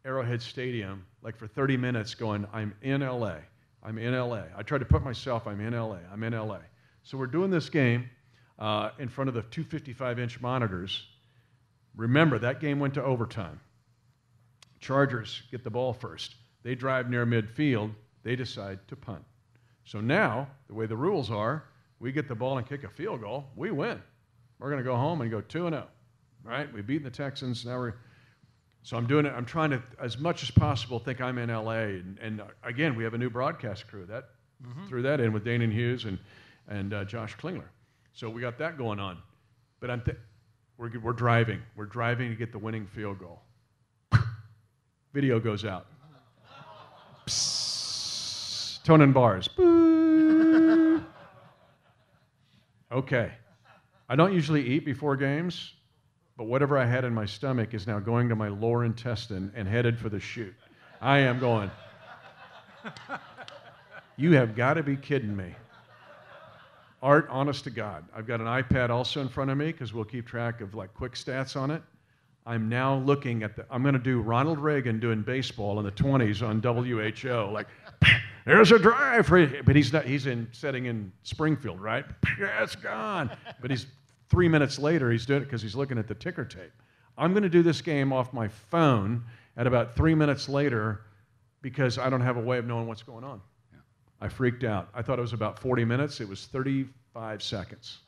Arrowhead 0.05 0.41
Stadium 0.41 1.05
like 1.21 1.35
for 1.35 1.47
30 1.47 1.77
minutes 1.77 2.13
going, 2.15 2.45
I'm 2.53 2.73
in 2.81 3.01
LA. 3.01 3.37
I'm 3.83 3.97
in 3.97 4.13
LA. 4.13 4.43
I 4.55 4.63
tried 4.63 4.79
to 4.79 4.85
put 4.85 5.03
myself, 5.03 5.47
I'm 5.47 5.59
in 5.61 5.73
LA. 5.73 5.97
I'm 6.11 6.23
in 6.23 6.33
LA. 6.33 6.59
So 7.07 7.17
we're 7.17 7.27
doing 7.27 7.49
this 7.49 7.69
game 7.69 8.09
uh, 8.59 8.89
in 8.99 9.07
front 9.07 9.29
of 9.29 9.33
the 9.33 9.43
255 9.43 10.19
inch 10.19 10.41
monitors. 10.41 11.07
Remember, 11.95 12.37
that 12.37 12.59
game 12.59 12.79
went 12.79 12.93
to 12.95 13.03
overtime. 13.03 13.61
Chargers 14.81 15.43
get 15.49 15.63
the 15.63 15.69
ball 15.69 15.93
first. 15.93 16.35
They 16.63 16.75
drive 16.75 17.09
near 17.09 17.25
midfield. 17.25 17.91
They 18.23 18.35
decide 18.35 18.85
to 18.89 18.97
punt. 18.97 19.23
So 19.85 20.01
now, 20.01 20.49
the 20.67 20.73
way 20.73 20.85
the 20.85 20.97
rules 20.97 21.31
are, 21.31 21.63
we 22.01 22.11
get 22.11 22.27
the 22.27 22.35
ball 22.35 22.57
and 22.57 22.67
kick 22.67 22.83
a 22.83 22.89
field 22.89 23.21
goal, 23.21 23.45
we 23.55 23.71
win. 23.71 24.03
We're 24.59 24.69
going 24.69 24.83
to 24.83 24.89
go 24.89 24.97
home 24.97 25.21
and 25.21 25.31
go 25.31 25.39
2 25.39 25.69
0. 25.69 25.87
Right? 26.43 26.71
We've 26.73 26.85
beaten 26.85 27.05
the 27.05 27.09
Texans. 27.09 27.65
Now 27.65 27.77
we're. 27.77 27.93
So 28.83 28.97
I'm 28.97 29.07
doing 29.07 29.25
it. 29.25 29.31
I'm 29.33 29.45
trying 29.45 29.69
to, 29.69 29.81
as 30.01 30.17
much 30.17 30.43
as 30.43 30.51
possible, 30.51 30.99
think 30.99 31.21
I'm 31.21 31.37
in 31.37 31.49
LA. 31.49 31.71
And, 31.71 32.19
and 32.19 32.41
uh, 32.41 32.47
again, 32.63 32.97
we 32.97 33.05
have 33.05 33.13
a 33.13 33.17
new 33.17 33.29
broadcast 33.29 33.87
crew. 33.87 34.05
That 34.05 34.25
mm-hmm. 34.61 34.87
threw 34.87 35.01
that 35.03 35.21
in 35.21 35.31
with 35.31 35.45
Danan 35.45 35.71
Hughes 35.71 36.03
and, 36.03 36.19
and 36.67 36.93
uh, 36.93 37.05
Josh 37.05 37.35
Klingler. 37.37 37.69
So 38.13 38.29
we 38.29 38.41
got 38.41 38.57
that 38.59 38.77
going 38.77 38.99
on. 38.99 39.17
But 39.79 39.91
I'm 39.91 40.01
th- 40.01 40.17
we're, 40.77 40.91
we're 40.99 41.13
driving. 41.13 41.61
We're 41.75 41.85
driving 41.85 42.29
to 42.29 42.35
get 42.35 42.51
the 42.51 42.59
winning 42.59 42.87
field 42.87 43.19
goal. 43.19 43.41
Video 45.13 45.39
goes 45.39 45.65
out. 45.65 45.85
Psst. 47.27 48.83
Tone 48.83 49.01
and 49.01 49.13
bars. 49.13 49.49
okay. 52.91 53.31
I 54.09 54.15
don't 54.15 54.33
usually 54.33 54.65
eat 54.65 54.85
before 54.85 55.17
games, 55.17 55.73
but 56.37 56.45
whatever 56.45 56.77
I 56.77 56.85
had 56.85 57.03
in 57.03 57.13
my 57.13 57.25
stomach 57.25 57.73
is 57.73 57.85
now 57.85 57.99
going 57.99 58.29
to 58.29 58.35
my 58.35 58.47
lower 58.47 58.85
intestine 58.85 59.51
and 59.55 59.67
headed 59.67 59.99
for 59.99 60.07
the 60.07 60.21
chute. 60.21 60.55
I 61.01 61.19
am 61.19 61.39
going. 61.39 61.69
You 64.19 64.31
have 64.31 64.55
got 64.55 64.73
to 64.73 64.83
be 64.83 64.95
kidding 64.95 65.37
me. 65.37 65.53
Art, 67.01 67.27
honest 67.29 67.63
to 67.65 67.69
God, 67.69 68.05
I've 68.15 68.25
got 68.25 68.41
an 68.41 68.47
iPad 68.47 68.89
also 68.89 69.21
in 69.21 69.29
front 69.29 69.51
of 69.51 69.57
me 69.57 69.67
because 69.67 69.93
we'll 69.93 70.05
keep 70.05 70.25
track 70.25 70.61
of 70.61 70.73
like 70.73 70.93
quick 70.93 71.13
stats 71.13 71.55
on 71.55 71.69
it. 71.69 71.81
I'm 72.47 72.69
now 72.69 72.97
looking 72.99 73.43
at 73.43 73.55
the, 73.55 73.65
I'm 73.69 73.83
going 73.83 73.93
to 73.93 73.99
do 73.99 74.21
Ronald 74.21 74.57
Reagan 74.57 74.99
doing 74.99 75.21
baseball 75.21 75.79
in 75.79 75.85
the 75.85 75.91
20s 75.91 76.41
on 76.41 76.61
WHO. 76.61 77.51
Like, 77.51 77.67
there's 78.45 78.71
a 78.71 78.79
drive 78.79 79.27
for 79.27 79.37
you. 79.37 79.61
But 79.65 79.75
he's 79.75 79.91
not, 79.91 80.05
he's 80.05 80.27
in 80.27 80.47
setting 80.53 80.85
in 80.85 81.11
Springfield, 81.23 81.81
right? 81.81 82.05
Yeah, 82.39 82.63
it's 82.63 82.75
gone. 82.75 83.31
But 83.61 83.71
he's 83.71 83.87
three 84.29 84.47
minutes 84.47 84.79
later, 84.79 85.11
he's 85.11 85.25
doing 85.25 85.41
it 85.41 85.45
because 85.45 85.61
he's 85.61 85.75
looking 85.75 85.97
at 85.97 86.07
the 86.07 86.15
ticker 86.15 86.45
tape. 86.45 86.71
I'm 87.17 87.31
going 87.31 87.43
to 87.43 87.49
do 87.49 87.63
this 87.63 87.81
game 87.81 88.13
off 88.13 88.31
my 88.31 88.47
phone 88.47 89.23
at 89.57 89.65
about 89.65 89.95
three 89.95 90.13
minutes 90.13 90.47
later 90.47 91.01
because 91.61 91.97
I 91.97 92.09
don't 92.09 92.21
have 92.21 92.37
a 92.37 92.41
way 92.41 92.59
of 92.59 92.65
knowing 92.65 92.87
what's 92.87 93.03
going 93.03 93.23
on. 93.23 93.41
I 94.21 94.27
freaked 94.27 94.63
out. 94.63 94.89
I 94.93 95.01
thought 95.01 95.19
it 95.19 95.21
was 95.21 95.33
about 95.33 95.59
40 95.59 95.85
minutes. 95.85 96.19
It 96.19 96.27
was 96.27 96.45
35 96.45 97.43
seconds. 97.43 97.99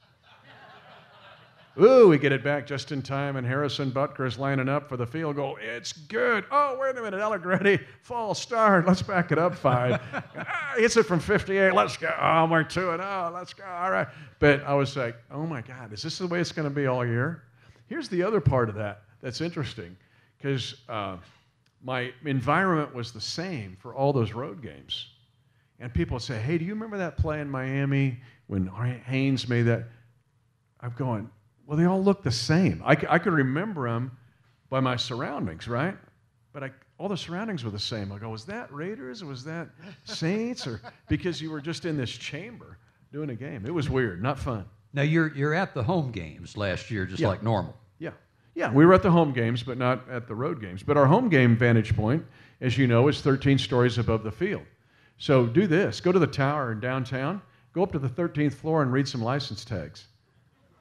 Ooh, 1.80 2.10
we 2.10 2.18
get 2.18 2.34
it 2.34 2.44
back 2.44 2.68
just 2.68 2.92
in 2.92 3.02
time, 3.02 3.38
and 3.38 3.48
Harrison 3.48 3.90
Butker 3.90 4.28
is 4.28 4.38
lining 4.38 4.68
up 4.68 4.90
for 4.90 4.98
the 4.98 5.06
field 5.06 5.38
goal. 5.38 5.58
It's 5.62 5.94
good. 5.94 6.44
Oh, 6.52 6.78
wait 6.82 6.98
a 6.98 7.02
minute, 7.02 7.22
Allegretti, 7.22 7.80
false 8.02 8.42
start. 8.42 8.86
Let's 8.86 9.02
back 9.02 9.32
it 9.32 9.38
up 9.38 9.56
five. 9.56 10.02
ah, 10.14 10.74
hits 10.76 10.98
it 10.98 11.04
from 11.04 11.22
58. 11.22 11.74
Let's 11.74 11.96
go. 11.96 12.14
Oh, 12.20 12.48
we're 12.48 12.64
two 12.64 12.90
and 12.90 13.02
oh, 13.02 13.32
let's 13.34 13.54
go. 13.54 13.64
All 13.64 13.92
right. 13.92 14.08
But 14.40 14.64
I 14.64 14.74
was 14.74 14.98
like, 14.98 15.16
oh 15.32 15.46
my 15.46 15.62
God, 15.62 15.94
is 15.94 16.02
this 16.02 16.18
the 16.18 16.28
way 16.28 16.42
it's 16.42 16.52
going 16.52 16.68
to 16.68 16.74
be 16.74 16.88
all 16.88 17.06
year? 17.06 17.44
Here's 17.88 18.10
the 18.10 18.24
other 18.24 18.42
part 18.42 18.68
of 18.68 18.76
that 18.76 19.04
that's 19.22 19.40
interesting, 19.40 19.96
because 20.38 20.76
uh, 20.90 21.16
my 21.82 22.12
environment 22.26 22.94
was 22.94 23.14
the 23.14 23.22
same 23.22 23.78
for 23.80 23.94
all 23.94 24.12
those 24.12 24.34
road 24.34 24.62
games. 24.62 25.12
And 25.80 25.94
people 25.94 26.20
say, 26.20 26.38
hey, 26.40 26.58
do 26.58 26.66
you 26.66 26.74
remember 26.74 26.98
that 26.98 27.18
play 27.18 27.40
in 27.40 27.50
Miami 27.50 28.20
when 28.48 28.68
Haynes 29.06 29.48
made 29.48 29.64
that? 29.64 29.86
I'm 30.82 30.94
going, 30.98 31.30
well, 31.66 31.78
they 31.78 31.86
all 31.86 32.04
look 32.04 32.24
the 32.24 32.32
same. 32.32 32.82
I, 32.86 32.98
I 33.10 33.20
could 33.20 33.34
remember 33.34 33.90
them 33.90 34.18
by 34.70 34.80
my 34.80 34.96
surroundings, 34.96 35.68
right? 35.68 35.96
But 36.52 36.64
I, 36.64 36.72
all 36.98 37.08
the 37.08 37.18
surroundings 37.18 37.64
were 37.64 37.72
the 37.72 37.80
same. 37.80 38.12
I 38.12 38.18
go, 38.18 38.30
was 38.30 38.46
that 38.46 38.74
Raiders 38.74 39.22
or 39.22 39.28
was 39.28 39.44
that 39.46 39.70
Saints? 40.04 40.68
Or 40.68 40.82
because 41.08 41.42
you 41.42 41.52
were 41.52 41.62
just 41.62 41.86
in 41.86 41.96
this 41.96 42.12
chamber 42.12 42.78
doing 43.12 43.30
a 43.30 43.36
game. 43.36 43.66
It 43.66 43.74
was 43.74 43.90
weird, 43.90 44.22
not 44.22 44.40
fun. 44.40 44.66
Now 44.94 45.04
you're 45.04 45.34
you're 45.36 45.54
at 45.54 45.74
the 45.74 45.84
home 45.84 46.12
games 46.12 46.58
last 46.58 46.90
year, 46.90 47.06
just 47.06 47.22
yeah. 47.22 47.28
like 47.28 47.44
normal. 47.44 47.78
Yeah, 48.00 48.12
yeah. 48.56 48.74
We 48.74 48.86
were 48.86 48.94
at 48.94 49.04
the 49.04 49.12
home 49.12 49.34
games, 49.34 49.62
but 49.62 49.78
not 49.78 50.10
at 50.10 50.28
the 50.28 50.34
road 50.34 50.60
games. 50.60 50.82
But 50.82 50.98
our 50.98 51.06
home 51.06 51.30
game 51.30 51.56
vantage 51.56 51.96
point, 51.96 52.26
as 52.60 52.78
you 52.78 52.88
know, 52.88 53.08
is 53.08 53.22
13 53.22 53.60
stories 53.60 53.98
above 54.00 54.24
the 54.24 54.32
field. 54.32 54.64
So 55.20 55.46
do 55.46 55.68
this 55.68 56.00
go 56.00 56.12
to 56.12 56.18
the 56.18 56.26
tower 56.26 56.72
in 56.72 56.80
downtown, 56.80 57.42
go 57.74 57.84
up 57.84 57.92
to 57.92 58.00
the 58.00 58.10
13th 58.10 58.54
floor 58.54 58.82
and 58.82 58.92
read 58.92 59.08
some 59.08 59.22
license 59.22 59.64
tags. 59.64 60.08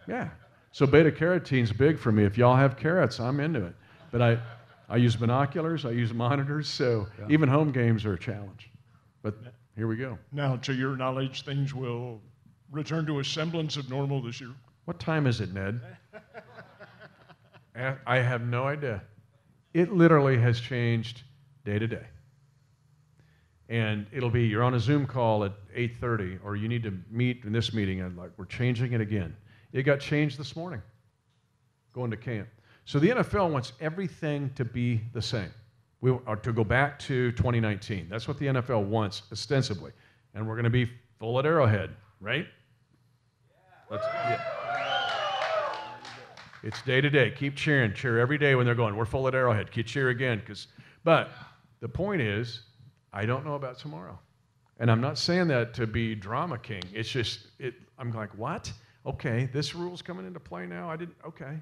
Yeah. 0.06 0.30
So 0.70 0.86
beta 0.86 1.10
carotene's 1.10 1.72
big 1.72 1.98
for 1.98 2.12
me. 2.12 2.24
If 2.24 2.38
y'all 2.38 2.56
have 2.56 2.76
carrots, 2.76 3.20
I'm 3.20 3.40
into 3.40 3.66
it. 3.66 3.74
But 4.12 4.22
I, 4.22 4.38
I 4.88 4.96
use 4.96 5.16
binoculars, 5.16 5.84
I 5.84 5.90
use 5.90 6.14
monitors, 6.14 6.68
so 6.68 7.08
yeah. 7.18 7.26
even 7.28 7.48
home 7.48 7.72
games 7.72 8.06
are 8.06 8.14
a 8.14 8.18
challenge. 8.18 8.70
But 9.22 9.34
here 9.76 9.88
we 9.88 9.96
go. 9.96 10.16
Now, 10.32 10.56
to 10.56 10.72
your 10.72 10.96
knowledge, 10.96 11.44
things 11.44 11.74
will 11.74 12.20
return 12.70 13.06
to 13.06 13.18
a 13.18 13.24
semblance 13.24 13.76
of 13.76 13.90
normal 13.90 14.22
this 14.22 14.40
year. 14.40 14.50
What 14.84 15.00
time 15.00 15.26
is 15.26 15.40
it, 15.40 15.52
Ned? 15.52 15.80
I 18.06 18.18
have 18.18 18.42
no 18.42 18.64
idea. 18.64 19.02
It 19.74 19.92
literally 19.92 20.38
has 20.38 20.60
changed 20.60 21.22
day 21.64 21.78
to 21.78 21.86
day 21.86 22.06
and 23.68 24.06
it'll 24.12 24.30
be 24.30 24.46
you're 24.46 24.62
on 24.62 24.74
a 24.74 24.80
Zoom 24.80 25.06
call 25.06 25.44
at 25.44 25.52
8:30, 25.74 26.40
or 26.44 26.56
you 26.56 26.68
need 26.68 26.82
to 26.84 26.92
meet 27.10 27.44
in 27.44 27.52
this 27.52 27.72
meeting, 27.72 28.00
and 28.00 28.16
like 28.16 28.30
we're 28.36 28.46
changing 28.46 28.92
it 28.92 29.00
again. 29.00 29.36
It 29.72 29.82
got 29.82 30.00
changed 30.00 30.38
this 30.38 30.56
morning, 30.56 30.82
going 31.92 32.10
to 32.10 32.16
camp. 32.16 32.48
So 32.84 32.98
the 32.98 33.10
NFL 33.10 33.50
wants 33.50 33.74
everything 33.80 34.50
to 34.54 34.64
be 34.64 35.02
the 35.12 35.20
same. 35.20 35.52
We 36.00 36.16
are 36.26 36.36
to 36.36 36.52
go 36.52 36.64
back 36.64 36.98
to 37.00 37.32
2019. 37.32 38.08
That's 38.08 38.26
what 38.26 38.38
the 38.38 38.46
NFL 38.46 38.84
wants 38.84 39.22
ostensibly, 39.30 39.92
and 40.34 40.46
we're 40.46 40.54
going 40.54 40.64
to 40.64 40.70
be 40.70 40.88
full 41.18 41.38
at 41.38 41.44
Arrowhead, 41.44 41.90
right? 42.20 42.46
Let's, 43.90 44.04
yeah. 44.04 44.40
It's 46.62 46.82
day 46.82 47.00
to 47.00 47.08
day. 47.10 47.30
Keep 47.30 47.56
cheering. 47.56 47.94
Cheer 47.94 48.18
every 48.18 48.38
day 48.38 48.54
when 48.54 48.66
they're 48.66 48.74
going. 48.74 48.96
We're 48.96 49.04
full 49.04 49.28
at 49.28 49.34
Arrowhead. 49.34 49.70
Keep 49.70 49.86
cheer 49.86 50.08
again, 50.08 50.40
because. 50.40 50.68
But 51.04 51.30
the 51.80 51.88
point 51.88 52.20
is, 52.20 52.62
I 53.12 53.26
don't 53.26 53.44
know 53.44 53.54
about 53.54 53.78
tomorrow. 53.78 54.18
And 54.78 54.90
I'm 54.90 55.00
not 55.00 55.18
saying 55.18 55.48
that 55.48 55.74
to 55.74 55.86
be 55.86 56.14
drama 56.14 56.58
king. 56.58 56.82
It's 56.92 57.08
just, 57.08 57.48
it, 57.58 57.74
I'm 57.98 58.12
like, 58.12 58.30
what? 58.36 58.72
Okay, 59.06 59.48
this 59.52 59.74
rule's 59.74 60.02
coming 60.02 60.26
into 60.26 60.40
play 60.40 60.66
now. 60.66 60.90
I 60.90 60.96
didn't, 60.96 61.16
okay. 61.26 61.58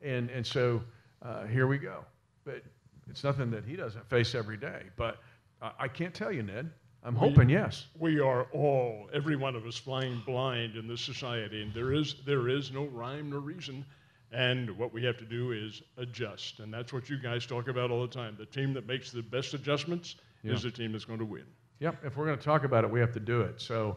And, 0.00 0.30
and 0.30 0.46
so 0.46 0.82
uh, 1.22 1.46
here 1.46 1.66
we 1.66 1.78
go. 1.78 2.04
But 2.44 2.62
it's 3.08 3.22
nothing 3.22 3.50
that 3.50 3.64
he 3.64 3.76
doesn't 3.76 4.08
face 4.08 4.34
every 4.34 4.56
day. 4.56 4.84
But 4.96 5.18
I, 5.60 5.72
I 5.80 5.88
can't 5.88 6.14
tell 6.14 6.32
you, 6.32 6.42
Ned. 6.42 6.70
I'm 7.04 7.16
hoping 7.16 7.48
yes. 7.48 7.86
We 7.98 8.20
are 8.20 8.44
all, 8.52 9.10
every 9.12 9.34
one 9.34 9.56
of 9.56 9.66
us, 9.66 9.76
flying 9.76 10.22
blind 10.24 10.76
in 10.76 10.86
this 10.86 11.00
society, 11.00 11.62
and 11.62 11.74
there 11.74 11.92
is 11.92 12.14
there 12.24 12.48
is 12.48 12.70
no 12.70 12.84
rhyme 12.84 13.30
nor 13.30 13.40
reason. 13.40 13.84
And 14.30 14.70
what 14.78 14.94
we 14.94 15.04
have 15.04 15.18
to 15.18 15.24
do 15.24 15.50
is 15.50 15.82
adjust, 15.98 16.60
and 16.60 16.72
that's 16.72 16.92
what 16.92 17.10
you 17.10 17.18
guys 17.18 17.44
talk 17.44 17.66
about 17.66 17.90
all 17.90 18.02
the 18.02 18.12
time. 18.12 18.36
The 18.38 18.46
team 18.46 18.72
that 18.74 18.86
makes 18.86 19.10
the 19.10 19.20
best 19.20 19.52
adjustments 19.52 20.14
Yeah. 20.42 20.54
is 20.54 20.62
the 20.62 20.70
team 20.70 20.92
that's 20.92 21.04
going 21.04 21.18
to 21.18 21.24
win. 21.24 21.44
Yep, 21.80 22.04
if 22.04 22.16
we're 22.16 22.26
going 22.26 22.38
to 22.38 22.44
talk 22.44 22.64
about 22.64 22.84
it, 22.84 22.90
we 22.90 23.00
have 23.00 23.12
to 23.12 23.20
do 23.20 23.40
it. 23.40 23.60
So 23.60 23.96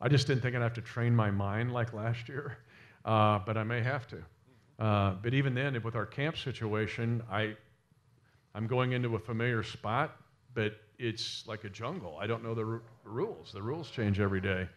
I 0.00 0.08
just 0.08 0.26
didn't 0.26 0.42
think 0.42 0.54
I'd 0.54 0.62
have 0.62 0.74
to 0.74 0.80
train 0.80 1.14
my 1.14 1.30
mind 1.30 1.72
like 1.72 1.92
last 1.92 2.28
year, 2.28 2.58
uh, 3.04 3.40
but 3.40 3.56
I 3.56 3.64
may 3.64 3.82
have 3.82 4.06
to. 4.08 4.22
Uh, 4.78 5.14
but 5.22 5.34
even 5.34 5.54
then, 5.54 5.80
with 5.82 5.94
our 5.94 6.06
camp 6.06 6.36
situation, 6.36 7.22
I, 7.30 7.56
I'm 8.54 8.66
going 8.66 8.92
into 8.92 9.14
a 9.14 9.18
familiar 9.18 9.62
spot, 9.62 10.16
but 10.52 10.74
it's 10.98 11.46
like 11.46 11.64
a 11.64 11.68
jungle. 11.68 12.18
I 12.20 12.26
don't 12.26 12.42
know 12.42 12.54
the, 12.54 12.80
the 13.04 13.10
rules. 13.10 13.52
The 13.52 13.62
rules 13.62 13.90
change 13.90 14.20
every 14.20 14.40
day. 14.40 14.68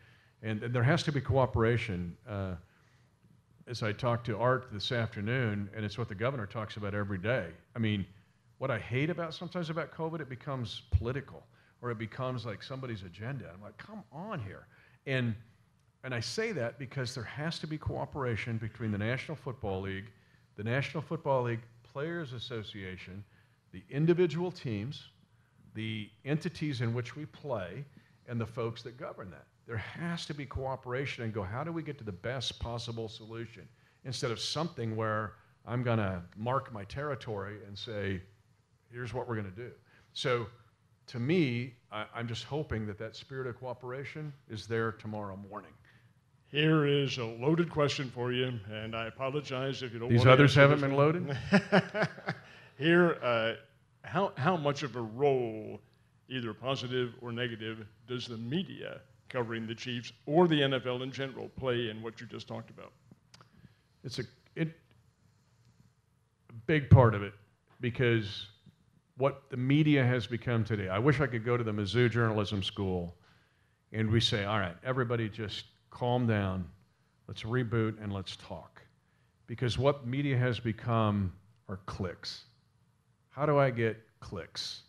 And, 0.44 0.62
and 0.62 0.74
there 0.74 0.84
has 0.84 1.04
to 1.04 1.12
be 1.12 1.22
cooperation. 1.22 2.16
Uh, 2.28 2.56
as 3.68 3.84
I 3.84 3.92
talked 3.92 4.26
to 4.28 4.38
Art 4.38 4.68
this 4.72 4.92
afternoon, 4.92 5.70
and 5.76 5.84
it's 5.84 5.98
what 5.98 6.08
the 6.08 6.16
governor 6.16 6.46
talks 6.46 6.78
about 6.78 6.94
every 6.94 7.18
day. 7.18 7.48
I 7.76 7.80
mean, 7.80 8.06
what 8.58 8.72
I 8.72 8.80
hate 8.80 9.10
about 9.10 9.34
sometimes 9.34 9.70
about 9.70 9.92
COVID, 9.92 10.20
it 10.20 10.30
becomes 10.30 10.82
political 10.92 11.46
or 11.82 11.92
it 11.92 11.98
becomes 11.98 12.46
like 12.46 12.64
somebody's 12.64 13.04
agenda. 13.04 13.46
I'm 13.54 13.62
like, 13.62 13.78
come 13.78 14.04
on 14.12 14.40
here. 14.40 14.68
And 15.06 15.36
and 16.04 16.14
I 16.14 16.20
say 16.20 16.52
that 16.54 16.80
because 16.80 17.14
there 17.14 17.24
has 17.24 17.60
to 17.60 17.68
be 17.68 17.78
cooperation 17.78 18.58
between 18.58 18.92
the 18.92 18.98
National 18.98 19.36
Football 19.36 19.82
League, 19.82 20.06
the 20.56 20.64
National 20.64 21.02
Football 21.02 21.44
League 21.44 21.60
Players 21.84 22.34
Association, 22.34 23.24
the 23.74 23.84
individual 23.90 24.52
teams, 24.52 25.10
the 25.74 26.10
entities 26.24 26.82
in 26.82 26.94
which 26.94 27.16
we 27.16 27.26
play, 27.26 27.84
and 28.28 28.40
the 28.40 28.46
folks 28.46 28.84
that 28.84 28.98
govern 28.98 29.30
that. 29.32 29.48
There 29.66 29.78
has 29.78 30.26
to 30.28 30.34
be 30.34 30.46
cooperation 30.46 31.24
and 31.24 31.34
go, 31.34 31.44
how 31.44 31.64
do 31.64 31.72
we 31.72 31.82
get 31.84 31.98
to 31.98 32.04
the 32.04 32.12
best 32.12 32.60
possible 32.60 33.10
solution? 33.10 33.68
Instead 34.06 34.32
of 34.32 34.40
something 34.40 34.96
where 34.96 35.34
I'm 35.66 35.84
going 35.84 35.98
to 35.98 36.22
mark 36.38 36.72
my 36.72 36.86
territory 36.86 37.58
and 37.68 37.78
say, 37.78 38.22
here's 38.92 39.14
what 39.14 39.28
we're 39.28 39.36
going 39.36 39.52
to 39.52 39.56
do. 39.56 39.72
So 40.14 40.48
to 41.08 41.20
me, 41.20 41.74
I, 41.92 42.06
I'm 42.14 42.28
just 42.28 42.44
hoping 42.44 42.86
that 42.88 42.98
that 43.00 43.16
spirit 43.16 43.48
of 43.48 43.58
cooperation 43.58 44.34
is 44.50 44.68
there 44.68 44.92
tomorrow 44.92 45.38
morning. 45.50 45.72
Here 46.50 46.86
is 46.86 47.18
a 47.18 47.26
loaded 47.26 47.70
question 47.70 48.10
for 48.10 48.32
you, 48.32 48.60
and 48.72 48.96
I 48.96 49.08
apologize 49.08 49.84
if 49.84 49.92
you 49.94 50.00
don't. 50.00 50.10
These 50.10 50.20
want 50.20 50.30
others 50.30 50.56
haven't 50.56 50.80
been 50.80 50.96
loaded? 50.96 51.38
Here, 52.78 53.18
uh, 53.22 53.54
how 54.04 54.32
how 54.38 54.56
much 54.56 54.84
of 54.84 54.96
a 54.96 55.02
role, 55.02 55.82
either 56.30 56.54
positive 56.54 57.16
or 57.22 57.34
negative, 57.34 57.86
does 58.08 58.28
the 58.28 58.38
media 58.38 59.02
covering 59.28 59.68
the 59.68 59.76
Chiefs 59.76 60.14
or 60.26 60.48
the 60.48 60.62
NFL 60.62 61.04
in 61.04 61.12
general 61.12 61.50
play 61.58 61.90
in 61.90 62.02
what 62.02 62.22
you 62.22 62.28
just 62.28 62.48
talked 62.48 62.70
about? 62.70 62.94
It's 64.06 64.20
a 64.20 64.24
it 64.56 64.70
a 66.50 66.54
big 66.66 66.90
part 66.90 67.14
of 67.14 67.24
it 67.24 67.34
because 67.82 68.48
what 69.18 69.50
the 69.50 69.58
media 69.58 70.04
has 70.04 70.28
become 70.28 70.64
today. 70.64 70.90
I 70.90 71.00
wish 71.00 71.20
I 71.20 71.28
could 71.28 71.44
go 71.44 71.58
to 71.58 71.64
the 71.64 71.72
Mizzou 71.72 72.10
Journalism 72.10 72.62
School 72.62 73.16
and 73.92 74.10
we 74.10 74.20
say, 74.20 74.46
all 74.46 74.60
right, 74.60 74.76
everybody 74.84 75.28
just 75.30 75.66
calm 75.90 76.28
down, 76.28 76.66
let's 77.28 77.44
reboot 77.44 78.02
and 78.02 78.14
let's 78.14 78.36
talk. 78.36 78.82
Because 79.48 79.78
what 79.78 80.06
media 80.06 80.38
has 80.38 80.60
become 80.60 81.34
are 81.70 81.80
clicks. 81.86 82.46
How 83.30 83.46
do 83.46 83.58
I 83.58 83.70
get 83.70 83.98
clicks? 84.20 84.82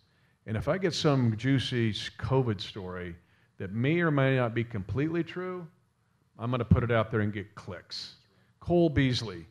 And 0.46 0.56
if 0.56 0.68
I 0.68 0.78
get 0.78 0.94
some 0.94 1.36
juicy 1.36 1.92
COVID 1.92 2.60
story 2.60 3.14
that 3.58 3.72
may 3.72 4.00
or 4.00 4.10
may 4.10 4.36
not 4.36 4.54
be 4.54 4.64
completely 4.64 5.22
true, 5.22 5.66
I'm 6.38 6.50
going 6.50 6.58
to 6.58 6.64
put 6.64 6.82
it 6.82 6.90
out 6.90 7.10
there 7.10 7.20
and 7.20 7.32
get 7.32 7.54
clicks. 7.54 8.14
Cole 8.60 8.88
Beasley 8.88 9.46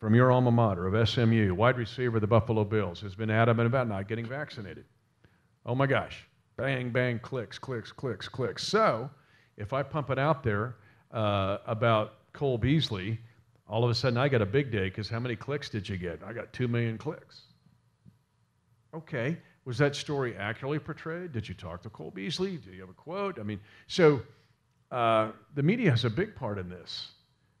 from 0.00 0.14
your 0.14 0.32
alma 0.32 0.50
mater 0.50 0.86
of 0.86 1.08
SMU, 1.08 1.54
wide 1.54 1.76
receiver 1.76 2.16
of 2.16 2.22
the 2.22 2.26
Buffalo 2.26 2.64
Bills, 2.64 3.00
has 3.02 3.14
been 3.14 3.30
adamant 3.30 3.66
about 3.66 3.86
not 3.86 4.08
getting 4.08 4.24
vaccinated. 4.24 4.86
Oh 5.66 5.74
my 5.74 5.86
gosh. 5.86 6.26
Bang, 6.56 6.90
bang, 6.90 7.18
clicks, 7.18 7.58
clicks, 7.58 7.92
clicks, 7.92 8.26
clicks. 8.26 8.66
So 8.66 9.10
if 9.58 9.74
I 9.74 9.82
pump 9.82 10.10
it 10.10 10.18
out 10.18 10.42
there 10.42 10.76
uh, 11.12 11.58
about 11.66 12.32
Cole 12.32 12.56
Beasley, 12.56 13.18
all 13.68 13.84
of 13.84 13.90
a 13.90 13.94
sudden 13.94 14.16
I 14.16 14.28
got 14.28 14.40
a 14.40 14.46
big 14.46 14.72
day 14.72 14.84
because 14.84 15.08
how 15.08 15.20
many 15.20 15.36
clicks 15.36 15.68
did 15.68 15.86
you 15.86 15.98
get? 15.98 16.20
I 16.26 16.32
got 16.32 16.52
2 16.54 16.66
million 16.66 16.96
clicks. 16.96 17.42
Okay. 18.94 19.36
Was 19.66 19.76
that 19.78 19.94
story 19.94 20.34
accurately 20.36 20.78
portrayed? 20.78 21.32
Did 21.32 21.46
you 21.46 21.54
talk 21.54 21.82
to 21.82 21.90
Cole 21.90 22.10
Beasley? 22.10 22.56
Do 22.56 22.70
you 22.70 22.80
have 22.80 22.88
a 22.88 22.94
quote? 22.94 23.38
I 23.38 23.42
mean, 23.42 23.60
so 23.86 24.22
uh, 24.90 25.32
the 25.54 25.62
media 25.62 25.90
has 25.90 26.06
a 26.06 26.10
big 26.10 26.34
part 26.34 26.58
in 26.58 26.70
this. 26.70 27.08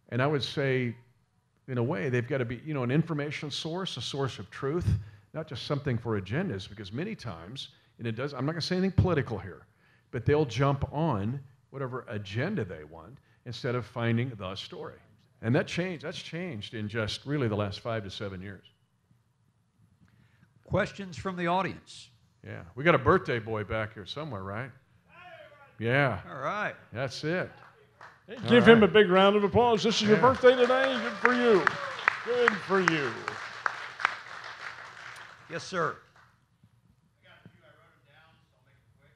And 0.08 0.22
I 0.22 0.26
would 0.26 0.42
say, 0.42 0.96
in 1.70 1.78
a 1.78 1.82
way, 1.82 2.08
they've 2.08 2.26
got 2.26 2.38
to 2.38 2.44
be, 2.44 2.60
you 2.66 2.74
know, 2.74 2.82
an 2.82 2.90
information 2.90 3.48
source, 3.48 3.96
a 3.96 4.02
source 4.02 4.40
of 4.40 4.50
truth, 4.50 4.88
not 5.32 5.46
just 5.46 5.66
something 5.66 5.96
for 5.96 6.20
agendas, 6.20 6.68
because 6.68 6.92
many 6.92 7.14
times, 7.14 7.68
and 7.98 8.08
it 8.08 8.16
does, 8.16 8.34
I'm 8.34 8.44
not 8.44 8.52
going 8.52 8.60
to 8.60 8.66
say 8.66 8.76
anything 8.76 9.00
political 9.00 9.38
here, 9.38 9.62
but 10.10 10.26
they'll 10.26 10.44
jump 10.44 10.92
on 10.92 11.38
whatever 11.70 12.04
agenda 12.08 12.64
they 12.64 12.82
want 12.82 13.18
instead 13.46 13.76
of 13.76 13.86
finding 13.86 14.32
the 14.36 14.56
story. 14.56 14.98
And 15.42 15.54
that 15.54 15.68
changed, 15.68 16.04
that's 16.04 16.20
changed 16.20 16.74
in 16.74 16.88
just 16.88 17.24
really 17.24 17.46
the 17.46 17.56
last 17.56 17.78
five 17.80 18.02
to 18.02 18.10
seven 18.10 18.42
years. 18.42 18.64
Questions 20.64 21.16
from 21.16 21.36
the 21.36 21.46
audience? 21.46 22.08
Yeah. 22.44 22.62
We 22.74 22.82
got 22.82 22.96
a 22.96 22.98
birthday 22.98 23.38
boy 23.38 23.62
back 23.62 23.94
here 23.94 24.06
somewhere, 24.06 24.42
right? 24.42 24.70
Yeah, 25.78 26.18
All 26.28 26.40
right. 26.42 26.74
that's 26.92 27.24
it. 27.24 27.50
Hey, 28.30 28.36
give 28.48 28.66
him 28.68 28.84
a 28.84 28.88
big 28.88 29.10
round 29.10 29.34
of 29.34 29.42
applause. 29.42 29.82
This 29.82 30.00
is 30.00 30.06
your 30.08 30.16
birthday 30.18 30.54
today. 30.54 30.96
Good 31.02 31.12
for 31.14 31.34
you. 31.34 31.64
Good 32.24 32.52
for 32.68 32.80
you. 32.80 33.10
Yes, 35.50 35.64
sir. 35.64 35.96
I 35.98 37.26
got 37.26 37.34
a 37.42 37.48
few. 37.50 37.58
I 37.66 37.74
wrote 37.74 37.90
them 37.90 38.06
down, 38.06 38.30
so 38.46 38.54
I'll 38.54 38.62
make 38.70 38.78
it 38.78 38.94
quick. 39.02 39.10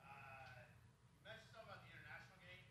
Uh, 0.00 0.64
you 1.12 1.28
mentioned 1.28 1.52
something 1.52 1.68
about 1.68 1.84
the 1.84 1.92
international 1.92 2.40
game, 2.40 2.64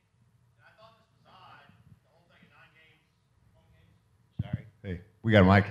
and 0.58 0.66
I 0.66 0.74
thought 0.82 0.98
this 0.98 1.14
was 1.14 1.30
odd. 1.30 1.62
The 1.94 2.10
whole 2.10 2.26
thing 2.26 2.42
of 2.42 2.50
nine 2.58 2.74
games, 2.74 3.06
home 3.54 3.70
games. 3.78 3.94
Sorry, 4.42 4.66
Hey, 4.82 5.06
we 5.22 5.30
got 5.30 5.46
a 5.46 5.50
mic. 5.54 5.70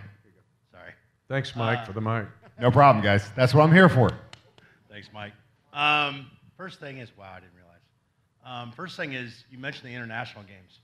sorry. 0.70 0.95
Thanks, 1.26 1.51
Mike, 1.59 1.82
for 1.82 1.99
the 1.99 2.05
mic. 2.05 2.30
No 2.62 2.70
problem, 2.70 3.03
guys. 3.03 3.26
That's 3.34 3.59
what 3.59 3.66
I'm 3.66 3.74
here 3.74 3.88
for. 3.91 4.14
Thanks, 4.86 5.11
Mike. 5.11 5.34
Um, 5.74 6.30
first 6.57 6.78
thing 6.78 6.99
is, 7.03 7.11
wow, 7.18 7.34
I 7.34 7.43
didn't 7.43 7.59
realize. 7.59 7.69
Um, 8.51 8.72
first 8.72 8.96
thing 8.96 9.12
is, 9.12 9.44
you 9.48 9.59
mentioned 9.59 9.88
the 9.88 9.94
international 9.94 10.42
games, 10.42 10.80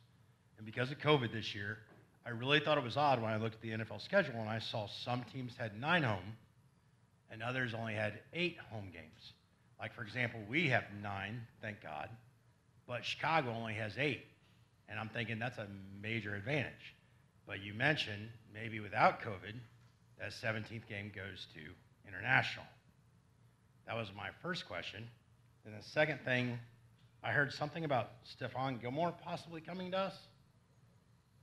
and 0.56 0.64
because 0.64 0.92
of 0.92 0.98
COVID 0.98 1.32
this 1.32 1.52
year, 1.52 1.78
I 2.24 2.30
really 2.30 2.60
thought 2.60 2.78
it 2.78 2.84
was 2.84 2.96
odd 2.96 3.20
when 3.20 3.32
I 3.32 3.38
looked 3.38 3.56
at 3.56 3.60
the 3.60 3.70
NFL 3.70 4.00
schedule 4.02 4.38
and 4.38 4.48
I 4.48 4.60
saw 4.60 4.86
some 4.86 5.24
teams 5.32 5.56
had 5.58 5.80
nine 5.80 6.04
home, 6.04 6.36
and 7.28 7.42
others 7.42 7.74
only 7.74 7.94
had 7.94 8.20
eight 8.32 8.56
home 8.70 8.90
games. 8.92 9.32
Like 9.80 9.92
for 9.96 10.02
example, 10.02 10.38
we 10.48 10.68
have 10.68 10.84
nine, 11.02 11.40
thank 11.60 11.82
God, 11.82 12.08
but 12.86 13.04
Chicago 13.04 13.50
only 13.50 13.74
has 13.74 13.98
eight, 13.98 14.26
and 14.88 15.00
I'm 15.00 15.08
thinking 15.08 15.40
that's 15.40 15.58
a 15.58 15.66
major 16.00 16.36
advantage. 16.36 16.94
But 17.48 17.62
you 17.64 17.74
mentioned 17.74 18.28
maybe 18.54 18.78
without 18.78 19.20
COVID, 19.22 19.54
that 20.20 20.30
17th 20.30 20.86
game 20.88 21.10
goes 21.12 21.48
to 21.54 21.60
international. 22.06 22.66
That 23.88 23.96
was 23.96 24.12
my 24.16 24.28
first 24.40 24.68
question. 24.68 25.04
Then 25.64 25.74
the 25.76 25.82
second 25.82 26.20
thing, 26.24 26.60
I 27.26 27.30
heard 27.32 27.52
something 27.52 27.84
about 27.84 28.10
Stephon 28.24 28.80
Gilmore 28.80 29.12
possibly 29.24 29.60
coming 29.60 29.90
to 29.90 29.98
us. 29.98 30.14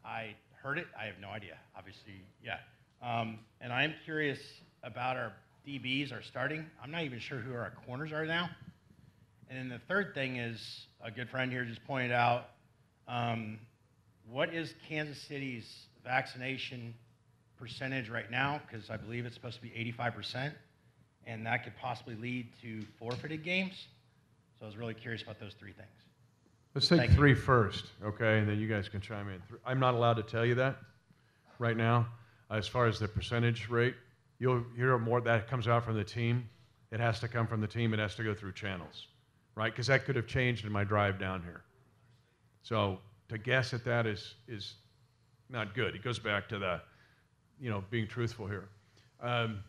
I 0.05 0.33
heard 0.61 0.77
it. 0.77 0.87
I 0.97 1.07
have 1.07 1.15
no 1.19 1.27
idea. 1.27 1.57
Obviously, 1.77 2.23
yeah. 2.41 2.59
Um, 3.01 3.39
and 3.59 3.73
I 3.73 3.83
am 3.83 3.93
curious 4.05 4.39
about 4.81 5.17
our 5.17 5.33
DBs, 5.67 6.13
our 6.13 6.21
starting. 6.21 6.65
I'm 6.81 6.89
not 6.89 7.03
even 7.03 7.19
sure 7.19 7.37
who 7.37 7.53
our 7.53 7.73
corners 7.85 8.13
are 8.13 8.25
now. 8.25 8.49
And 9.49 9.59
then 9.59 9.67
the 9.67 9.81
third 9.89 10.13
thing 10.13 10.37
is 10.37 10.87
a 11.03 11.11
good 11.11 11.29
friend 11.29 11.51
here 11.51 11.65
just 11.65 11.83
pointed 11.83 12.13
out 12.13 12.45
um, 13.09 13.59
what 14.31 14.53
is 14.53 14.73
Kansas 14.87 15.21
City's 15.27 15.69
vaccination 16.05 16.93
percentage 17.59 18.07
right 18.07 18.31
now? 18.31 18.61
Because 18.65 18.89
I 18.89 18.95
believe 18.95 19.25
it's 19.25 19.35
supposed 19.35 19.57
to 19.57 19.61
be 19.61 19.93
85%, 19.99 20.53
and 21.27 21.45
that 21.45 21.65
could 21.65 21.75
possibly 21.75 22.15
lead 22.15 22.47
to 22.61 22.85
forfeited 22.99 23.43
games. 23.43 23.73
So 24.63 24.67
I 24.67 24.69
was 24.69 24.77
really 24.77 24.93
curious 24.93 25.21
about 25.21 25.41
those 25.41 25.55
three 25.55 25.73
things. 25.73 25.89
Let's 26.73 26.87
take 26.87 26.99
Thank 26.99 27.11
you. 27.11 27.17
three 27.17 27.33
first, 27.33 27.87
okay, 28.01 28.39
and 28.39 28.47
then 28.47 28.61
you 28.61 28.69
guys 28.69 28.87
can 28.87 29.01
chime 29.01 29.27
in. 29.27 29.43
I'm 29.65 29.77
not 29.77 29.93
allowed 29.93 30.13
to 30.13 30.23
tell 30.23 30.45
you 30.45 30.55
that 30.55 30.77
right 31.59 31.75
now. 31.75 32.07
As 32.49 32.65
far 32.65 32.87
as 32.87 32.97
the 32.97 33.09
percentage 33.09 33.67
rate, 33.67 33.93
you'll 34.39 34.63
hear 34.77 34.97
more 34.97 35.19
that 35.19 35.49
comes 35.49 35.67
out 35.67 35.83
from 35.83 35.97
the 35.97 36.03
team. 36.05 36.47
It 36.93 37.01
has 37.01 37.19
to 37.19 37.27
come 37.27 37.45
from 37.45 37.59
the 37.59 37.67
team. 37.67 37.93
It 37.93 37.99
has 37.99 38.15
to 38.15 38.23
go 38.23 38.33
through 38.33 38.53
channels, 38.53 39.07
right? 39.55 39.69
Because 39.69 39.87
that 39.87 40.05
could 40.05 40.15
have 40.15 40.27
changed 40.27 40.63
in 40.63 40.71
my 40.71 40.85
drive 40.85 41.19
down 41.19 41.43
here. 41.43 41.63
So 42.61 42.99
to 43.27 43.37
guess 43.37 43.73
at 43.73 43.83
that 43.83 44.07
is 44.07 44.35
is 44.47 44.75
not 45.49 45.75
good. 45.75 45.93
It 45.93 46.05
goes 46.05 46.19
back 46.19 46.47
to 46.47 46.57
the 46.57 46.79
you 47.59 47.69
know, 47.69 47.83
being 47.89 48.07
truthful 48.07 48.47
here. 48.47 48.69
Um, 49.21 49.61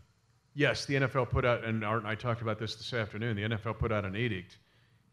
yes, 0.54 0.86
the 0.86 0.94
NFL 0.94 1.30
put 1.30 1.44
out, 1.44 1.64
and 1.64 1.84
Art 1.84 1.98
and 1.98 2.08
I 2.08 2.14
talked 2.14 2.42
about 2.42 2.60
this 2.60 2.76
this 2.76 2.92
afternoon. 2.92 3.34
The 3.34 3.56
NFL 3.56 3.80
put 3.80 3.90
out 3.90 4.04
an 4.04 4.14
edict. 4.14 4.58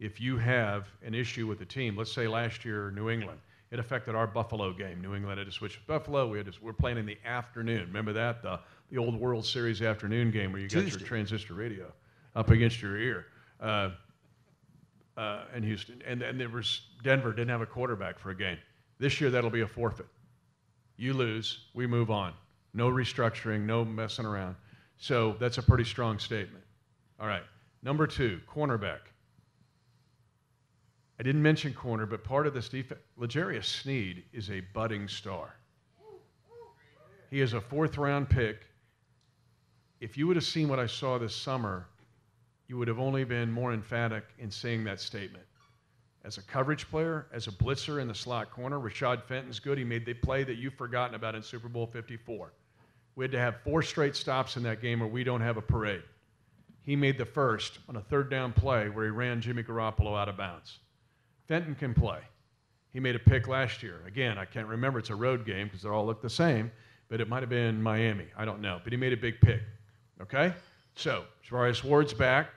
If 0.01 0.19
you 0.19 0.35
have 0.37 0.87
an 1.05 1.13
issue 1.13 1.45
with 1.45 1.59
the 1.59 1.65
team, 1.65 1.95
let's 1.95 2.11
say 2.11 2.27
last 2.27 2.65
year 2.65 2.89
New 2.89 3.11
England, 3.11 3.39
it 3.69 3.77
affected 3.77 4.15
our 4.15 4.25
Buffalo 4.25 4.73
game. 4.73 4.99
New 4.99 5.13
England 5.13 5.37
had 5.37 5.45
to 5.45 5.53
switch 5.53 5.75
to 5.75 5.79
Buffalo. 5.85 6.27
We 6.27 6.39
had 6.39 6.47
to, 6.47 6.53
we're 6.59 6.73
playing 6.73 6.97
in 6.97 7.05
the 7.05 7.19
afternoon. 7.23 7.87
Remember 7.87 8.11
that 8.13 8.41
the 8.41 8.59
the 8.89 8.97
old 8.97 9.15
World 9.15 9.45
Series 9.45 9.81
afternoon 9.81 10.31
game 10.31 10.51
where 10.51 10.59
you 10.59 10.67
got 10.67 10.87
your 10.87 10.99
transistor 10.99 11.53
radio 11.53 11.93
up 12.35 12.49
against 12.49 12.81
your 12.81 12.97
ear. 12.97 13.27
Uh, 13.61 13.91
uh, 15.17 15.43
in 15.55 15.61
Houston, 15.61 16.01
and 16.07 16.23
and 16.23 16.39
there 16.39 16.49
was 16.49 16.81
Denver 17.03 17.31
didn't 17.31 17.49
have 17.49 17.61
a 17.61 17.65
quarterback 17.67 18.17
for 18.17 18.31
a 18.31 18.35
game. 18.35 18.57
This 18.97 19.21
year 19.21 19.29
that'll 19.29 19.51
be 19.51 19.61
a 19.61 19.67
forfeit. 19.67 20.07
You 20.97 21.13
lose, 21.13 21.65
we 21.75 21.85
move 21.85 22.09
on. 22.09 22.33
No 22.73 22.89
restructuring, 22.89 23.61
no 23.61 23.85
messing 23.85 24.25
around. 24.25 24.55
So 24.97 25.35
that's 25.39 25.59
a 25.59 25.63
pretty 25.63 25.83
strong 25.83 26.17
statement. 26.17 26.63
All 27.19 27.27
right. 27.27 27.43
Number 27.83 28.07
two, 28.07 28.39
cornerback. 28.47 28.99
I 31.21 31.23
didn't 31.23 31.43
mention 31.43 31.71
corner, 31.71 32.07
but 32.07 32.23
part 32.23 32.47
of 32.47 32.55
this 32.55 32.67
defense, 32.67 32.99
L'Jarius 33.15 33.65
Sneed 33.65 34.23
is 34.33 34.49
a 34.49 34.61
budding 34.73 35.07
star. 35.07 35.53
He 37.29 37.41
is 37.41 37.53
a 37.53 37.61
fourth 37.61 37.99
round 37.99 38.27
pick. 38.27 38.65
If 39.99 40.17
you 40.17 40.25
would 40.25 40.35
have 40.35 40.43
seen 40.43 40.67
what 40.67 40.79
I 40.79 40.87
saw 40.87 41.19
this 41.19 41.35
summer, 41.35 41.85
you 42.67 42.75
would 42.77 42.87
have 42.87 42.97
only 42.97 43.23
been 43.23 43.51
more 43.51 43.71
emphatic 43.71 44.23
in 44.39 44.49
saying 44.49 44.83
that 44.85 44.99
statement. 44.99 45.45
As 46.25 46.39
a 46.39 46.41
coverage 46.41 46.89
player, 46.89 47.27
as 47.31 47.45
a 47.45 47.51
blitzer 47.51 48.01
in 48.01 48.07
the 48.07 48.15
slot 48.15 48.49
corner, 48.49 48.79
Rashad 48.79 49.21
Fenton's 49.21 49.59
good. 49.59 49.77
He 49.77 49.83
made 49.83 50.07
the 50.07 50.15
play 50.15 50.43
that 50.43 50.55
you've 50.55 50.73
forgotten 50.73 51.13
about 51.13 51.35
in 51.35 51.43
Super 51.43 51.69
Bowl 51.69 51.85
54. 51.85 52.51
We 53.15 53.25
had 53.25 53.31
to 53.33 53.39
have 53.39 53.61
four 53.61 53.83
straight 53.83 54.15
stops 54.15 54.57
in 54.57 54.63
that 54.63 54.81
game 54.81 55.03
or 55.03 55.07
we 55.07 55.23
don't 55.23 55.41
have 55.41 55.57
a 55.57 55.61
parade. 55.61 56.01
He 56.81 56.95
made 56.95 57.19
the 57.19 57.25
first 57.25 57.77
on 57.87 57.97
a 57.97 58.01
third 58.01 58.31
down 58.31 58.53
play 58.53 58.89
where 58.89 59.05
he 59.05 59.11
ran 59.11 59.39
Jimmy 59.39 59.61
Garoppolo 59.61 60.19
out 60.19 60.27
of 60.27 60.35
bounds. 60.35 60.79
Fenton 61.51 61.75
can 61.75 61.93
play. 61.93 62.19
He 62.93 63.01
made 63.01 63.13
a 63.13 63.19
pick 63.19 63.45
last 63.49 63.83
year. 63.83 64.03
Again, 64.07 64.37
I 64.37 64.45
can't 64.45 64.67
remember. 64.67 64.99
It's 64.99 65.09
a 65.09 65.15
road 65.15 65.45
game 65.45 65.67
because 65.67 65.81
they 65.81 65.89
all 65.89 66.05
look 66.05 66.21
the 66.21 66.29
same, 66.29 66.71
but 67.09 67.19
it 67.19 67.27
might 67.27 67.41
have 67.41 67.49
been 67.49 67.83
Miami. 67.83 68.27
I 68.37 68.45
don't 68.45 68.61
know. 68.61 68.79
But 68.81 68.93
he 68.93 68.97
made 68.97 69.11
a 69.11 69.17
big 69.17 69.41
pick. 69.41 69.59
Okay? 70.21 70.53
So, 70.95 71.25
Charvarius 71.45 71.83
Ward's 71.83 72.13
back. 72.13 72.51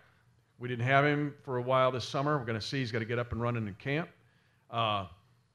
We 0.61 0.69
didn't 0.69 0.85
have 0.85 1.05
him 1.05 1.35
for 1.43 1.57
a 1.57 1.63
while 1.63 1.91
this 1.91 2.05
summer. 2.05 2.39
We're 2.39 2.45
going 2.45 2.61
to 2.61 2.65
see 2.65 2.79
he's 2.79 2.93
got 2.93 3.01
to 3.01 3.05
get 3.05 3.19
up 3.19 3.33
and 3.33 3.43
running 3.43 3.67
in 3.67 3.75
camp. 3.75 4.11
Uh, 4.71 5.07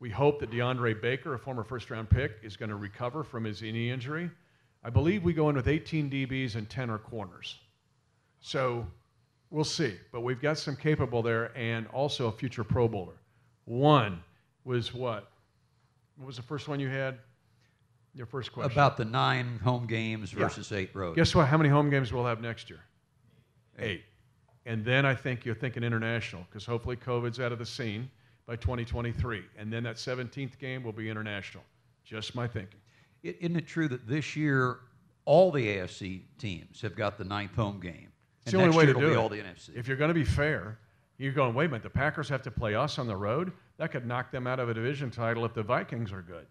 we 0.01 0.09
hope 0.09 0.41
that 0.41 0.51
DeAndre 0.51 1.01
Baker, 1.01 1.33
a 1.33 1.39
former 1.39 1.63
first 1.63 1.89
round 1.89 2.09
pick, 2.09 2.39
is 2.43 2.57
going 2.57 2.67
to 2.67 2.75
recover 2.75 3.23
from 3.23 3.45
his 3.45 3.61
knee 3.61 3.89
injury. 3.89 4.29
I 4.83 4.89
believe 4.89 5.23
we 5.23 5.31
go 5.31 5.47
in 5.47 5.55
with 5.55 5.69
18 5.69 6.09
DBs 6.09 6.55
and 6.55 6.69
10 6.69 6.89
are 6.89 6.97
corners. 6.97 7.55
So 8.41 8.85
we'll 9.49 9.63
see. 9.63 9.95
But 10.11 10.23
we've 10.23 10.41
got 10.41 10.57
some 10.57 10.75
capable 10.75 11.21
there 11.21 11.57
and 11.57 11.87
also 11.87 12.27
a 12.27 12.33
future 12.33 12.65
Pro 12.65 12.89
Bowler. 12.89 13.13
One 13.69 14.23
was 14.63 14.95
what? 14.95 15.29
What 16.17 16.25
was 16.25 16.37
the 16.37 16.41
first 16.41 16.67
one 16.67 16.79
you 16.79 16.89
had? 16.89 17.19
Your 18.15 18.25
first 18.25 18.51
question. 18.51 18.71
About 18.71 18.97
the 18.97 19.05
nine 19.05 19.59
home 19.63 19.85
games 19.85 20.33
Yeah. 20.33 20.39
versus 20.39 20.71
eight 20.71 20.89
road. 20.95 21.15
Guess 21.15 21.35
what? 21.35 21.47
How 21.47 21.55
many 21.55 21.69
home 21.69 21.91
games 21.91 22.11
we'll 22.11 22.25
have 22.25 22.41
next 22.41 22.71
year? 22.71 22.79
Eight. 23.77 24.05
And 24.65 24.83
then 24.83 25.05
I 25.05 25.13
think 25.13 25.45
you're 25.45 25.53
thinking 25.53 25.83
international 25.83 26.47
because 26.49 26.65
hopefully 26.65 26.95
COVID's 26.95 27.39
out 27.39 27.51
of 27.51 27.59
the 27.59 27.65
scene 27.65 28.09
by 28.47 28.55
2023. 28.55 29.43
And 29.55 29.71
then 29.71 29.83
that 29.83 29.97
17th 29.97 30.57
game 30.57 30.81
will 30.83 30.91
be 30.91 31.07
international. 31.07 31.63
Just 32.03 32.33
my 32.33 32.47
thinking. 32.47 32.79
Isn't 33.21 33.55
it 33.55 33.67
true 33.67 33.87
that 33.89 34.07
this 34.07 34.35
year 34.35 34.79
all 35.25 35.51
the 35.51 35.67
AFC 35.67 36.23
teams 36.39 36.81
have 36.81 36.95
got 36.95 37.19
the 37.19 37.23
ninth 37.23 37.53
home 37.53 37.79
game? 37.79 38.11
It's 38.41 38.51
And 38.53 38.61
the 38.61 38.65
only 38.65 38.75
way 38.77 38.87
to 38.87 38.93
do 38.95 39.11
it. 39.11 39.15
all 39.15 39.29
the 39.29 39.37
NFC. 39.37 39.75
If 39.75 39.87
you're 39.87 39.95
going 39.97 40.07
to 40.09 40.13
be 40.15 40.23
fair, 40.25 40.79
you're 41.19 41.33
going, 41.33 41.53
wait 41.53 41.65
a 41.65 41.69
minute, 41.69 41.83
the 41.83 41.89
Packers 41.89 42.29
have 42.29 42.41
to 42.43 42.51
play 42.51 42.75
us 42.75 42.97
on 42.97 43.05
the 43.05 43.15
road? 43.15 43.51
That 43.77 43.91
could 43.91 44.07
knock 44.07 44.31
them 44.31 44.47
out 44.47 44.59
of 44.59 44.69
a 44.69 44.73
division 44.73 45.11
title 45.11 45.43
if 45.45 45.53
the 45.53 45.63
Vikings 45.63 46.13
are 46.13 46.21
good. 46.21 46.47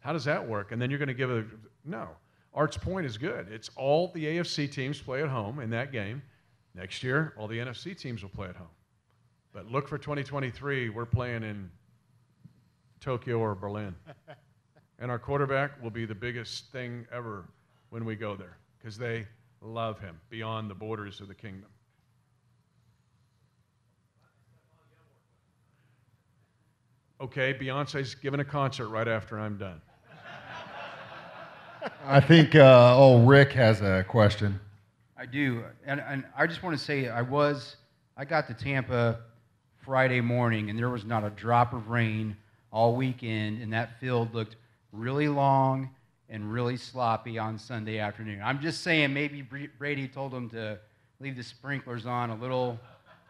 How 0.00 0.12
does 0.12 0.24
that 0.26 0.46
work? 0.46 0.72
And 0.72 0.80
then 0.80 0.90
you're 0.90 0.98
going 0.98 1.08
to 1.08 1.14
give 1.14 1.30
a 1.30 1.44
no. 1.84 2.08
Art's 2.52 2.76
point 2.76 3.06
is 3.06 3.16
good. 3.16 3.48
It's 3.50 3.70
all 3.76 4.08
the 4.08 4.24
AFC 4.24 4.70
teams 4.70 5.00
play 5.00 5.22
at 5.22 5.28
home 5.28 5.60
in 5.60 5.70
that 5.70 5.90
game. 5.90 6.22
Next 6.74 7.02
year, 7.02 7.32
all 7.36 7.48
the 7.48 7.58
NFC 7.58 7.96
teams 7.96 8.22
will 8.22 8.30
play 8.30 8.48
at 8.48 8.56
home. 8.56 8.68
But 9.52 9.66
look 9.66 9.88
for 9.88 9.98
2023, 9.98 10.90
we're 10.90 11.06
playing 11.06 11.42
in 11.42 11.70
Tokyo 13.00 13.38
or 13.38 13.54
Berlin. 13.54 13.94
and 14.98 15.10
our 15.10 15.18
quarterback 15.18 15.82
will 15.82 15.90
be 15.90 16.04
the 16.04 16.14
biggest 16.14 16.70
thing 16.72 17.06
ever 17.12 17.46
when 17.88 18.04
we 18.04 18.16
go 18.16 18.36
there 18.36 18.58
because 18.78 18.96
they 18.96 19.26
love 19.62 19.98
him 19.98 20.20
beyond 20.28 20.70
the 20.70 20.74
borders 20.74 21.20
of 21.20 21.28
the 21.28 21.34
kingdom. 21.34 21.68
Okay, 27.20 27.52
Beyonce's 27.52 28.14
giving 28.14 28.40
a 28.40 28.44
concert 28.44 28.88
right 28.88 29.06
after 29.06 29.38
I'm 29.38 29.58
done. 29.58 29.82
I 32.06 32.18
think, 32.18 32.54
uh, 32.54 32.94
oh, 32.96 33.24
Rick 33.26 33.52
has 33.52 33.82
a 33.82 34.04
question. 34.08 34.58
I 35.18 35.26
do, 35.26 35.62
and, 35.84 36.00
and 36.00 36.24
I 36.34 36.46
just 36.46 36.62
want 36.62 36.78
to 36.78 36.82
say 36.82 37.08
I 37.08 37.20
was 37.20 37.76
I 38.16 38.24
got 38.24 38.46
to 38.46 38.54
Tampa 38.54 39.18
Friday 39.84 40.22
morning, 40.22 40.70
and 40.70 40.78
there 40.78 40.88
was 40.88 41.04
not 41.04 41.22
a 41.22 41.30
drop 41.30 41.74
of 41.74 41.88
rain 41.88 42.36
all 42.72 42.96
weekend, 42.96 43.60
and 43.60 43.70
that 43.74 44.00
field 44.00 44.34
looked 44.34 44.56
really 44.92 45.28
long 45.28 45.90
and 46.30 46.50
really 46.50 46.78
sloppy 46.78 47.38
on 47.38 47.58
Sunday 47.58 47.98
afternoon. 47.98 48.40
I'm 48.42 48.60
just 48.60 48.82
saying 48.82 49.12
maybe 49.12 49.42
Brady 49.42 50.08
told 50.08 50.32
them 50.32 50.48
to 50.50 50.78
leave 51.18 51.36
the 51.36 51.42
sprinklers 51.42 52.06
on 52.06 52.30
a 52.30 52.34
little 52.34 52.80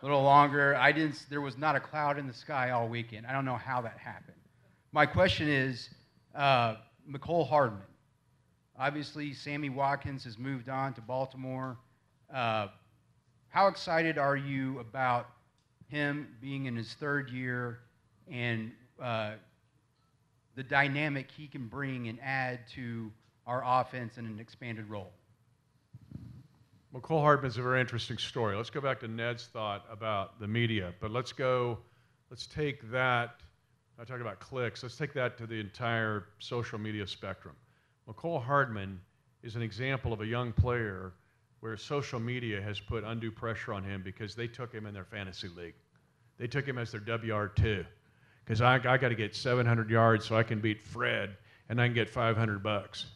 little 0.03 0.23
longer. 0.23 0.77
I 0.77 0.93
didn't. 0.93 1.27
There 1.29 1.41
was 1.41 1.59
not 1.59 1.77
a 1.77 1.81
cloud 1.81 2.19
in 2.19 2.27
the 2.27 2.33
sky 2.33 2.71
all 2.71 2.89
weekend. 2.89 3.27
I 3.27 3.33
don't 3.33 3.45
know 3.45 3.57
how 3.57 3.81
that 3.83 3.99
happened. 3.99 4.37
My 4.93 5.07
question 5.07 5.49
is, 5.49 5.91
uh, 6.35 6.77
Mecole 7.09 7.49
Hardman. 7.49 7.83
Obviously, 8.79 9.35
Sammy 9.35 9.69
Watkins 9.69 10.25
has 10.25 10.39
moved 10.39 10.69
on 10.69 10.95
to 10.95 11.01
Baltimore. 11.01 11.77
Uh, 12.33 12.69
how 13.49 13.67
excited 13.67 14.17
are 14.17 14.37
you 14.37 14.79
about 14.79 15.29
him 15.89 16.29
being 16.41 16.67
in 16.67 16.77
his 16.77 16.95
third 16.95 17.29
year 17.31 17.81
and 18.31 18.71
uh, 19.03 19.33
the 20.55 20.63
dynamic 20.63 21.31
he 21.31 21.47
can 21.47 21.67
bring 21.67 22.09
and 22.09 22.19
add 22.23 22.61
to 22.75 23.11
our 23.47 23.63
offense 23.67 24.17
in 24.17 24.25
an 24.25 24.39
expanded 24.41 24.89
role? 24.89 25.13
Mecole 26.93 27.21
Hardman's 27.21 27.57
a 27.57 27.63
very 27.63 27.81
interesting 27.81 28.19
story. 28.19 28.57
Let's 28.57 28.71
go 28.71 28.81
back 28.81 28.99
to 29.01 29.09
Ned's 29.09 29.47
thought 29.47 29.85
about 29.91 30.41
the 30.41 30.49
media, 30.49 30.93
but 31.01 31.13
let's 31.13 31.33
go, 31.33 31.79
let's 32.31 32.47
take 32.49 32.91
that, 32.91 33.37
I 33.97 34.03
talk 34.05 34.21
about 34.21 34.41
clicks, 34.41 34.83
let's 34.83 34.97
take 34.97 35.13
that 35.13 35.39
to 35.39 35.47
the 35.47 35.61
entire 35.61 36.27
social 36.41 36.81
media 36.81 37.07
spectrum. 37.07 37.55
Mecole 38.09 38.43
Hardman 38.43 39.01
is 39.45 39.55
an 39.55 39.63
example 39.63 40.13
of 40.13 40.21
a 40.21 40.27
young 40.27 40.53
player 40.53 41.13
where 41.61 41.77
social 41.77 42.19
media 42.19 42.61
has 42.61 42.81
put 42.81 43.05
undue 43.05 43.31
pressure 43.31 43.73
on 43.73 43.85
him 43.85 44.03
because 44.03 44.35
they 44.35 44.49
took 44.49 44.73
him 44.73 44.85
in 44.85 44.93
their 44.93 45.05
fantasy 45.05 45.49
league. 45.49 45.75
They 46.39 46.49
took 46.49 46.67
him 46.67 46.77
as 46.77 46.91
their 46.91 47.01
WR2 47.03 47.87
because 48.45 48.63
I, 48.63 48.77
I 48.77 48.97
got 48.97 49.11
to 49.11 49.15
get 49.15 49.37
700 49.37 49.91
yards 49.91 50.25
so 50.25 50.37
I 50.37 50.43
can 50.43 50.61
beat 50.61 50.83
Fred 50.83 51.37
and 51.69 51.81
I 51.81 51.87
can 51.87 51.95
get 51.95 52.11
500 52.11 52.63
bucks. 52.65 53.07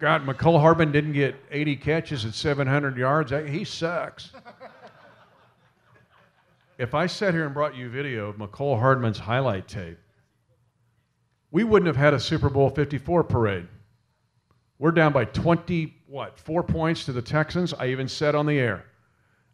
God, 0.00 0.26
Mecole 0.26 0.60
Hardman 0.60 0.92
didn't 0.92 1.12
get 1.12 1.36
80 1.50 1.76
catches 1.76 2.24
at 2.24 2.34
700 2.34 2.96
yards. 2.96 3.32
He 3.48 3.64
sucks. 3.64 4.30
if 6.78 6.94
I 6.94 7.06
sat 7.06 7.32
here 7.32 7.44
and 7.44 7.54
brought 7.54 7.76
you 7.76 7.88
video 7.88 8.28
of 8.28 8.36
Mecole 8.36 8.78
Hardman's 8.78 9.18
highlight 9.18 9.68
tape, 9.68 9.98
we 11.50 11.62
wouldn't 11.62 11.86
have 11.86 11.96
had 11.96 12.14
a 12.14 12.20
Super 12.20 12.50
Bowl 12.50 12.68
54 12.68 13.22
parade. 13.24 13.68
We're 14.80 14.90
down 14.90 15.12
by 15.12 15.26
20, 15.26 15.94
what, 16.08 16.38
four 16.38 16.64
points 16.64 17.04
to 17.04 17.12
the 17.12 17.22
Texans. 17.22 17.72
I 17.72 17.86
even 17.86 18.08
said 18.08 18.34
on 18.34 18.46
the 18.46 18.58
air, 18.58 18.84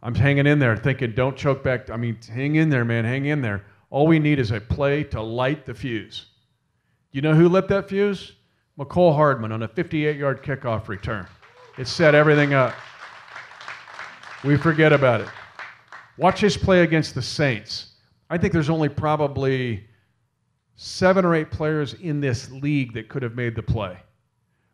I'm 0.03 0.15
hanging 0.15 0.47
in 0.47 0.59
there 0.59 0.77
thinking, 0.77 1.13
don't 1.13 1.37
choke 1.37 1.63
back. 1.63 1.91
I 1.91 1.99
mean, 1.99 2.19
hang 2.33 2.55
in 2.55 2.71
there, 2.71 2.87
man, 2.87 3.05
hang 3.05 3.27
in 3.27 3.43
there. 3.43 3.67
All 3.91 4.07
we 4.07 4.19
need 4.19 4.39
is 4.39 4.51
a 4.51 4.61
play 4.61 5.05
to 5.05 5.21
light 5.21 5.67
the 5.67 5.75
fuse. 5.75 6.27
You 7.13 7.21
know 7.21 7.35
who 7.35 7.49
lit 7.49 7.69
that 7.69 7.89
fuse? 7.89 8.33
Mecole 8.81 9.15
Hardman 9.15 9.53
on 9.53 9.63
a 9.63 9.69
58 9.69 10.17
yard 10.17 10.43
kickoff 10.43 10.89
return. 10.89 11.27
It 11.77 11.87
set 11.87 12.15
everything 12.15 12.55
up. 12.55 12.75
We 14.43 14.57
forget 14.57 14.91
about 14.91 15.21
it. 15.21 15.29
Watch 16.17 16.41
his 16.41 16.57
play 16.57 16.81
against 16.81 17.15
the 17.15 17.21
Saints. 17.21 17.93
I 18.31 18.39
think 18.39 18.55
there's 18.55 18.71
only 18.71 18.89
probably 18.89 19.85
seven 20.77 21.27
or 21.27 21.35
eight 21.35 21.51
players 21.51 21.93
in 21.95 22.23
this 22.23 22.51
league 22.51 22.95
that 22.95 23.11
could 23.11 23.23
have 23.23 23.35
made 23.35 23.55
the 23.55 23.63
play. 23.63 23.99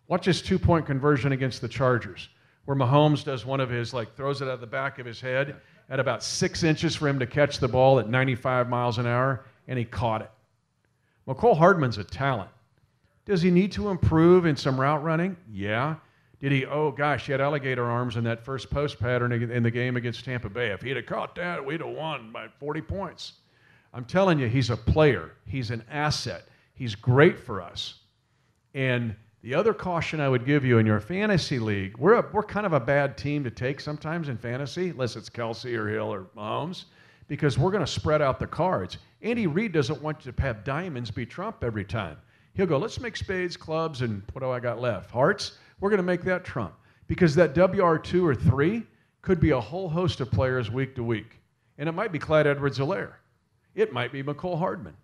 Watch 0.07 0.25
his 0.25 0.41
two 0.41 0.59
point 0.59 0.87
conversion 0.87 1.33
against 1.33 1.61
the 1.61 1.69
Chargers, 1.69 2.29
where 2.65 2.77
Mahomes 2.77 3.25
does 3.25 3.45
one 3.45 3.59
of 3.59 3.71
his, 3.71 3.93
like, 3.93 4.15
throws 4.15 4.41
it 4.41 4.47
out 4.47 4.61
the 4.61 4.69
back 4.69 5.01
of 5.01 5.07
his 5.07 5.21
head 5.21 5.57
at 5.91 5.99
about 5.99 6.23
six 6.23 6.63
inches 6.63 6.95
for 6.95 7.09
him 7.09 7.19
to 7.19 7.27
catch 7.27 7.59
the 7.59 7.67
ball 7.67 7.99
at 7.99 8.09
95 8.09 8.69
miles 8.69 8.99
an 8.99 9.07
hour, 9.07 9.47
and 9.67 9.77
he 9.77 9.85
caught 9.85 10.23
it. 10.23 10.31
Mecole 11.27 11.59
Hardman's 11.59 11.99
a 11.99 12.05
talent. 12.05 12.51
Does 13.27 13.43
he 13.43 13.51
need 13.51 13.73
to 13.73 13.91
improve 13.91 14.47
in 14.47 14.57
some 14.57 14.81
route 14.81 15.03
running? 15.03 15.37
Yeah. 15.53 15.97
Did 16.41 16.53
he? 16.53 16.65
Oh 16.65 16.91
gosh, 16.91 17.27
he 17.27 17.33
had 17.33 17.41
alligator 17.41 17.85
arms 17.85 18.17
in 18.17 18.25
that 18.25 18.45
first 18.45 18.71
post 18.71 19.01
pattern 19.01 19.33
in 19.33 19.63
the 19.63 19.71
game 19.71 19.97
against 19.97 20.25
Tampa 20.25 20.49
Bay. 20.49 20.69
If 20.69 20.83
he'd 20.83 20.97
have 20.97 21.07
caught 21.07 21.35
that, 21.35 21.65
we'd 21.65 21.81
have 21.81 21.91
won 21.91 22.31
by 22.31 22.49
40 22.61 22.83
points. 22.83 23.35
I'm 23.93 24.05
telling 24.05 24.39
you, 24.39 24.47
he's 24.47 24.71
a 24.71 24.77
player. 24.77 25.33
He's 25.47 25.71
an 25.71 25.83
asset. 25.91 26.45
He's 26.75 26.95
great 26.95 27.39
for 27.39 27.63
us. 27.63 27.95
And 28.75 29.17
the 29.43 29.55
other 29.55 29.73
caution 29.73 30.21
I 30.21 30.29
would 30.29 30.45
give 30.45 30.65
you 30.65 30.79
in 30.79 30.85
your 30.85 31.01
fantasy 31.01 31.59
league, 31.59 31.97
we're, 31.97 32.15
a, 32.15 32.29
we're 32.33 32.43
kind 32.43 32.67
of 32.67 32.75
a 32.75 32.81
bad 32.81 33.17
team 33.17 33.43
to 33.45 33.51
take 33.51 33.81
sometimes 33.81 34.29
in 34.29 34.37
fantasy, 34.37 34.91
unless 34.91 35.17
it's 35.17 35.31
Kelce 35.31 35.75
or 35.75 35.89
Hill 35.89 36.13
or 36.13 36.27
Mahomes, 36.37 36.85
because 37.27 37.59
we're 37.59 37.71
going 37.71 37.85
to 37.85 37.91
spread 37.91 38.21
out 38.21 38.39
the 38.39 38.47
cards. 38.47 38.99
Andy 39.23 39.47
Reid 39.47 39.73
doesn't 39.73 40.03
want 40.03 40.27
you 40.27 40.33
to 40.33 40.43
have 40.43 40.63
diamonds 40.65 41.11
be 41.11 41.25
Trump 41.25 41.65
every 41.65 41.85
time. 41.85 42.19
He'll 42.57 42.67
go, 42.67 42.79
let's 42.79 42.99
make 43.01 43.17
spades, 43.17 43.57
clubs, 43.57 44.01
and 44.01 44.23
what 44.33 44.41
do 44.41 44.51
I 44.51 44.61
got 44.61 44.81
left? 44.81 45.11
Hearts? 45.11 45.59
We're 45.79 45.91
going 45.91 45.99
to 45.99 46.03
make 46.03 46.23
that 46.23 46.45
Trump. 46.45 46.73
Because 47.07 47.35
that 47.35 47.55
WR2 47.55 48.25
or 48.25 48.35
3 48.35 48.83
could 49.21 49.41
be 49.41 49.51
a 49.51 49.61
whole 49.61 49.89
host 49.89 50.21
of 50.21 50.31
players 50.31 50.71
week 50.71 50.95
to 50.97 51.05
week. 51.05 51.39
And 51.79 51.89
it 51.89 51.93
might 51.93 52.13
be 52.13 52.19
Clyde 52.19 52.47
Edwards 52.47 52.79
Helaire. 52.79 53.13
It 53.75 53.93
might 53.93 54.11
be 54.11 54.23
Mecole 54.23 54.59
Hardman. 54.59 54.97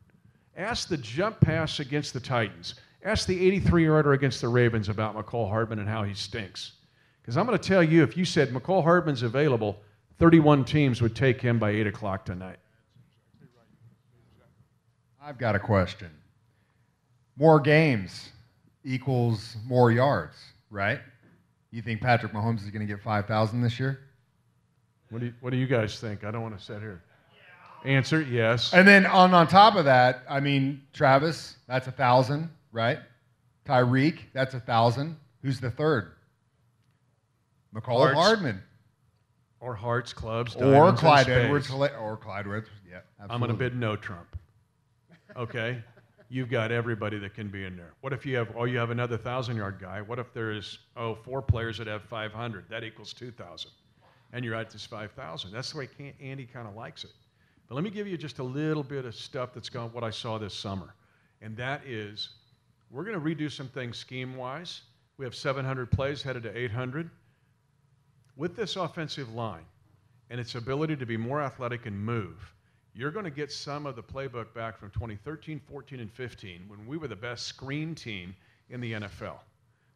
Ask 0.57 0.89
the 0.89 0.97
jump 0.97 1.41
pass 1.41 1.79
against 1.79 2.15
the 2.15 2.21
Titans. 2.21 2.77
Ask 3.05 3.27
the 3.27 3.47
83 3.47 3.85
yarder 3.85 4.13
against 4.15 4.41
the 4.41 4.49
Ravens 4.49 4.89
about 4.89 5.15
Mecole 5.15 5.49
Hardman 5.49 5.79
and 5.79 5.89
how 5.89 6.05
he 6.05 6.15
stinks. 6.15 6.73
Because 7.21 7.37
I'm 7.37 7.47
going 7.47 7.59
to 7.59 7.69
tell 7.69 7.83
you, 7.83 8.03
if 8.03 8.17
you 8.17 8.25
said 8.25 8.49
Mecole 8.51 8.83
Hardman's 8.83 9.23
available, 9.23 9.81
31 10.19 10.65
teams 10.65 11.03
would 11.03 11.15
take 11.15 11.41
him 11.41 11.59
by 11.59 11.71
8 11.71 11.87
o'clock 11.87 12.25
tonight. 12.25 12.59
I've 15.23 15.39
got 15.39 15.55
a 15.55 15.59
question. 15.59 16.11
More 17.37 17.61
games 17.61 18.31
equals 18.85 19.57
more 19.67 19.91
yards, 19.91 20.37
right? 20.71 21.01
You 21.71 21.83
think 21.83 22.01
Patrick 22.01 22.33
Mahomes 22.33 22.63
is 22.63 22.71
going 22.71 22.87
to 22.87 22.93
get 22.93 23.03
5,000 23.03 23.63
this 23.63 23.81
year? 23.81 24.01
What 25.11 25.21
do, 25.21 25.27
you, 25.27 25.35
what 25.41 25.51
do 25.51 25.57
you 25.57 25.67
guys 25.67 25.99
think? 26.01 26.25
I 26.25 26.31
don't 26.31 26.43
want 26.43 26.59
to 26.59 26.65
sit 26.65 26.81
here. 26.81 27.03
Answer 27.85 28.23
yes. 28.23 28.73
And 28.73 28.87
then 28.87 29.07
on, 29.07 29.35
on 29.35 29.49
top 29.49 29.77
of 29.77 29.87
that, 29.87 30.23
I 30.29 30.41
mean, 30.41 30.83
Travis, 30.93 31.57
that's 31.67 31.87
a 31.87 31.93
thousand, 31.93 32.51
right? 32.71 32.99
Tyreek, 33.67 34.19
that's 34.33 34.55
a 34.55 34.61
thousand. 34.61 35.17
Who's 35.43 35.61
the 35.61 35.71
third? 35.71 36.13
Hearts. 37.75 38.15
Hardman. 38.15 38.63
Or 39.61 39.75
Hearts, 39.75 40.13
clubs, 40.13 40.55
Or 40.57 40.61
diamonds, 40.61 40.89
and 40.89 40.99
Clyde 40.99 41.25
spades. 41.25 41.45
Edwards. 41.45 41.71
Or 41.71 42.17
Clyde 42.17 42.41
Edwards. 42.41 42.69
Yeah, 42.89 42.99
absolutely. 43.21 43.35
I'm 43.35 43.41
going 43.41 43.51
to 43.51 43.57
bid 43.57 43.77
no 43.77 43.97
Trump. 43.97 44.37
Okay? 45.37 45.83
You've 46.33 46.49
got 46.49 46.73
everybody 46.73 47.19
that 47.19 47.35
can 47.35 47.49
be 47.49 47.67
in 47.67 47.77
there. 47.77 47.93
What 48.01 48.15
if 48.15 48.25
you 48.25 48.37
have, 48.37 48.55
oh, 48.57 48.65
you 48.65 48.79
have 48.79 48.89
another 48.89 49.17
1,000 49.17 49.55
yard 49.55 49.77
guy? 49.79 50.01
What 50.01 50.19
if 50.19 50.33
there's, 50.33 50.79
oh, 50.97 51.15
four 51.15 51.43
players 51.43 51.77
that 51.77 51.87
have 51.87 52.05
500? 52.05 52.71
That 52.71 52.85
equals 52.85 53.13
2,000. 53.13 53.71
And 54.33 54.43
you're 54.43 54.55
at 54.55 54.71
this 54.71 54.87
5,000. 54.87 55.53
That's 55.53 55.73
the 55.73 55.79
way 55.81 55.89
Andy 56.23 56.47
kind 56.47 56.67
of 56.67 56.75
likes 56.75 57.05
it. 57.05 57.11
But 57.69 57.75
let 57.75 57.85
me 57.85 57.91
give 57.91 58.07
you 58.09 58.17
just 58.17 58.39
a 58.39 58.43
little 58.43 58.83
bit 58.83 59.05
of 59.05 59.15
stuff 59.15 59.51
that's 59.53 59.69
gone, 59.69 59.91
what 59.93 60.05
I 60.05 60.09
saw 60.09 60.39
this 60.39 60.55
summer. 60.55 60.95
And 61.43 61.55
that 61.59 61.85
is, 61.85 62.31
we're 62.91 63.05
going 63.05 63.21
to 63.21 63.21
redo 63.21 63.53
some 63.53 63.69
things 63.69 63.99
scheme 63.99 64.35
wise. 64.35 64.81
We 65.19 65.27
have 65.27 65.35
700 65.35 65.91
plays 65.91 66.23
headed 66.23 66.45
to 66.45 66.59
800. 66.59 67.11
With 68.39 68.57
this 68.57 68.77
offensive 68.77 69.35
line 69.35 69.67
and 70.31 70.41
its 70.41 70.55
ability 70.55 70.97
to 70.97 71.05
be 71.05 71.19
more 71.19 71.43
athletic 71.43 71.85
and 71.85 71.95
move, 71.95 72.55
you're 72.95 73.11
going 73.11 73.25
to 73.25 73.31
get 73.31 73.51
some 73.51 73.87
of 73.87 73.97
the 73.97 74.03
playbook 74.03 74.53
back 74.55 74.79
from 74.79 74.91
2013, 74.91 75.61
14, 75.67 76.01
and 76.01 76.13
15 76.13 76.65
when 76.69 76.87
we 76.87 76.97
were 76.97 77.09
the 77.09 77.17
best 77.17 77.47
screen 77.47 77.95
team 77.95 78.35
in 78.69 78.81
the 78.81 78.93
NFL. 78.93 79.39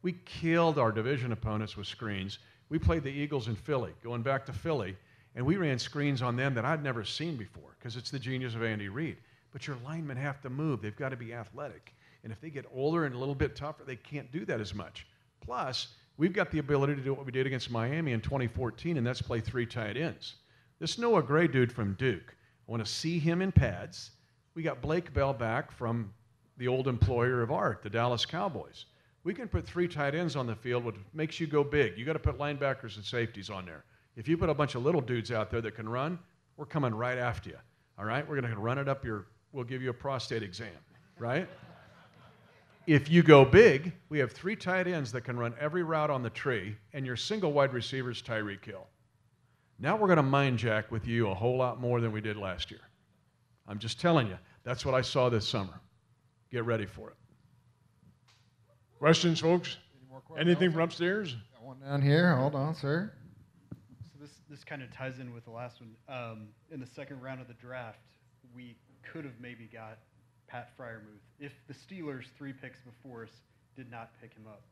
We 0.03 0.15
killed 0.25 0.79
our 0.79 0.93
division 0.93 1.33
opponents 1.33 1.77
with 1.77 1.87
screens. 1.87 2.39
We 2.69 2.79
played 2.79 3.03
the 3.03 3.11
Eagles 3.11 3.49
in 3.49 3.57
Philly, 3.57 3.93
going 4.03 4.23
back 4.23 4.47
to 4.47 4.53
Philly, 4.53 4.97
and 5.35 5.45
we 5.45 5.57
ran 5.57 5.79
screens 5.79 6.23
on 6.23 6.37
them 6.37 6.55
that 6.55 6.65
I'd 6.65 6.83
never 6.83 7.05
seen 7.05 7.37
before 7.37 7.77
because 7.79 7.97
it's 7.97 8.11
the 8.11 8.19
genius 8.19 8.55
of 8.55 8.63
Andy 8.63 8.89
Reid. 8.89 9.19
But 9.53 9.67
your 9.67 9.77
linemen 9.85 10.17
have 10.17 10.41
to 10.43 10.51
move, 10.51 10.81
they've 10.81 10.97
got 10.97 11.11
to 11.11 11.17
be 11.17 11.35
athletic. 11.35 11.95
And 12.25 12.33
if 12.33 12.41
they 12.41 12.51
get 12.51 12.67
older 12.75 13.05
and 13.05 13.15
a 13.15 13.19
little 13.19 13.35
bit 13.35 13.57
tougher, 13.57 13.85
they 13.85 13.97
can't 13.97 14.31
do 14.33 14.45
that 14.47 14.61
as 14.61 14.75
much. 14.75 15.07
Plus, 15.41 15.89
we've 16.17 16.33
got 16.33 16.51
the 16.51 16.59
ability 16.59 16.95
to 16.95 17.01
do 17.01 17.15
what 17.15 17.27
we 17.27 17.33
did 17.33 17.47
against 17.47 17.71
Miami 17.71 18.13
in 18.13 18.21
2014, 18.21 18.97
and 18.97 19.07
that's 19.07 19.23
play 19.23 19.41
three 19.41 19.67
tight 19.67 19.97
ends. 19.97 20.35
This 20.79 20.99
Noah 20.99 21.23
Gray 21.23 21.47
dude 21.47 21.73
from 21.73 21.95
Duke, 21.95 22.36
I 22.67 22.71
want 22.71 22.85
to 22.85 22.91
see 22.91 23.19
him 23.19 23.43
in 23.43 23.53
pads. 23.53 24.11
We 24.55 24.63
got 24.63 24.81
Blake 24.81 25.13
Bell 25.13 25.33
back 25.33 25.71
from 25.71 26.13
the 26.57 26.69
old 26.69 26.89
employer 26.89 27.43
of 27.43 27.51
art, 27.51 27.83
the 27.83 27.91
Dallas 27.91 28.27
Cowboys. 28.27 28.87
We 29.25 29.35
can 29.35 29.49
put 29.49 29.67
three 29.67 29.89
tight 29.89 30.15
ends 30.15 30.37
on 30.37 30.47
the 30.47 30.55
field, 30.55 30.85
which 30.85 30.97
makes 31.13 31.39
you 31.41 31.47
go 31.47 31.63
big. 31.63 31.99
You 31.99 32.05
got 32.05 32.15
to 32.15 32.19
put 32.19 32.39
linebackers 32.39 32.97
and 32.97 33.05
safeties 33.05 33.51
on 33.51 33.67
there. 33.67 33.85
If 34.17 34.29
you 34.29 34.37
put 34.37 34.49
a 34.49 34.55
bunch 34.55 34.75
of 34.75 34.83
little 34.83 35.01
dudes 35.01 35.31
out 35.31 35.51
there 35.51 35.61
that 35.61 35.75
can 35.75 35.89
run, 35.89 36.19
we're 36.57 36.65
coming 36.65 36.95
right 36.95 37.19
after 37.19 37.51
you. 37.51 37.59
All 37.99 38.05
right? 38.05 38.27
We're 38.27 38.41
going 38.41 38.53
to 38.53 38.59
run 38.59 38.79
it 38.79 38.89
up 38.89 39.05
your, 39.05 39.27
we'll 39.53 39.65
give 39.65 39.83
you 39.83 39.91
a 39.91 39.95
prostate 39.95 40.43
exam, 40.43 40.69
right? 41.19 41.49
If 42.87 43.11
you 43.11 43.25
go 43.25 43.45
big, 43.45 43.93
we 44.11 44.21
have 44.21 44.31
three 44.31 44.55
tight 44.55 44.87
ends 44.87 45.11
that 45.11 45.23
can 45.23 45.37
run 45.37 45.55
every 45.59 45.83
route 45.83 46.09
on 46.09 46.23
the 46.23 46.31
tree, 46.31 46.77
and 46.93 47.05
your 47.05 47.17
single 47.17 47.53
wide 47.53 47.73
receiver 47.73 48.13
is 48.13 48.23
Tyreek 48.23 48.65
Hill. 48.65 48.87
Now 49.79 49.97
we're 49.97 50.07
going 50.07 50.17
to 50.17 50.23
mind 50.23 50.59
jack 50.59 50.91
with 50.91 51.07
you 51.07 51.29
a 51.29 51.35
whole 51.35 51.59
lot 51.59 51.81
more 51.81 52.01
than 52.01 52.13
we 52.13 52.21
did 52.21 52.37
last 52.37 52.71
year. 52.71 52.81
I'm 53.69 53.79
just 53.79 54.01
telling 54.01 54.29
you, 54.29 54.39
that's 54.65 54.87
what 54.87 54.95
I 54.95 55.03
saw 55.03 55.29
this 55.29 55.47
summer. 55.47 55.81
Get 56.51 56.65
ready 56.65 56.87
for 56.87 57.11
it. 57.11 57.17
Questions, 58.99 59.41
folks? 59.41 59.77
Anything 60.39 60.73
from 60.73 60.81
upstairs? 60.81 61.37
Got 61.55 61.63
one 61.63 61.81
down 61.81 62.01
here. 62.01 62.35
Hold 62.37 62.55
on, 62.55 62.75
sir. 62.75 63.13
So 64.03 64.13
this 64.21 64.31
this 64.49 64.65
kind 64.65 64.83
of 64.83 64.91
ties 64.93 65.19
in 65.19 65.35
with 65.35 65.45
the 65.45 65.51
last 65.51 65.81
one. 65.81 65.91
Um, 66.09 66.49
in 66.71 66.81
the 66.81 66.87
second 66.87 67.21
round 67.21 67.41
of 67.41 67.49
the 67.49 67.55
draft, 67.55 67.99
we 68.55 68.77
could 69.03 69.25
have 69.25 69.35
maybe 69.41 69.69
got 69.71 69.99
Pat 70.49 70.71
Freiermuth 70.79 71.21
if 71.39 71.53
the 71.69 71.75
Steelers 71.75 72.25
three 72.39 72.53
picks 72.53 72.81
before 72.81 73.25
us 73.25 73.31
did 73.77 73.91
not 73.91 74.11
pick 74.21 74.33
him 74.33 74.47
up. 74.49 74.63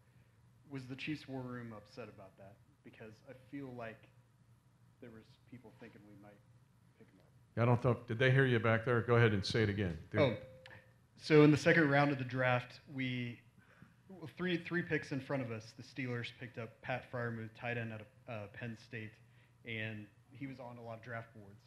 Was 0.71 0.87
the 0.87 0.97
Chiefs 0.97 1.29
war 1.29 1.43
room 1.43 1.75
upset 1.77 2.09
about 2.09 2.37
that? 2.39 2.55
Because 2.85 3.13
I 3.29 3.33
feel 3.51 3.75
like 3.77 4.09
there 5.05 5.13
was 5.13 5.25
people 5.51 5.71
thinking 5.81 6.01
we 6.09 6.17
might 6.23 6.41
pick 6.99 7.07
him 7.09 7.21
up. 7.21 7.63
I 7.63 7.67
don't 7.67 7.85
know. 7.85 8.01
Did 8.09 8.19
they 8.19 8.31
hear 8.31 8.47
you 8.47 8.59
back 8.59 8.87
there? 8.87 9.03
Go 9.03 9.17
ahead 9.17 9.33
and 9.35 9.45
say 9.45 9.63
it 9.63 9.69
again. 9.69 9.99
Oh, 10.19 10.33
so 11.19 11.43
in 11.43 11.51
the 11.51 11.59
second 11.59 11.91
round 11.91 12.11
of 12.11 12.17
the 12.17 12.25
draft, 12.25 12.81
we 12.95 13.39
three 14.39 14.57
three 14.57 14.81
picks 14.81 15.13
in 15.13 15.21
front 15.21 15.43
of 15.43 15.51
us. 15.53 15.75
The 15.77 15.83
Steelers 15.83 16.29
picked 16.41 16.59
up 16.59 16.71
Pat 16.81 17.05
Freiermuth, 17.13 17.51
tight 17.59 17.77
end 17.77 17.93
out 17.93 18.01
of 18.01 18.07
uh, 18.29 18.47
Penn 18.59 18.79
State, 18.89 19.11
and 19.67 20.07
he 20.31 20.47
was 20.47 20.59
on 20.59 20.79
a 20.79 20.83
lot 20.83 20.99
of 20.99 21.05
draft 21.05 21.29
boards. 21.35 21.61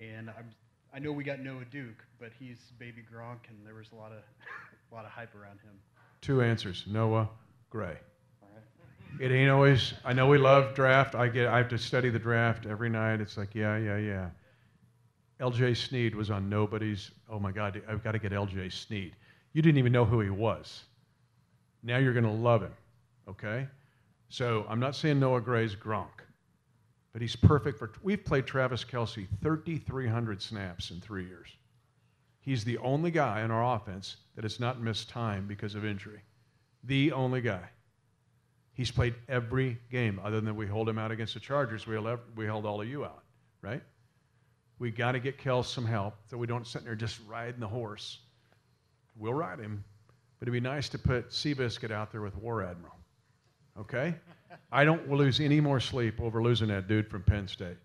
And 0.00 0.28
I'm 0.28 0.50
I 0.92 0.98
know 0.98 1.12
we 1.12 1.22
got 1.22 1.38
Noah 1.38 1.64
Duke, 1.70 2.04
but 2.18 2.30
he's 2.36 2.58
baby 2.78 3.02
Gronk, 3.02 3.48
and 3.48 3.64
there 3.64 3.74
was 3.74 3.92
a 3.92 3.96
lot 3.96 4.10
of 4.10 4.18
a 4.90 4.94
lot 4.94 5.04
of 5.04 5.12
hype 5.12 5.36
around 5.36 5.60
him. 5.60 5.78
Two 6.20 6.42
answers 6.42 6.84
Noah, 6.88 7.28
Gray. 7.70 7.96
It 9.22 9.30
ain't 9.30 9.52
always, 9.52 9.94
I 10.04 10.14
know 10.14 10.26
we 10.26 10.36
love 10.36 10.74
draft. 10.74 11.14
I 11.14 11.28
get, 11.28 11.46
I 11.46 11.58
have 11.58 11.68
to 11.68 11.78
study 11.78 12.10
the 12.10 12.18
draft 12.18 12.66
every 12.66 12.88
night. 12.88 13.20
It's 13.20 13.36
like, 13.36 13.54
yeah, 13.54 13.76
yeah, 13.76 13.96
yeah. 13.96 14.30
LJ 15.40 15.76
Sneed 15.76 16.16
was 16.16 16.28
on 16.28 16.48
nobody's, 16.48 17.12
oh 17.30 17.38
my 17.38 17.52
God, 17.52 17.80
I've 17.88 18.02
got 18.02 18.12
to 18.12 18.18
get 18.18 18.32
LJ 18.32 18.72
Sneed. 18.72 19.14
You 19.52 19.62
didn't 19.62 19.78
even 19.78 19.92
know 19.92 20.04
who 20.04 20.18
he 20.18 20.30
was. 20.30 20.82
Now 21.84 21.98
you're 21.98 22.14
going 22.14 22.24
to 22.24 22.32
love 22.32 22.62
him, 22.62 22.74
okay? 23.28 23.68
So 24.28 24.66
I'm 24.68 24.80
not 24.80 24.96
saying 24.96 25.20
Noah 25.20 25.40
Gray's 25.40 25.76
Gronk, 25.76 26.26
but 27.12 27.22
he's 27.22 27.36
perfect 27.36 27.78
for, 27.78 27.92
we've 28.02 28.24
played 28.24 28.44
Travis 28.44 28.84
Kelce 28.84 29.28
3,300 29.40 30.42
snaps 30.42 30.90
in 30.90 31.00
three 31.00 31.28
years. 31.28 31.46
He's 32.40 32.64
the 32.64 32.78
only 32.78 33.12
guy 33.12 33.42
in 33.42 33.52
our 33.52 33.76
offense 33.76 34.16
that 34.34 34.42
has 34.42 34.58
not 34.58 34.80
missed 34.80 35.08
time 35.08 35.46
because 35.46 35.76
of 35.76 35.84
injury. 35.84 36.22
The 36.82 37.12
only 37.12 37.40
guy. 37.40 37.68
He's 38.74 38.90
played 38.90 39.14
every 39.28 39.78
game 39.90 40.20
other 40.24 40.40
than 40.40 40.56
we 40.56 40.66
hold 40.66 40.88
him 40.88 40.98
out 40.98 41.10
against 41.10 41.34
the 41.34 41.40
Chargers. 41.40 41.86
We 41.86 41.94
held, 41.94 42.20
we 42.36 42.46
held 42.46 42.64
all 42.64 42.80
of 42.80 42.88
you 42.88 43.04
out, 43.04 43.22
right? 43.60 43.82
We 44.78 44.90
got 44.90 45.12
to 45.12 45.20
get 45.20 45.38
Kels 45.38 45.66
some 45.66 45.84
help 45.84 46.14
so 46.28 46.36
we 46.36 46.46
don't 46.46 46.66
sit 46.66 46.84
there 46.84 46.94
just 46.94 47.20
riding 47.28 47.60
the 47.60 47.68
horse. 47.68 48.20
We'll 49.16 49.34
ride 49.34 49.58
him, 49.58 49.84
but 50.38 50.48
it'd 50.48 50.52
be 50.52 50.60
nice 50.60 50.88
to 50.90 50.98
put 50.98 51.30
Seabiscuit 51.30 51.90
out 51.90 52.10
there 52.10 52.22
with 52.22 52.36
War 52.36 52.62
Admiral. 52.62 52.96
Okay? 53.78 54.14
I 54.70 54.84
don't 54.84 55.10
lose 55.10 55.38
any 55.38 55.60
more 55.60 55.80
sleep 55.80 56.20
over 56.20 56.42
losing 56.42 56.68
that 56.68 56.88
dude 56.88 57.08
from 57.08 57.22
Penn 57.22 57.46
State. 57.46 57.76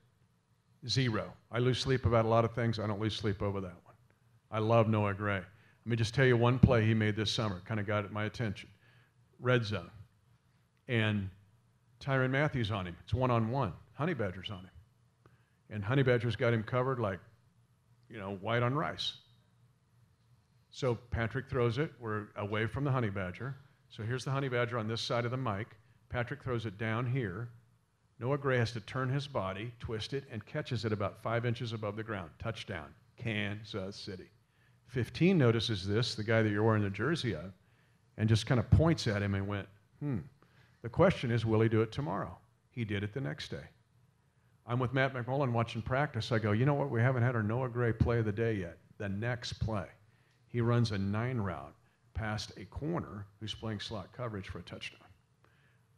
Zero. 0.88 1.34
I 1.52 1.60
lose 1.60 1.80
sleep 1.80 2.06
about 2.06 2.26
a 2.26 2.28
lot 2.30 2.46
of 2.46 2.54
things. 2.54 2.80
I 2.80 2.88
don't 2.88 3.00
lose 3.00 3.16
sleep 3.16 3.42
over 3.42 3.60
that 3.60 3.76
one. 3.84 3.96
I 4.52 4.60
love 4.60 4.88
Noah 4.88 5.14
Gray. 5.14 5.36
Let 5.36 5.46
me 5.86 5.96
just 5.96 6.14
tell 6.14 6.26
you 6.26 6.38
one 6.38 6.60
play 6.60 6.86
he 6.86 6.94
made 6.94 7.16
this 7.16 7.32
summer, 7.32 7.62
kind 7.66 7.80
of 7.80 7.88
got 7.88 8.12
my 8.12 8.26
attention. 8.26 8.70
Red 9.40 9.66
zone. 9.66 9.90
And 10.88 11.30
Tyrann 12.00 12.32
Mathieu 12.32 12.64
on 12.74 12.88
him. 12.88 12.96
It's 13.04 13.14
one 13.14 13.32
on 13.32 13.50
one. 13.50 13.74
Honey 13.94 14.14
Badger's 14.14 14.50
on 14.50 14.60
him. 14.60 14.70
And 15.70 15.84
Honey 15.84 16.04
Badger's 16.04 16.36
got 16.36 16.54
him 16.54 16.64
covered 16.64 17.00
like, 17.00 17.20
you 18.10 18.18
know, 18.18 18.36
white 18.36 18.64
on 18.64 18.74
rice. 18.74 19.14
So 20.78 20.96
Patrick 21.10 21.50
throws 21.50 21.78
it. 21.78 21.92
We're 22.00 22.28
away 22.36 22.68
from 22.68 22.84
the 22.84 22.92
honey 22.92 23.10
badger. 23.10 23.56
So 23.90 24.04
here's 24.04 24.24
the 24.24 24.32
honey 24.32 24.48
badger 24.50 24.78
on 24.78 24.88
this 24.88 25.02
side 25.02 25.26
of 25.26 25.32
the 25.32 25.38
mic. 25.38 25.68
Patrick 26.10 26.44
throws 26.44 26.66
it 26.66 26.78
down 26.78 27.06
here. 27.06 27.50
Noah 28.20 28.38
Gray 28.38 28.58
has 28.58 28.72
to 28.74 28.80
turn 28.82 29.10
his 29.10 29.28
body, 29.28 29.72
twist 29.80 30.14
it, 30.14 30.26
and 30.32 30.46
catches 30.46 30.86
it 30.86 30.92
about 30.92 31.22
five 31.22 31.46
inches 31.46 31.74
above 31.74 31.96
the 31.96 32.04
ground. 32.04 32.30
Touchdown, 32.38 32.94
Kansas 33.18 33.96
City. 33.96 34.30
15 34.88 35.38
notices 35.38 35.88
this, 35.88 36.16
the 36.16 36.24
guy 36.24 36.42
that 36.42 36.50
you're 36.50 36.64
wearing 36.64 36.84
the 36.84 36.90
jersey 36.90 37.34
of, 37.34 37.52
and 38.18 38.30
just 38.30 38.46
kind 38.46 38.60
of 38.60 38.70
points 38.72 39.08
at 39.08 39.22
him 39.22 39.36
and 39.36 39.48
went, 39.48 39.68
hmm. 40.00 40.20
The 40.88 40.92
question 40.92 41.32
is, 41.32 41.46
will 41.46 41.60
he 41.60 41.68
do 41.68 41.82
it 41.82 41.92
tomorrow? 41.92 42.38
He 42.72 42.86
did 42.86 43.04
it 43.04 43.14
the 43.14 43.20
next 43.20 43.52
day. 43.52 43.66
I'm 44.66 44.80
with 44.80 44.94
Matt 44.94 45.14
McMullen 45.14 45.52
watching 45.52 45.82
practice. 45.82 46.32
I 46.32 46.40
go, 46.40 46.54
you 46.54 46.66
know 46.66 46.76
what? 46.76 46.90
We 46.90 47.02
haven't 47.02 47.24
had 47.24 47.36
our 47.36 47.44
Noah 47.44 47.68
Gray 47.68 47.92
play 47.92 48.20
of 48.20 48.26
the 48.26 48.32
day 48.32 48.54
yet. 48.54 48.78
The 48.98 49.10
next 49.10 49.60
play, 49.60 49.88
he 50.48 50.62
runs 50.62 50.94
a 50.94 50.98
nine 50.98 51.40
route 51.40 51.76
past 52.14 52.54
a 52.56 52.64
corner 52.64 53.26
who's 53.42 53.54
playing 53.54 53.82
slot 53.82 54.14
coverage 54.16 54.48
for 54.48 54.60
a 54.60 54.64
touchdown. 54.64 55.02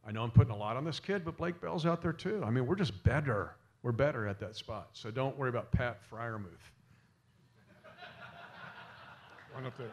I 0.04 0.10
know 0.10 0.24
I'm 0.24 0.32
putting 0.32 0.52
a 0.52 0.56
lot 0.56 0.76
on 0.76 0.84
this 0.84 0.98
kid, 0.98 1.24
but 1.24 1.36
Blake 1.36 1.60
Bell's 1.60 1.86
out 1.86 2.02
there 2.02 2.12
too. 2.12 2.42
I 2.44 2.50
mean, 2.50 2.66
we're 2.66 2.74
just 2.74 3.04
better. 3.04 3.54
We're 3.84 3.92
better 3.92 4.26
at 4.26 4.40
that 4.40 4.56
spot. 4.56 4.88
So 4.94 5.12
don't 5.12 5.38
worry 5.38 5.50
about 5.50 5.70
Pat 5.70 6.00
Freiermuth. 6.10 6.48
Run 9.54 9.66
up 9.66 9.78
there. 9.78 9.92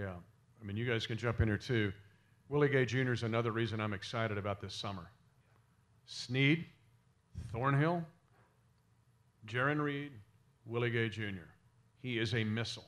Yeah. 0.00 0.14
I 0.60 0.64
mean, 0.64 0.76
you 0.78 0.86
guys 0.86 1.06
can 1.06 1.18
jump 1.18 1.40
in 1.40 1.48
here 1.48 1.58
too. 1.58 1.92
Willie 2.48 2.70
Gay 2.70 2.86
Jr. 2.86 3.12
is 3.12 3.22
another 3.22 3.52
reason 3.52 3.80
I'm 3.80 3.92
excited 3.92 4.38
about 4.38 4.60
this 4.60 4.74
summer. 4.74 5.10
Sneed, 6.06 6.64
Thornhill, 7.52 8.02
Jarran 9.46 9.80
Reed, 9.80 10.12
Willie 10.64 10.90
Gay 10.90 11.10
Jr. 11.10 11.48
He 12.00 12.18
is 12.18 12.34
a 12.34 12.42
missile. 12.44 12.86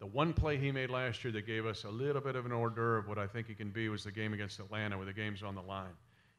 The 0.00 0.06
one 0.06 0.32
play 0.32 0.56
he 0.56 0.72
made 0.72 0.90
last 0.90 1.22
year 1.24 1.32
that 1.32 1.46
gave 1.46 1.66
us 1.66 1.84
a 1.84 1.90
little 1.90 2.22
bit 2.22 2.36
of 2.36 2.46
an 2.46 2.52
hors 2.52 2.70
d'oeuvre 2.70 2.98
of 2.98 3.06
what 3.08 3.18
I 3.18 3.26
think 3.26 3.46
he 3.46 3.54
can 3.54 3.70
be 3.70 3.88
was 3.90 4.02
the 4.02 4.10
game 4.10 4.32
against 4.32 4.58
Atlanta 4.58 4.96
where 4.96 5.06
the 5.06 5.12
game's 5.12 5.42
on 5.42 5.54
the 5.54 5.62
line. 5.62 5.94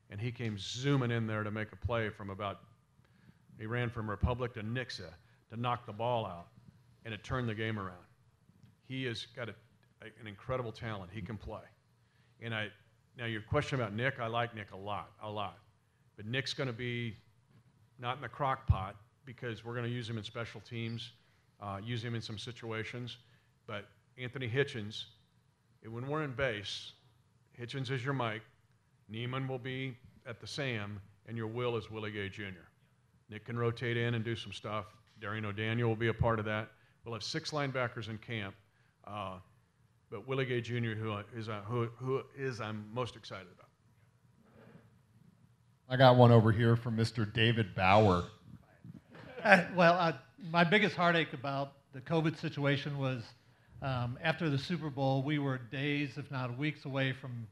And 0.09 0.19
he 0.19 0.31
came 0.31 0.57
zooming 0.57 1.11
in 1.11 1.27
there 1.27 1.43
to 1.43 1.51
make 1.51 1.71
a 1.71 1.75
play 1.75 2.09
from 2.09 2.31
about, 2.31 2.61
he 3.59 3.65
ran 3.65 3.89
from 3.89 4.09
Republic 4.09 4.53
to 4.55 4.63
Nixa 4.63 5.13
to 5.51 5.59
knock 5.59 5.85
the 5.85 5.93
ball 5.93 6.25
out, 6.25 6.47
and 7.05 7.13
it 7.13 7.23
turned 7.23 7.47
the 7.47 7.55
game 7.55 7.79
around. 7.79 8.03
He 8.87 9.05
has 9.05 9.25
got 9.35 9.49
a, 9.49 9.55
an 10.01 10.27
incredible 10.27 10.71
talent. 10.71 11.11
He 11.13 11.21
can 11.21 11.37
play. 11.37 11.61
And 12.41 12.53
I, 12.53 12.67
now 13.17 13.25
your 13.25 13.41
question 13.41 13.79
about 13.79 13.93
Nick, 13.93 14.19
I 14.19 14.27
like 14.27 14.55
Nick 14.55 14.71
a 14.71 14.77
lot, 14.77 15.11
a 15.21 15.29
lot. 15.29 15.59
But 16.17 16.25
Nick's 16.25 16.53
going 16.53 16.67
to 16.67 16.73
be 16.73 17.15
not 17.99 18.15
in 18.15 18.21
the 18.21 18.29
crock 18.29 18.67
pot 18.67 18.95
because 19.25 19.65
we're 19.65 19.73
going 19.73 19.85
to 19.85 19.91
use 19.91 20.09
him 20.09 20.17
in 20.17 20.23
special 20.23 20.61
teams, 20.61 21.11
uh, 21.61 21.79
use 21.83 22.03
him 22.03 22.15
in 22.15 22.21
some 22.21 22.37
situations. 22.37 23.17
But 23.67 23.85
Anthony 24.17 24.47
Hitchens, 24.47 25.05
when 25.89 26.07
we're 26.07 26.23
in 26.23 26.33
base, 26.33 26.93
Hitchens 27.59 27.89
is 27.91 28.03
your 28.03 28.13
Mike, 28.13 28.43
Niemann 29.09 29.47
will 29.47 29.59
be 29.59 29.95
at 30.25 30.39
the 30.39 30.47
Sam, 30.47 30.99
and 31.27 31.37
your 31.37 31.47
Will 31.47 31.77
is 31.77 31.89
Willie 31.89 32.11
Gay 32.11 32.29
Jr. 32.29 32.65
Nick 33.29 33.45
can 33.45 33.57
rotate 33.57 33.97
in 33.97 34.13
and 34.13 34.23
do 34.23 34.35
some 34.35 34.51
stuff. 34.51 34.85
Dorian 35.19 35.45
O'Daniel 35.45 35.89
will 35.89 35.95
be 35.95 36.07
a 36.07 36.13
part 36.13 36.39
of 36.39 36.45
that. 36.45 36.69
We'll 37.03 37.13
have 37.13 37.23
six 37.23 37.51
linebackers 37.51 38.09
in 38.09 38.17
camp. 38.17 38.55
Uh, 39.05 39.37
but 40.15 40.25
Willie 40.29 40.45
Gay 40.45 40.61
Jr., 40.61 40.93
who 40.97 41.17
is, 41.35 41.49
uh, 41.49 41.59
who, 41.65 41.89
who 41.97 42.21
is 42.37 42.61
I'm 42.61 42.85
most 42.93 43.17
excited 43.17 43.47
about. 43.53 43.67
I 45.89 45.97
got 45.97 46.15
one 46.15 46.31
over 46.31 46.53
here 46.53 46.77
from 46.77 46.95
Mr. 46.95 47.31
David 47.31 47.75
Bauer. 47.75 48.23
Uh, 49.43 49.65
well, 49.75 49.95
uh, 49.99 50.13
my 50.49 50.63
biggest 50.63 50.95
heartache 50.95 51.33
about 51.33 51.73
the 51.93 51.99
COVID 51.99 52.39
situation 52.39 52.97
was 52.97 53.23
um, 53.81 54.17
after 54.23 54.49
the 54.49 54.57
Super 54.57 54.89
Bowl, 54.89 55.21
we 55.21 55.37
were 55.37 55.57
days, 55.57 56.11
if 56.15 56.31
not 56.31 56.57
weeks, 56.57 56.85
away 56.85 57.11
from 57.11 57.45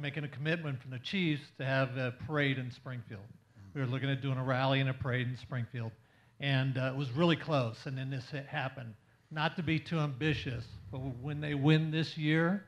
making 0.00 0.22
a 0.22 0.28
commitment 0.28 0.80
from 0.80 0.92
the 0.92 1.00
Chiefs 1.00 1.42
to 1.58 1.64
have 1.64 1.96
a 1.96 2.14
parade 2.28 2.58
in 2.58 2.70
Springfield. 2.70 3.26
We 3.74 3.80
were 3.80 3.88
looking 3.88 4.08
at 4.08 4.22
doing 4.22 4.38
a 4.38 4.44
rally 4.44 4.78
and 4.78 4.88
a 4.88 4.94
parade 4.94 5.26
in 5.26 5.36
Springfield, 5.36 5.90
and 6.38 6.78
uh, 6.78 6.92
it 6.94 6.96
was 6.96 7.10
really 7.10 7.36
close. 7.36 7.76
And 7.86 7.98
then 7.98 8.08
this 8.08 8.24
happened. 8.46 8.94
Not 9.34 9.56
to 9.56 9.64
be 9.64 9.80
too 9.80 9.98
ambitious, 9.98 10.64
but 10.92 10.98
when 10.98 11.40
they 11.40 11.54
win 11.54 11.90
this 11.90 12.16
year, 12.16 12.64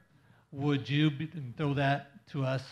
would 0.51 0.91
you 0.91 1.13
be, 1.13 1.31
throw 1.57 1.75
that 1.75 2.27
to 2.33 2.45
us 2.45 2.63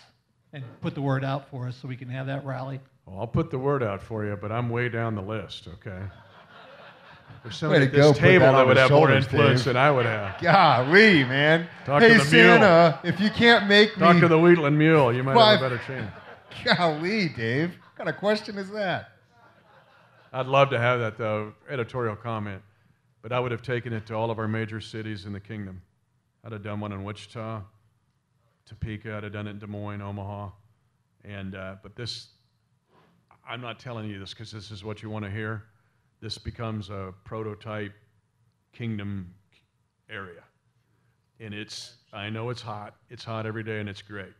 and 0.52 0.64
put 0.80 0.96
the 0.96 1.00
word 1.00 1.24
out 1.24 1.48
for 1.48 1.68
us 1.68 1.76
so 1.80 1.86
we 1.86 1.94
can 1.96 2.08
have 2.08 2.26
that 2.26 2.44
rally? 2.44 2.80
Well, 3.06 3.20
I'll 3.20 3.28
put 3.28 3.52
the 3.52 3.58
word 3.58 3.84
out 3.84 4.02
for 4.02 4.24
you, 4.26 4.36
but 4.36 4.50
I'm 4.50 4.68
way 4.68 4.88
down 4.88 5.14
the 5.14 5.22
list, 5.22 5.68
okay? 5.68 6.02
There's 7.44 7.54
Way 7.54 7.58
somebody 7.58 7.80
to 7.82 7.86
at 7.86 7.92
this 7.92 8.04
go, 8.04 8.12
put 8.14 8.20
table 8.20 8.46
that 8.46 8.52
that, 8.52 8.60
on 8.62 8.66
would 8.66 8.76
have 8.78 8.90
more 8.90 9.12
influence 9.12 9.60
Dave. 9.60 9.64
than 9.66 9.76
I 9.76 9.90
would 9.92 10.06
have. 10.06 10.40
Golly, 10.40 11.22
man. 11.22 11.68
Talk 11.84 12.02
hey, 12.02 12.14
to 12.14 12.18
the 12.18 12.24
Santa, 12.24 12.98
if 13.04 13.20
you 13.20 13.30
can't 13.30 13.68
make 13.68 13.96
me 13.96 14.00
Talk 14.00 14.16
me. 14.16 14.22
to 14.22 14.28
the 14.28 14.38
Wheatland 14.38 14.76
Mule. 14.76 15.12
You 15.12 15.22
might 15.22 15.34
Five- 15.34 15.60
have 15.60 15.72
a 15.72 15.76
better 15.76 15.82
chance. 15.86 16.10
Golly, 16.76 17.28
Dave. 17.28 17.70
What 17.70 17.96
kind 17.96 18.08
of 18.08 18.16
question 18.16 18.58
is 18.58 18.70
that? 18.70 19.10
I'd 20.32 20.46
love 20.46 20.70
to 20.70 20.80
have 20.80 20.98
that, 20.98 21.16
though, 21.16 21.52
editorial 21.70 22.16
comment, 22.16 22.60
but 23.24 23.32
I 23.32 23.40
would 23.40 23.52
have 23.52 23.62
taken 23.62 23.94
it 23.94 24.04
to 24.08 24.14
all 24.14 24.30
of 24.30 24.38
our 24.38 24.46
major 24.46 24.82
cities 24.82 25.24
in 25.24 25.32
the 25.32 25.40
kingdom. 25.40 25.80
I'd 26.44 26.52
have 26.52 26.62
done 26.62 26.78
one 26.78 26.92
in 26.92 27.04
Wichita, 27.04 27.62
Topeka, 28.66 29.16
I'd 29.16 29.22
have 29.22 29.32
done 29.32 29.46
it 29.46 29.52
in 29.52 29.58
Des 29.58 29.66
Moines, 29.66 30.02
Omaha. 30.02 30.50
And, 31.24 31.54
uh, 31.54 31.76
but 31.82 31.96
this, 31.96 32.26
I'm 33.48 33.62
not 33.62 33.80
telling 33.80 34.10
you 34.10 34.18
this 34.18 34.34
because 34.34 34.52
this 34.52 34.70
is 34.70 34.84
what 34.84 35.02
you 35.02 35.08
want 35.08 35.24
to 35.24 35.30
hear. 35.30 35.62
This 36.20 36.36
becomes 36.36 36.90
a 36.90 37.14
prototype 37.24 37.94
kingdom 38.74 39.32
area. 40.10 40.42
And 41.40 41.54
it's, 41.54 41.94
I 42.12 42.28
know 42.28 42.50
it's 42.50 42.60
hot. 42.60 42.96
It's 43.08 43.24
hot 43.24 43.46
every 43.46 43.64
day 43.64 43.80
and 43.80 43.88
it's 43.88 44.02
great. 44.02 44.34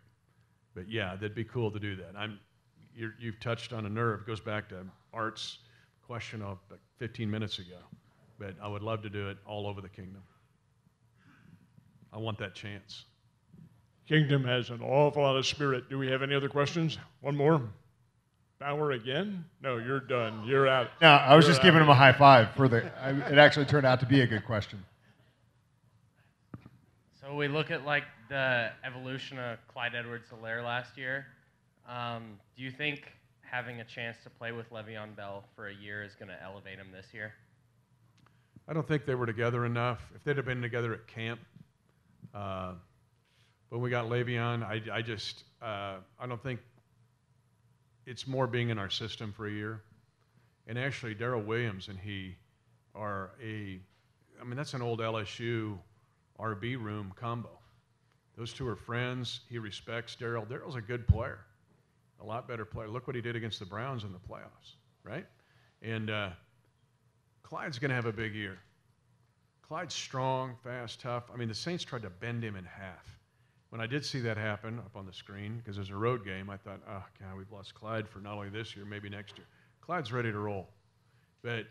But 0.74 0.90
yeah, 0.90 1.14
that'd 1.14 1.34
be 1.34 1.44
cool 1.44 1.70
to 1.70 1.78
do 1.78 1.96
that. 1.96 2.12
I'm, 2.18 2.38
you're, 2.94 3.14
you've 3.18 3.40
touched 3.40 3.72
on 3.72 3.86
a 3.86 3.88
nerve. 3.88 4.20
It 4.20 4.26
goes 4.26 4.40
back 4.40 4.68
to 4.68 4.84
Art's 5.14 5.60
question 6.06 6.42
of 6.42 6.58
like 6.70 6.80
15 6.98 7.30
minutes 7.30 7.58
ago. 7.60 7.78
But 8.38 8.54
I 8.62 8.68
would 8.68 8.82
love 8.82 9.02
to 9.02 9.10
do 9.10 9.28
it 9.28 9.38
all 9.46 9.66
over 9.66 9.80
the 9.80 9.88
kingdom. 9.88 10.22
I 12.12 12.18
want 12.18 12.38
that 12.38 12.54
chance. 12.54 13.04
Kingdom 14.08 14.44
has 14.44 14.70
an 14.70 14.82
awful 14.82 15.22
lot 15.22 15.36
of 15.36 15.46
spirit. 15.46 15.88
Do 15.88 15.98
we 15.98 16.08
have 16.10 16.22
any 16.22 16.34
other 16.34 16.48
questions? 16.48 16.98
One 17.20 17.36
more? 17.36 17.62
Bauer 18.60 18.92
again? 18.92 19.44
No, 19.62 19.78
you're 19.78 20.00
done. 20.00 20.44
You're 20.46 20.68
out. 20.68 20.88
No, 21.00 21.08
I 21.08 21.34
was 21.34 21.44
You're 21.44 21.52
just 21.52 21.62
giving 21.62 21.80
out. 21.80 21.84
him 21.84 21.90
a 21.90 21.94
high 21.94 22.12
five 22.12 22.50
for 22.54 22.68
the. 22.68 22.90
I, 23.02 23.10
it 23.32 23.38
actually 23.38 23.66
turned 23.66 23.86
out 23.86 24.00
to 24.00 24.06
be 24.06 24.20
a 24.20 24.26
good 24.26 24.44
question. 24.44 24.84
So 27.20 27.34
we 27.34 27.48
look 27.48 27.70
at 27.70 27.84
like 27.84 28.04
the 28.28 28.70
evolution 28.84 29.38
of 29.38 29.58
Clyde 29.68 29.94
Edwards-Helaire 29.94 30.62
last 30.62 30.96
year. 30.96 31.26
Um, 31.88 32.38
do 32.56 32.62
you 32.62 32.70
think 32.70 33.12
having 33.40 33.80
a 33.80 33.84
chance 33.84 34.16
to 34.24 34.30
play 34.30 34.52
with 34.52 34.70
Le'Veon 34.70 35.16
Bell 35.16 35.44
for 35.56 35.68
a 35.68 35.74
year 35.74 36.02
is 36.02 36.14
going 36.14 36.28
to 36.28 36.42
elevate 36.42 36.78
him 36.78 36.88
this 36.92 37.06
year? 37.12 37.32
I 38.66 38.72
don't 38.72 38.86
think 38.86 39.04
they 39.04 39.14
were 39.14 39.26
together 39.26 39.66
enough. 39.66 40.10
If 40.14 40.24
they'd 40.24 40.36
have 40.36 40.46
been 40.46 40.62
together 40.62 40.94
at 40.94 41.06
camp, 41.06 41.40
uh, 42.32 42.72
when 43.68 43.80
we 43.80 43.90
got 43.90 44.06
Le'Veon, 44.06 44.62
I, 44.62 44.80
I 44.92 45.02
just, 45.02 45.44
uh, 45.60 45.96
I 46.18 46.26
don't 46.26 46.42
think 46.42 46.60
it's 48.06 48.26
more 48.26 48.46
being 48.46 48.70
in 48.70 48.78
our 48.78 48.88
system 48.88 49.32
for 49.32 49.46
a 49.46 49.50
year. 49.50 49.82
And 50.66 50.78
actually, 50.78 51.14
Daryl 51.14 51.44
Williams 51.44 51.88
and 51.88 51.98
he 51.98 52.36
are 52.94 53.32
a, 53.42 53.78
I 54.40 54.44
mean, 54.44 54.56
that's 54.56 54.72
an 54.72 54.80
old 54.80 55.00
LSU 55.00 55.78
RB 56.40 56.82
room 56.82 57.12
combo. 57.16 57.50
Those 58.36 58.52
two 58.52 58.66
are 58.66 58.76
friends. 58.76 59.40
He 59.50 59.58
respects 59.58 60.16
Daryl. 60.18 60.46
Daryl's 60.46 60.76
a 60.76 60.80
good 60.80 61.06
player, 61.06 61.40
a 62.20 62.24
lot 62.24 62.48
better 62.48 62.64
player. 62.64 62.88
Look 62.88 63.06
what 63.06 63.14
he 63.14 63.22
did 63.22 63.36
against 63.36 63.58
the 63.58 63.66
Browns 63.66 64.04
in 64.04 64.12
the 64.12 64.18
playoffs, 64.18 64.76
right? 65.04 65.26
And 65.82 66.10
uh, 66.10 66.30
Clyde's 67.44 67.78
going 67.78 67.90
to 67.90 67.94
have 67.94 68.06
a 68.06 68.12
big 68.12 68.34
year. 68.34 68.58
Clyde's 69.62 69.94
strong, 69.94 70.56
fast, 70.64 71.00
tough. 71.00 71.24
I 71.32 71.36
mean, 71.36 71.48
the 71.48 71.54
Saints 71.54 71.84
tried 71.84 72.02
to 72.02 72.10
bend 72.10 72.42
him 72.42 72.56
in 72.56 72.64
half. 72.64 73.06
When 73.68 73.80
I 73.80 73.86
did 73.86 74.04
see 74.04 74.20
that 74.20 74.36
happen 74.36 74.78
up 74.78 74.96
on 74.96 75.06
the 75.06 75.12
screen, 75.12 75.58
because 75.58 75.76
there's 75.76 75.90
a 75.90 75.96
road 75.96 76.24
game, 76.24 76.48
I 76.48 76.56
thought, 76.56 76.80
oh, 76.88 77.04
God, 77.20 77.36
we've 77.36 77.50
lost 77.52 77.74
Clyde 77.74 78.08
for 78.08 78.18
not 78.18 78.34
only 78.34 78.48
this 78.48 78.74
year, 78.74 78.84
maybe 78.84 79.08
next 79.08 79.36
year. 79.36 79.46
Clyde's 79.80 80.12
ready 80.12 80.32
to 80.32 80.38
roll. 80.38 80.68
But 81.42 81.66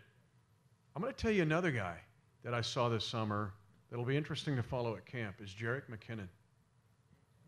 I'm 0.94 1.02
going 1.02 1.12
to 1.12 1.18
tell 1.20 1.30
you 1.30 1.42
another 1.42 1.70
guy 1.70 1.96
that 2.44 2.54
I 2.54 2.60
saw 2.60 2.88
this 2.88 3.04
summer 3.04 3.52
that'll 3.90 4.04
be 4.04 4.16
interesting 4.16 4.54
to 4.56 4.62
follow 4.62 4.96
at 4.96 5.06
camp 5.06 5.36
is 5.42 5.50
Jerick 5.50 5.82
McKinnon. 5.90 6.28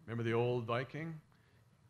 Remember 0.06 0.24
the 0.24 0.32
old 0.32 0.64
Viking? 0.64 1.14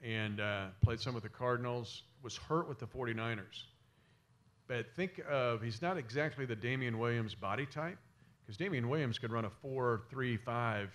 And 0.02 0.40
uh, 0.40 0.66
played 0.82 1.00
some 1.00 1.14
with 1.14 1.22
the 1.22 1.28
Cardinals, 1.28 2.02
was 2.22 2.36
hurt 2.36 2.68
with 2.68 2.78
the 2.78 2.86
49ers. 2.86 3.64
But 4.68 4.86
think 4.96 5.20
of 5.30 5.62
he's 5.62 5.80
not 5.80 5.96
exactly 5.96 6.44
the 6.44 6.56
Damien 6.56 6.98
Williams 6.98 7.34
body 7.34 7.66
type, 7.66 7.98
because 8.42 8.56
Damien 8.56 8.88
Williams 8.88 9.18
could 9.18 9.32
run 9.32 9.44
a 9.44 9.50
4 9.50 10.02
3 10.10 10.36
5, 10.36 10.90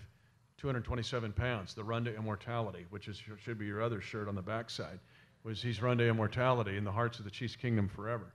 227 0.58 1.34
pounds, 1.34 1.74
the 1.74 1.84
run 1.84 2.04
to 2.06 2.16
immortality, 2.16 2.86
which 2.90 3.08
is, 3.08 3.22
should 3.44 3.58
be 3.58 3.66
your 3.66 3.82
other 3.82 4.02
shirt 4.02 4.28
on 4.28 4.36
the 4.36 4.42
backside, 4.42 5.00
was 5.44 5.62
he's 5.62 5.82
run 5.82 5.98
to 5.98 6.08
immortality 6.08 6.78
in 6.78 6.84
the 6.84 6.92
hearts 6.92 7.20
of 7.20 7.26
the 7.26 7.32
Chiefs 7.32 7.56
kingdom 7.56 7.88
forever. 7.88 8.34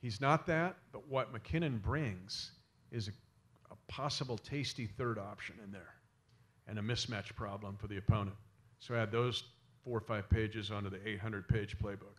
He's 0.00 0.20
not 0.20 0.46
that, 0.46 0.76
but 0.92 1.06
what 1.08 1.32
McKinnon 1.32 1.80
brings 1.80 2.52
is 2.90 3.08
a, 3.08 3.12
a 3.70 3.76
possible 3.88 4.38
tasty 4.38 4.86
third 4.86 5.18
option 5.18 5.56
in 5.64 5.70
there 5.70 5.94
and 6.68 6.78
a 6.78 6.82
mismatch 6.82 7.34
problem 7.34 7.76
for 7.76 7.86
the 7.86 7.98
opponent. 7.98 8.36
So 8.78 8.94
add 8.94 9.10
those 9.12 9.44
four 9.84 9.98
or 9.98 10.00
five 10.00 10.28
pages 10.28 10.70
onto 10.70 10.90
the 10.90 11.06
800 11.06 11.48
page 11.48 11.76
playbook. 11.78 12.18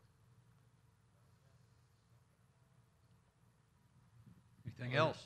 Anything 4.80 4.97
else? 4.97 5.17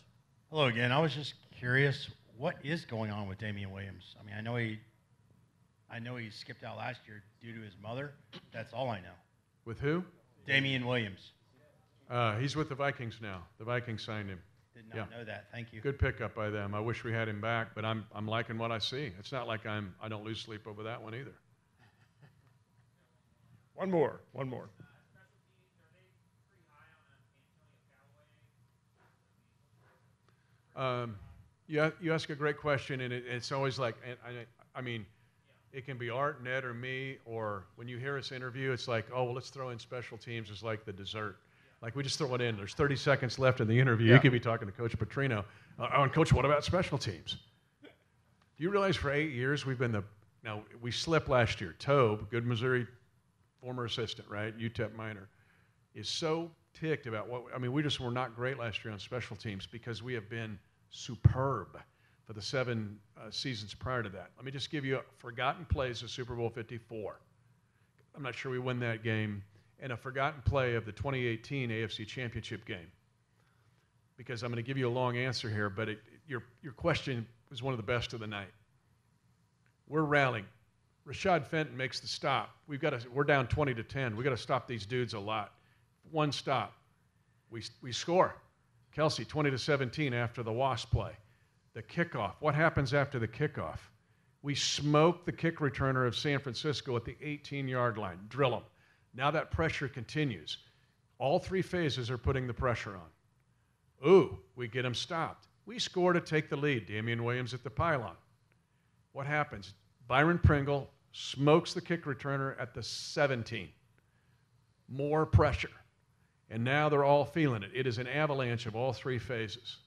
Hello 0.49 0.65
again. 0.65 0.91
I 0.91 0.99
was 0.99 1.13
just 1.13 1.33
curious, 1.57 2.09
what 2.37 2.55
is 2.63 2.85
going 2.85 3.11
on 3.11 3.27
with 3.27 3.37
Damien 3.37 3.71
Williams? 3.71 4.15
I 4.19 4.25
mean, 4.25 4.35
I 4.37 4.41
know 4.41 4.55
he, 4.55 4.79
I 5.89 5.99
know 5.99 6.15
he 6.15 6.29
skipped 6.29 6.63
out 6.63 6.77
last 6.77 6.99
year 7.07 7.23
due 7.41 7.53
to 7.53 7.61
his 7.61 7.73
mother. 7.81 8.13
That's 8.53 8.73
all 8.73 8.89
I 8.89 8.99
know. 8.99 9.15
With 9.65 9.79
who? 9.79 10.03
Damien 10.47 10.85
Williams. 10.85 11.31
Uh, 12.09 12.37
he's 12.37 12.55
with 12.55 12.69
the 12.69 12.75
Vikings 12.75 13.19
now. 13.21 13.43
The 13.57 13.65
Vikings 13.65 14.03
signed 14.03 14.29
him. 14.29 14.39
Did 14.73 14.87
not 14.89 14.95
Yeah. 15.11 15.17
know 15.17 15.23
that. 15.25 15.45
Thank 15.51 15.71
you. 15.71 15.81
Good 15.81 15.99
pickup 15.99 16.33
by 16.35 16.49
them. 16.49 16.73
I 16.73 16.79
wish 16.79 17.03
we 17.03 17.11
had 17.13 17.27
him 17.27 17.39
back, 17.41 17.69
but 17.75 17.85
I'm, 17.85 18.05
I'm 18.13 18.27
liking 18.27 18.57
what 18.57 18.71
I 18.71 18.79
see. 18.79 19.11
It's 19.19 19.31
not 19.31 19.47
like 19.47 19.65
I'm, 19.65 19.93
I 20.01 20.07
don't 20.09 20.23
lose 20.23 20.39
sleep 20.41 20.65
over 20.67 20.83
that 20.83 21.01
one 21.01 21.13
either. 21.15 21.33
One 23.75 23.89
more. 23.91 24.21
One 24.33 24.49
more. 24.49 24.69
Um, 30.81 31.15
you, 31.67 31.93
you 32.01 32.11
ask 32.11 32.29
a 32.31 32.35
great 32.35 32.57
question, 32.57 33.01
and 33.01 33.13
it, 33.13 33.23
it's 33.27 33.51
always 33.51 33.77
like, 33.77 33.95
and 34.07 34.17
I, 34.25 34.79
I 34.79 34.81
mean, 34.81 35.05
it 35.71 35.85
can 35.85 35.97
be 35.97 36.09
Art, 36.09 36.43
Ned, 36.43 36.63
or 36.65 36.73
me, 36.73 37.17
or 37.23 37.65
when 37.75 37.87
you 37.87 37.97
hear 37.97 38.17
us 38.17 38.31
interview, 38.31 38.71
it's 38.71 38.87
like, 38.87 39.05
oh, 39.13 39.25
well, 39.25 39.35
let's 39.35 39.49
throw 39.49 39.69
in 39.69 39.77
special 39.77 40.17
teams 40.17 40.49
as 40.49 40.63
like 40.63 40.83
the 40.83 40.91
dessert. 40.91 41.37
Like 41.81 41.95
we 41.95 42.03
just 42.03 42.17
throw 42.17 42.33
it 42.33 42.41
in. 42.41 42.57
There's 42.57 42.73
30 42.73 42.95
seconds 42.95 43.37
left 43.37 43.61
in 43.61 43.67
the 43.67 43.79
interview. 43.79 44.07
Yeah. 44.07 44.15
You 44.15 44.19
could 44.19 44.31
be 44.31 44.39
talking 44.39 44.67
to 44.67 44.73
Coach 44.73 44.97
Petrino. 44.97 45.45
Uh, 45.79 45.87
oh, 45.95 46.03
and 46.03 46.11
Coach, 46.11 46.33
what 46.33 46.45
about 46.45 46.63
special 46.63 46.97
teams? 46.97 47.37
Do 47.83 48.63
you 48.63 48.71
realize 48.71 48.95
for 48.95 49.11
eight 49.11 49.31
years 49.31 49.65
we've 49.65 49.79
been 49.79 49.91
the 49.91 50.03
now 50.43 50.63
we 50.81 50.91
slipped 50.91 51.29
last 51.29 51.61
year. 51.61 51.75
Toub, 51.77 52.29
good 52.31 52.45
Missouri 52.45 52.87
former 53.61 53.85
assistant, 53.85 54.27
right? 54.27 54.57
UTEP 54.57 54.95
minor, 54.95 55.29
is 55.93 56.09
so 56.09 56.49
ticked 56.73 57.05
about 57.05 57.29
what 57.29 57.43
I 57.55 57.59
mean. 57.59 57.71
We 57.71 57.83
just 57.83 57.99
were 57.99 58.11
not 58.11 58.35
great 58.35 58.57
last 58.57 58.83
year 58.83 58.91
on 58.91 58.99
special 58.99 59.35
teams 59.35 59.67
because 59.67 60.01
we 60.01 60.13
have 60.15 60.29
been 60.29 60.57
superb 60.91 61.79
for 62.25 62.33
the 62.33 62.41
seven 62.41 62.99
uh, 63.17 63.31
seasons 63.31 63.73
prior 63.73 64.03
to 64.03 64.09
that. 64.09 64.29
Let 64.37 64.45
me 64.45 64.51
just 64.51 64.69
give 64.69 64.85
you 64.85 64.97
a 64.97 65.01
forgotten 65.17 65.65
plays 65.65 66.03
of 66.03 66.09
Super 66.09 66.35
Bowl 66.35 66.49
54. 66.49 67.19
I'm 68.15 68.23
not 68.23 68.35
sure 68.35 68.51
we 68.51 68.59
win 68.59 68.79
that 68.81 69.03
game, 69.03 69.43
and 69.79 69.91
a 69.91 69.97
forgotten 69.97 70.41
play 70.43 70.75
of 70.75 70.85
the 70.85 70.91
2018 70.91 71.69
AFC 71.69 72.05
Championship 72.05 72.65
game. 72.65 72.91
Because 74.17 74.43
I'm 74.43 74.51
going 74.51 74.63
to 74.63 74.67
give 74.67 74.77
you 74.77 74.87
a 74.87 74.91
long 74.91 75.17
answer 75.17 75.49
here, 75.49 75.69
but 75.69 75.89
it, 75.89 75.99
your 76.27 76.43
your 76.61 76.73
question 76.73 77.25
was 77.49 77.63
one 77.63 77.73
of 77.73 77.77
the 77.77 77.83
best 77.83 78.13
of 78.13 78.19
the 78.19 78.27
night. 78.27 78.51
We're 79.87 80.03
rallying. 80.03 80.45
Rashad 81.07 81.47
Fenton 81.47 81.75
makes 81.75 81.99
the 81.99 82.07
stop. 82.07 82.51
We've 82.67 82.79
got 82.79 82.99
to, 82.99 83.09
we're 83.09 83.23
down 83.23 83.47
20 83.47 83.73
to 83.73 83.83
10. 83.83 84.15
We've 84.15 84.23
got 84.23 84.29
to 84.29 84.37
stop 84.37 84.67
these 84.67 84.85
dudes 84.85 85.13
a 85.13 85.19
lot. 85.19 85.53
One 86.11 86.31
stop. 86.31 86.73
We, 87.49 87.63
we 87.81 87.91
score. 87.91 88.35
Kelce, 88.95 89.27
20 89.27 89.51
to 89.51 89.57
17 89.57 90.13
after 90.13 90.43
the 90.43 90.51
Wasp 90.51 90.91
play. 90.91 91.13
The 91.73 91.81
kickoff. 91.81 92.33
What 92.39 92.55
happens 92.55 92.93
after 92.93 93.19
the 93.19 93.27
kickoff? 93.27 93.79
We 94.41 94.55
smoke 94.55 95.25
the 95.25 95.31
kick 95.31 95.57
returner 95.57 96.05
of 96.05 96.15
San 96.15 96.39
Francisco 96.39 96.95
at 96.95 97.05
the 97.05 97.15
18 97.21 97.67
yard 97.67 97.97
line. 97.97 98.19
Drill 98.27 98.51
them. 98.51 98.63
Now 99.13 99.31
that 99.31 99.51
pressure 99.51 99.87
continues. 99.87 100.57
All 101.19 101.39
three 101.39 101.61
phases 101.61 102.09
are 102.09 102.17
putting 102.17 102.47
the 102.47 102.53
pressure 102.53 102.95
on. 102.95 104.09
Ooh, 104.09 104.39
we 104.55 104.67
get 104.67 104.81
them 104.81 104.95
stopped. 104.95 105.47
We 105.65 105.77
score 105.77 106.13
to 106.13 106.21
take 106.21 106.49
the 106.49 106.55
lead. 106.55 106.87
Damien 106.87 107.23
Williams 107.23 107.53
at 107.53 107.63
the 107.63 107.69
pylon. 107.69 108.15
What 109.13 109.27
happens? 109.27 109.73
Byron 110.07 110.39
Pringle 110.39 110.89
smokes 111.11 111.73
the 111.73 111.81
kick 111.81 112.05
returner 112.05 112.59
at 112.59 112.73
the 112.73 112.81
17. 112.81 113.69
More 114.89 115.25
pressure. 115.25 115.69
And 116.51 116.65
now 116.65 116.89
they're 116.89 117.05
all 117.05 117.23
feeling 117.23 117.63
it. 117.63 117.71
It 117.73 117.87
is 117.87 117.97
an 117.97 118.07
avalanche 118.07 118.65
of 118.65 118.75
all 118.75 118.91
three 118.91 119.17
phases. 119.17 119.77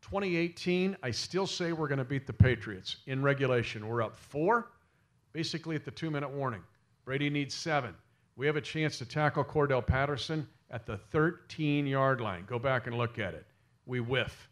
2018, 0.00 0.96
I 1.02 1.10
still 1.10 1.46
say 1.46 1.72
we're 1.72 1.88
going 1.88 1.98
to 1.98 2.04
beat 2.04 2.24
the 2.24 2.32
Patriots 2.32 2.98
in 3.06 3.20
regulation. 3.20 3.88
We're 3.88 4.02
up 4.02 4.16
four, 4.16 4.70
basically 5.32 5.74
at 5.74 5.84
the 5.84 5.90
two 5.90 6.08
minute 6.08 6.30
warning. 6.30 6.62
Brady 7.04 7.28
needs 7.28 7.52
seven. 7.52 7.94
We 8.36 8.46
have 8.46 8.54
a 8.54 8.60
chance 8.60 8.96
to 8.98 9.04
tackle 9.04 9.42
Cordarrelle 9.42 9.84
Patterson 9.84 10.46
at 10.70 10.86
the 10.86 10.96
13 10.96 11.84
yard 11.84 12.20
line. 12.20 12.44
Go 12.46 12.60
back 12.60 12.86
and 12.86 12.96
look 12.96 13.18
at 13.18 13.34
it. 13.34 13.44
We 13.86 13.98
whiff. 13.98 14.48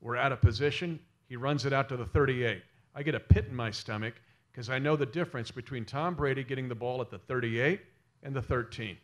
We're 0.00 0.16
out 0.16 0.30
of 0.30 0.40
position. 0.40 1.00
He 1.28 1.34
runs 1.34 1.66
it 1.66 1.72
out 1.72 1.88
to 1.88 1.96
the 1.96 2.06
38. 2.06 2.62
I 2.94 3.02
get 3.02 3.16
a 3.16 3.20
pit 3.20 3.46
in 3.48 3.56
my 3.56 3.72
stomach 3.72 4.14
because 4.52 4.70
I 4.70 4.78
know 4.78 4.94
the 4.94 5.06
difference 5.06 5.50
between 5.50 5.84
Tom 5.84 6.14
Brady 6.14 6.44
getting 6.44 6.68
the 6.68 6.74
ball 6.76 7.00
at 7.00 7.10
the 7.10 7.18
38 7.18 7.80
and 8.22 8.34
the 8.34 8.42
13. 8.42 8.96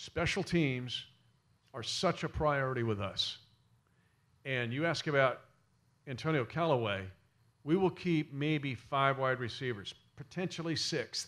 Special 0.00 0.44
teams 0.44 1.06
are 1.74 1.82
such 1.82 2.22
a 2.22 2.28
priority 2.28 2.84
with 2.84 3.00
us. 3.00 3.38
And 4.44 4.72
you 4.72 4.86
ask 4.86 5.08
about 5.08 5.40
Antonio 6.06 6.44
Callaway, 6.44 7.02
we 7.64 7.74
will 7.74 7.90
keep 7.90 8.32
maybe 8.32 8.76
five 8.76 9.18
wide 9.18 9.40
receivers, 9.40 9.92
potentially 10.14 10.76
six. 10.76 11.26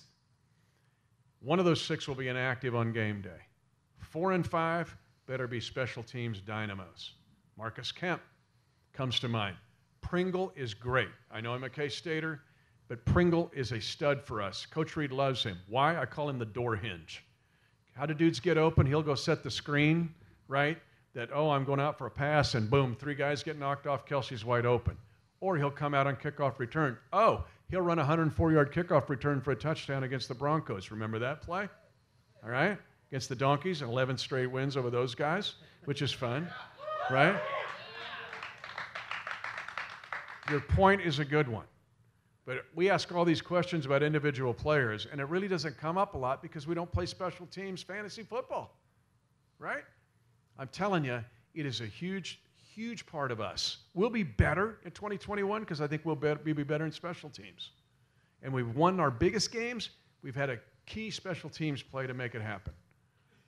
One 1.41 1.59
of 1.59 1.65
those 1.65 1.83
six 1.83 2.07
will 2.07 2.15
be 2.15 2.29
inactive 2.29 2.77
on 2.77 2.93
game 2.93 3.21
day. 3.21 3.41
Four 3.99 4.31
and 4.31 4.47
five 4.47 4.97
better 5.27 5.49
be 5.49 5.59
special 5.59 6.05
teams 6.05 6.41
dynamos. 6.41 7.15
Marcus 7.59 7.91
Kemp 7.91 8.23
comes 8.93 9.19
to 9.19 9.29
mind. 9.29 9.57
Pringle 10.01 10.53
is 10.55 10.75
great. 10.75 11.11
I 11.33 11.41
know 11.41 11.55
I'm 11.55 11.65
a 11.65 11.71
K 11.71 11.89
Stater, 11.89 12.43
but 12.87 13.05
Pringle 13.05 13.51
is 13.53 13.73
a 13.73 13.81
stud 13.81 14.23
for 14.23 14.41
us. 14.41 14.65
Coach 14.65 14.95
Reid 14.95 15.11
loves 15.11 15.43
him. 15.43 15.59
Why? 15.67 16.01
I 16.01 16.07
call 16.07 16.29
him 16.29 16.39
the 16.39 16.47
door 16.47 16.77
hinge. 16.77 17.25
How 17.93 18.07
do 18.07 18.15
dudes 18.15 18.41
get 18.41 18.57
open? 18.59 18.87
He'll 18.87 19.03
go 19.03 19.15
set 19.15 19.43
the 19.43 19.51
screen, 19.51 20.15
right? 20.49 20.79
That, 21.15 21.31
oh, 21.35 21.51
I'm 21.51 21.65
going 21.65 21.81
out 21.81 21.99
for 21.99 22.07
a 22.07 22.11
pass, 22.11 22.55
and 22.55 22.71
boom, 22.71 22.97
three 22.99 23.15
guys 23.15 23.43
get 23.43 23.59
knocked 23.59 23.87
off. 23.87 24.07
Kelce's 24.07 24.45
wide 24.45 24.67
open. 24.67 24.97
Or 25.41 25.57
he'll 25.57 25.71
come 25.71 25.95
out 25.95 26.07
on 26.07 26.17
kickoff 26.17 26.59
return. 26.59 26.97
Oh, 27.13 27.45
he'll 27.71 27.81
run 27.81 27.99
a 27.99 28.03
104 28.03 28.53
yard 28.53 28.73
kickoff 28.73 29.09
return 29.09 29.41
for 29.41 29.53
a 29.53 29.57
touchdown 29.57 30.05
against 30.05 30.29
the 30.29 30.35
Broncos. 30.35 30.91
Remember 30.91 31.19
that 31.19 31.43
play? 31.43 31.69
All 32.45 32.51
right? 32.51 32.79
Against 33.11 33.29
the 33.29 33.35
Donkeys, 33.35 33.83
11 33.83 34.19
straight 34.19 34.47
wins 34.47 34.77
over 34.77 34.89
those 34.89 35.15
guys, 35.15 35.55
which 35.85 36.01
is 36.01 36.13
fun, 36.13 36.49
right? 37.11 37.41
Your 40.49 40.61
point 40.61 41.01
is 41.01 41.19
a 41.19 41.25
good 41.25 41.49
one. 41.49 41.65
But 42.51 42.65
we 42.75 42.91
ask 42.91 43.15
all 43.15 43.25
these 43.25 43.41
questions 43.41 43.87
about 43.87 44.03
individual 44.03 44.53
players, 44.53 45.07
and 45.13 45.21
it 45.21 45.29
really 45.29 45.47
doesn't 45.47 45.79
come 45.79 45.97
up 45.97 46.15
a 46.15 46.19
lot 46.19 46.43
because 46.43 46.67
we 46.67 46.75
don't 46.75 46.91
play 46.91 47.07
special 47.07 47.47
teams 47.47 47.81
fantasy 47.81 48.25
football, 48.25 48.77
right? 49.61 49.85
I'm 50.59 50.67
telling 50.67 51.05
you, 51.05 51.25
it 51.55 51.65
is 51.65 51.81
a 51.81 51.87
huge, 51.87 52.41
huge 52.75 53.07
part 53.07 53.31
of 53.31 53.41
us. 53.41 53.77
We'll 53.95 54.11
be 54.11 54.25
better 54.25 54.81
in 54.85 54.91
2021 54.91 55.61
because 55.61 55.81
I 55.81 55.87
think 55.87 56.05
we'll 56.05 56.17
be, 56.17 56.53
be 56.53 56.65
better 56.65 56.85
in 56.85 56.91
special 56.91 57.31
teams. 57.31 57.71
And 58.43 58.53
we've 58.53 58.75
won 58.75 58.99
our 58.99 59.13
biggest 59.13 59.53
games. 59.53 59.91
We've 60.21 60.35
had 60.35 60.51
a 60.51 60.59
key 60.87 61.13
special 61.13 61.51
teams 61.51 61.85
play 61.85 62.09
to 62.09 62.15
make 62.15 62.35
it 62.35 62.43
happen. 62.43 62.73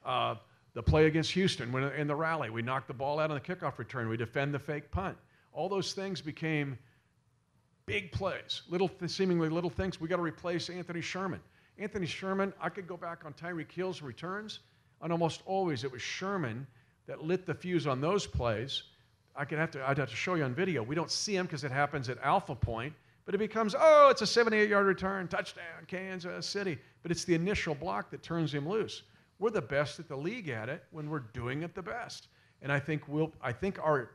Uh, 0.05 0.36
the 0.74 0.82
play 0.84 1.07
against 1.07 1.32
Houston 1.32 1.74
in 1.74 2.07
the 2.07 2.14
rally, 2.14 2.50
we 2.50 2.62
knocked 2.62 2.86
the 2.86 2.94
ball 2.94 3.18
out 3.18 3.32
on 3.32 3.34
the 3.34 3.40
kickoff 3.40 3.78
return. 3.78 4.09
We 4.09 4.16
defend 4.16 4.55
the 4.55 4.61
fake 4.61 4.92
punt. 4.92 5.18
All 5.53 5.68
those 5.68 5.92
things 5.92 6.20
became 6.20 6.78
big 7.87 8.12
plays, 8.12 8.62
little 8.68 8.91
seemingly 9.07 9.49
little 9.49 9.70
things. 9.70 10.01
We 10.01 10.09
got 10.09 10.16
to 10.16 10.22
replace 10.22 10.70
Anthony 10.70 11.01
Sherman. 11.01 11.41
Anthony 11.78 12.07
Sherman, 12.07 12.53
I 12.61 12.68
could 12.68 12.87
go 12.87 12.97
back 12.97 13.24
on 13.24 13.33
Tyreek 13.33 13.72
Hill's 13.72 14.03
returns, 14.03 14.61
and 15.01 15.11
almost 15.11 15.43
always 15.47 15.85
it 15.85 15.91
was 15.91 16.03
Sherman 16.03 16.66
that 17.07 17.24
lit 17.24 17.47
the 17.47 17.55
fuse 17.55 17.87
on 17.87 18.01
those 18.01 18.26
plays. 18.26 18.85
I 19.35 19.45
could 19.45 19.59
have 19.59 19.70
to, 19.72 19.89
I'd 19.89 19.99
have 19.99 20.11
to 20.11 20.16
show 20.16 20.35
you 20.35 20.45
on 20.45 20.55
video. 20.55 20.83
We 20.83 20.95
don't 20.95 21.11
see 21.11 21.35
him 21.35 21.47
because 21.47 21.64
it 21.64 21.72
happens 21.72 22.09
at 22.09 22.18
Alpha 22.22 22.55
Point, 22.55 22.93
but 23.24 23.35
it 23.35 23.39
becomes, 23.39 23.74
oh, 23.78 24.09
it's 24.11 24.22
a 24.22 24.26
78 24.26 24.68
yard 24.68 24.87
return, 24.87 25.26
touchdown, 25.28 25.87
Kansas 25.87 26.47
City. 26.47 26.78
But 27.03 27.11
it's 27.11 27.24
the 27.24 27.35
initial 27.35 27.74
block 27.74 28.11
that 28.11 28.22
turns 28.22 28.53
him 28.53 28.68
loose. 28.68 29.03
We're 29.39 29.51
the 29.51 29.62
best 29.62 29.99
at 29.99 30.09
the 30.09 30.16
league 30.16 30.49
at 30.49 30.68
it 30.68 30.85
when 30.93 31.09
we're 31.09 31.20
doing 31.20 31.62
it 31.62 31.74
the 31.74 31.83
best. 31.83 32.28
And 32.61 32.70
I 32.70 32.78
think 32.78 33.09
we'll, 33.09 33.33
I 33.43 33.53
think 33.53 33.78
our, 33.83 34.11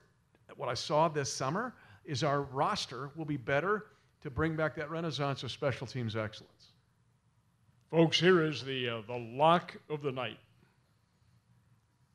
what 0.56 0.70
I 0.70 0.74
saw 0.74 1.10
this 1.10 1.32
summer 1.34 1.74
is 2.08 2.24
our 2.24 2.42
roster 2.42 3.12
will 3.16 3.26
be 3.26 3.38
better 3.38 3.86
to 4.24 4.32
bring 4.32 4.56
back 4.56 4.76
that 4.76 4.90
renaissance 4.90 5.44
of 5.44 5.52
special 5.52 5.86
teams 5.86 6.16
excellence. 6.16 6.72
Folks, 7.92 8.20
here 8.20 8.44
is 8.44 8.64
the, 8.64 8.90
uh, 8.90 9.02
the 9.08 9.18
lock 9.36 9.76
of 9.90 10.02
the 10.02 10.12
night. 10.12 10.40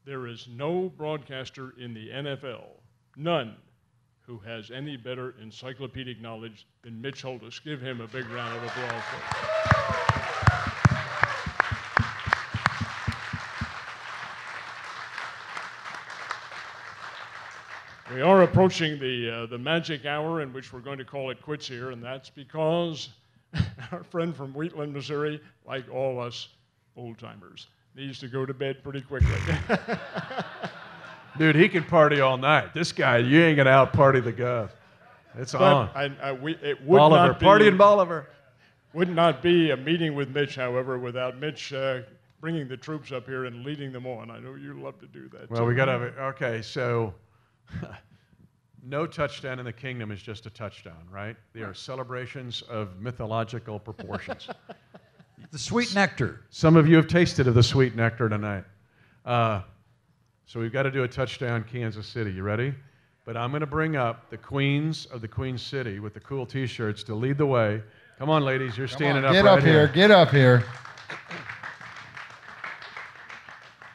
There 0.04 0.26
is 0.26 0.48
no 0.50 0.90
broadcaster 0.96 1.74
in 1.78 1.94
the 1.94 2.08
NFL, 2.08 2.64
none, 3.16 3.54
who 4.26 4.38
has 4.38 4.70
any 4.70 4.96
better 4.96 5.34
encyclopedic 5.40 6.20
knowledge 6.20 6.66
than 6.82 7.00
Mitch 7.00 7.22
Holthus. 7.22 7.60
Give 7.62 7.80
him 7.80 8.00
a 8.00 8.08
big 8.08 8.28
round 8.30 8.56
of 8.56 8.64
applause. 8.64 9.02
Folks. 9.04 9.62
We 18.14 18.20
are 18.20 18.41
approaching 18.52 18.98
the, 18.98 19.30
uh, 19.30 19.46
the 19.46 19.58
magic 19.58 20.04
hour 20.04 20.42
in 20.42 20.52
which 20.52 20.72
we're 20.72 20.80
going 20.80 20.98
to 20.98 21.04
call 21.04 21.30
it 21.30 21.40
quits 21.40 21.66
here, 21.66 21.90
and 21.90 22.02
that's 22.02 22.28
because 22.28 23.08
our 23.92 24.04
friend 24.04 24.36
from 24.36 24.52
Wheatland, 24.52 24.92
Missouri, 24.92 25.40
like 25.66 25.84
all 25.92 26.20
us 26.20 26.48
old 26.96 27.18
timers, 27.18 27.68
needs 27.96 28.18
to 28.20 28.28
go 28.28 28.44
to 28.44 28.52
bed 28.52 28.82
pretty 28.82 29.00
quickly. 29.00 29.30
Dude, 31.38 31.56
he 31.56 31.68
can 31.68 31.84
party 31.84 32.20
all 32.20 32.36
night. 32.36 32.74
This 32.74 32.92
guy, 32.92 33.18
you 33.18 33.42
ain't 33.42 33.56
gonna 33.56 33.70
out 33.70 33.94
party 33.94 34.20
the 34.20 34.32
gov. 34.32 34.70
It's 35.38 35.54
on. 35.54 35.88
but 35.94 35.96
I, 35.96 36.28
I, 36.28 36.32
we, 36.32 36.52
it 36.56 36.78
would 36.84 36.98
Bolivar, 36.98 37.28
not 37.28 37.40
be, 37.40 37.44
party 37.44 37.66
in 37.68 37.78
Bolivar. 37.78 38.28
would 38.92 39.08
not 39.08 39.40
be 39.40 39.70
a 39.70 39.76
meeting 39.76 40.14
with 40.14 40.28
Mitch, 40.28 40.56
however, 40.56 40.98
without 40.98 41.38
Mitch 41.38 41.72
uh, 41.72 42.00
bringing 42.42 42.68
the 42.68 42.76
troops 42.76 43.12
up 43.12 43.26
here 43.26 43.46
and 43.46 43.64
leading 43.64 43.92
them 43.92 44.06
on. 44.06 44.30
I 44.30 44.40
know 44.40 44.56
you 44.56 44.74
love 44.74 45.00
to 45.00 45.06
do 45.06 45.30
that. 45.30 45.50
Well, 45.50 45.60
too. 45.60 45.66
we 45.66 45.74
got 45.74 45.86
to. 45.86 45.92
Okay, 46.22 46.60
so 46.60 47.14
no 48.82 49.06
touchdown 49.06 49.58
in 49.58 49.64
the 49.64 49.72
kingdom 49.72 50.10
is 50.10 50.20
just 50.20 50.46
a 50.46 50.50
touchdown, 50.50 51.06
right? 51.10 51.36
They 51.52 51.60
are 51.60 51.74
celebrations 51.74 52.62
of 52.62 53.00
mythological 53.00 53.78
proportions. 53.78 54.48
The 55.50 55.58
sweet 55.58 55.94
nectar. 55.94 56.40
Some 56.48 56.76
of 56.76 56.88
you 56.88 56.96
have 56.96 57.08
tasted 57.08 57.46
of 57.46 57.54
the 57.54 57.62
sweet 57.62 57.94
nectar 57.94 58.28
tonight. 58.28 58.64
Uh, 59.26 59.60
so 60.46 60.60
we've 60.60 60.72
got 60.72 60.84
to 60.84 60.90
do 60.90 61.02
a 61.02 61.08
touchdown, 61.08 61.64
Kansas 61.70 62.06
City. 62.06 62.32
You 62.32 62.42
ready? 62.42 62.72
But 63.26 63.36
I'm 63.36 63.50
going 63.50 63.60
to 63.60 63.66
bring 63.66 63.94
up 63.94 64.30
the 64.30 64.38
queens 64.38 65.04
of 65.06 65.20
the 65.20 65.28
Queen 65.28 65.58
City 65.58 66.00
with 66.00 66.14
the 66.14 66.20
cool 66.20 66.46
T-shirts 66.46 67.02
to 67.04 67.14
lead 67.14 67.36
the 67.36 67.44
way. 67.44 67.82
Come 68.18 68.30
on, 68.30 68.44
ladies, 68.44 68.78
you're 68.78 68.88
standing 68.88 69.24
up 69.24 69.32
Get 69.32 69.44
right 69.44 69.58
up 69.58 69.64
here. 69.64 69.88
Get 69.88 70.10
up 70.10 70.30
here. 70.30 70.64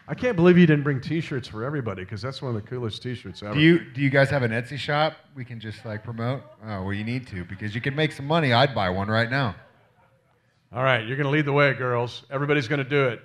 I 0.10 0.16
can't 0.16 0.38
believe 0.38 0.58
you 0.58 0.66
didn't 0.66 0.84
bring 0.84 1.02
T-shirts 1.02 1.50
for 1.50 1.66
everybody 1.66 2.04
because 2.04 2.22
that's 2.22 2.42
one 2.42 2.56
of 2.56 2.62
the 2.62 2.68
coolest 2.68 3.04
T-shirts 3.04 3.44
ever. 3.44 3.54
Do 3.54 3.60
you 3.60 3.80
do 3.94 4.02
you 4.02 4.10
guys 4.10 4.30
have 4.30 4.44
an 4.44 4.52
Etsy 4.52 4.78
shop 4.78 5.14
we 5.36 5.44
can 5.44 5.60
just 5.60 5.84
like 5.86 6.04
promote? 6.04 6.44
Oh, 6.64 6.84
well, 6.84 6.94
you 6.94 7.04
need 7.04 7.28
to 7.28 7.44
because 7.44 7.76
you 7.76 7.82
can 7.82 7.94
make 7.94 8.14
some 8.14 8.26
money. 8.26 8.54
I'd 8.54 8.74
buy 8.74 8.90
one 8.90 9.10
right 9.10 9.30
now. 9.30 9.56
All 10.72 10.84
right, 10.84 11.06
you're 11.06 11.18
going 11.18 11.26
to 11.26 11.32
lead 11.32 11.46
the 11.46 11.54
way, 11.54 11.74
girls. 11.74 12.24
Everybody's 12.30 12.68
going 12.68 12.84
to 12.84 12.90
do 12.90 13.08
it. 13.08 13.22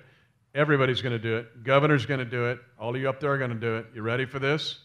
Everybody's 0.55 1.01
going 1.01 1.13
to 1.13 1.19
do 1.19 1.37
it. 1.37 1.63
Governor's 1.63 2.05
going 2.05 2.19
to 2.19 2.25
do 2.25 2.45
it. 2.45 2.59
All 2.79 2.95
of 2.95 3.01
you 3.01 3.09
up 3.09 3.19
there 3.19 3.33
are 3.33 3.37
going 3.37 3.51
to 3.51 3.59
do 3.59 3.77
it. 3.77 3.87
You 3.93 4.01
ready 4.01 4.25
for 4.25 4.39
this? 4.39 4.79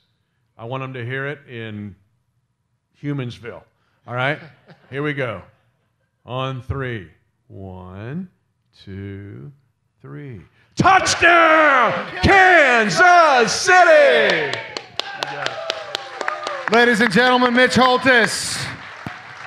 I 0.56 0.64
want 0.64 0.82
them 0.82 0.92
to 0.94 1.04
hear 1.04 1.28
it 1.28 1.40
in 1.48 1.94
Humansville. 3.02 3.62
All 4.06 4.14
right? 4.14 4.40
Here 4.90 5.02
we 5.02 5.12
go. 5.14 5.42
On 6.26 6.62
three. 6.62 7.10
One, 7.48 8.28
two, 8.84 9.52
three. 10.02 10.40
Touchdown! 10.78 12.06
Kansas 12.22 13.52
City! 13.52 14.56
Ladies 16.72 17.00
and 17.00 17.12
gentlemen, 17.12 17.52
Mitch 17.52 17.74
Holthus, 17.74 18.64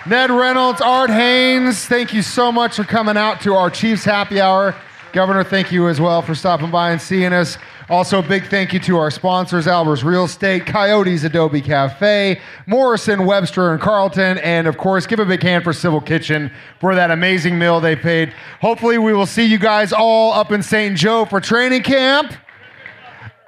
Ned 0.06 0.30
Reynolds, 0.30 0.82
Art 0.82 1.10
Hains, 1.10 1.86
thank 1.86 2.14
you 2.14 2.22
so 2.22 2.52
much 2.52 2.76
for 2.76 2.84
coming 2.84 3.16
out 3.16 3.40
to 3.42 3.54
our 3.54 3.70
Chiefs 3.70 4.04
Happy 4.04 4.42
Hour. 4.42 4.76
Governor, 5.14 5.46
thank 5.46 5.72
you 5.72 5.88
as 5.88 6.02
well 6.02 6.22
for 6.22 6.36
stopping 6.36 6.70
by 6.70 6.92
and 6.92 7.02
seeing 7.02 7.32
us. 7.32 7.58
Also, 7.92 8.20
a 8.20 8.24
big 8.24 8.48
thank 8.48 8.72
you 8.72 8.80
to 8.80 8.96
our 8.96 9.12
sponsors, 9.12 9.66
Albers 9.66 10.02
Real 10.02 10.24
Estate, 10.24 10.66
Coyotes 10.66 11.26
Adobe 11.26 11.60
Cafe, 11.60 12.40
Morrison, 12.66 13.26
Webster, 13.26 13.74
and 13.74 13.82
Carlton, 13.82 14.38
and 14.38 14.66
of 14.66 14.78
course, 14.78 15.06
give 15.06 15.20
a 15.20 15.26
big 15.26 15.44
hand 15.44 15.66
for 15.66 15.74
Civil 15.74 16.00
Kitchen 16.00 16.50
for 16.80 16.96
that 16.96 17.12
amazing 17.12 17.60
meal 17.60 17.82
they 17.82 17.98
paid. 17.98 18.34
Hopefully, 18.62 18.98
we 18.98 19.12
will 19.12 19.26
see 19.26 19.44
you 19.44 19.60
guys 19.60 19.92
all 19.92 20.32
up 20.32 20.54
in 20.54 20.64
St. 20.64 20.98
Joe 20.98 21.26
for 21.26 21.42
training 21.42 21.84
camp. 21.84 22.34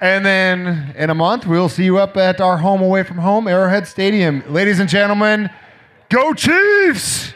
And 0.02 0.26
then 0.26 0.94
in 0.94 1.08
a 1.08 1.14
month, 1.14 1.46
we'll 1.46 1.70
see 1.70 1.86
you 1.86 1.96
up 1.96 2.18
at 2.18 2.38
our 2.42 2.58
home 2.58 2.82
away 2.82 3.02
from 3.02 3.16
home, 3.16 3.48
Arrowhead 3.48 3.86
Stadium. 3.86 4.44
Ladies 4.52 4.78
and 4.78 4.90
gentlemen, 4.90 5.48
go 6.10 6.34
Chiefs! 6.34 7.32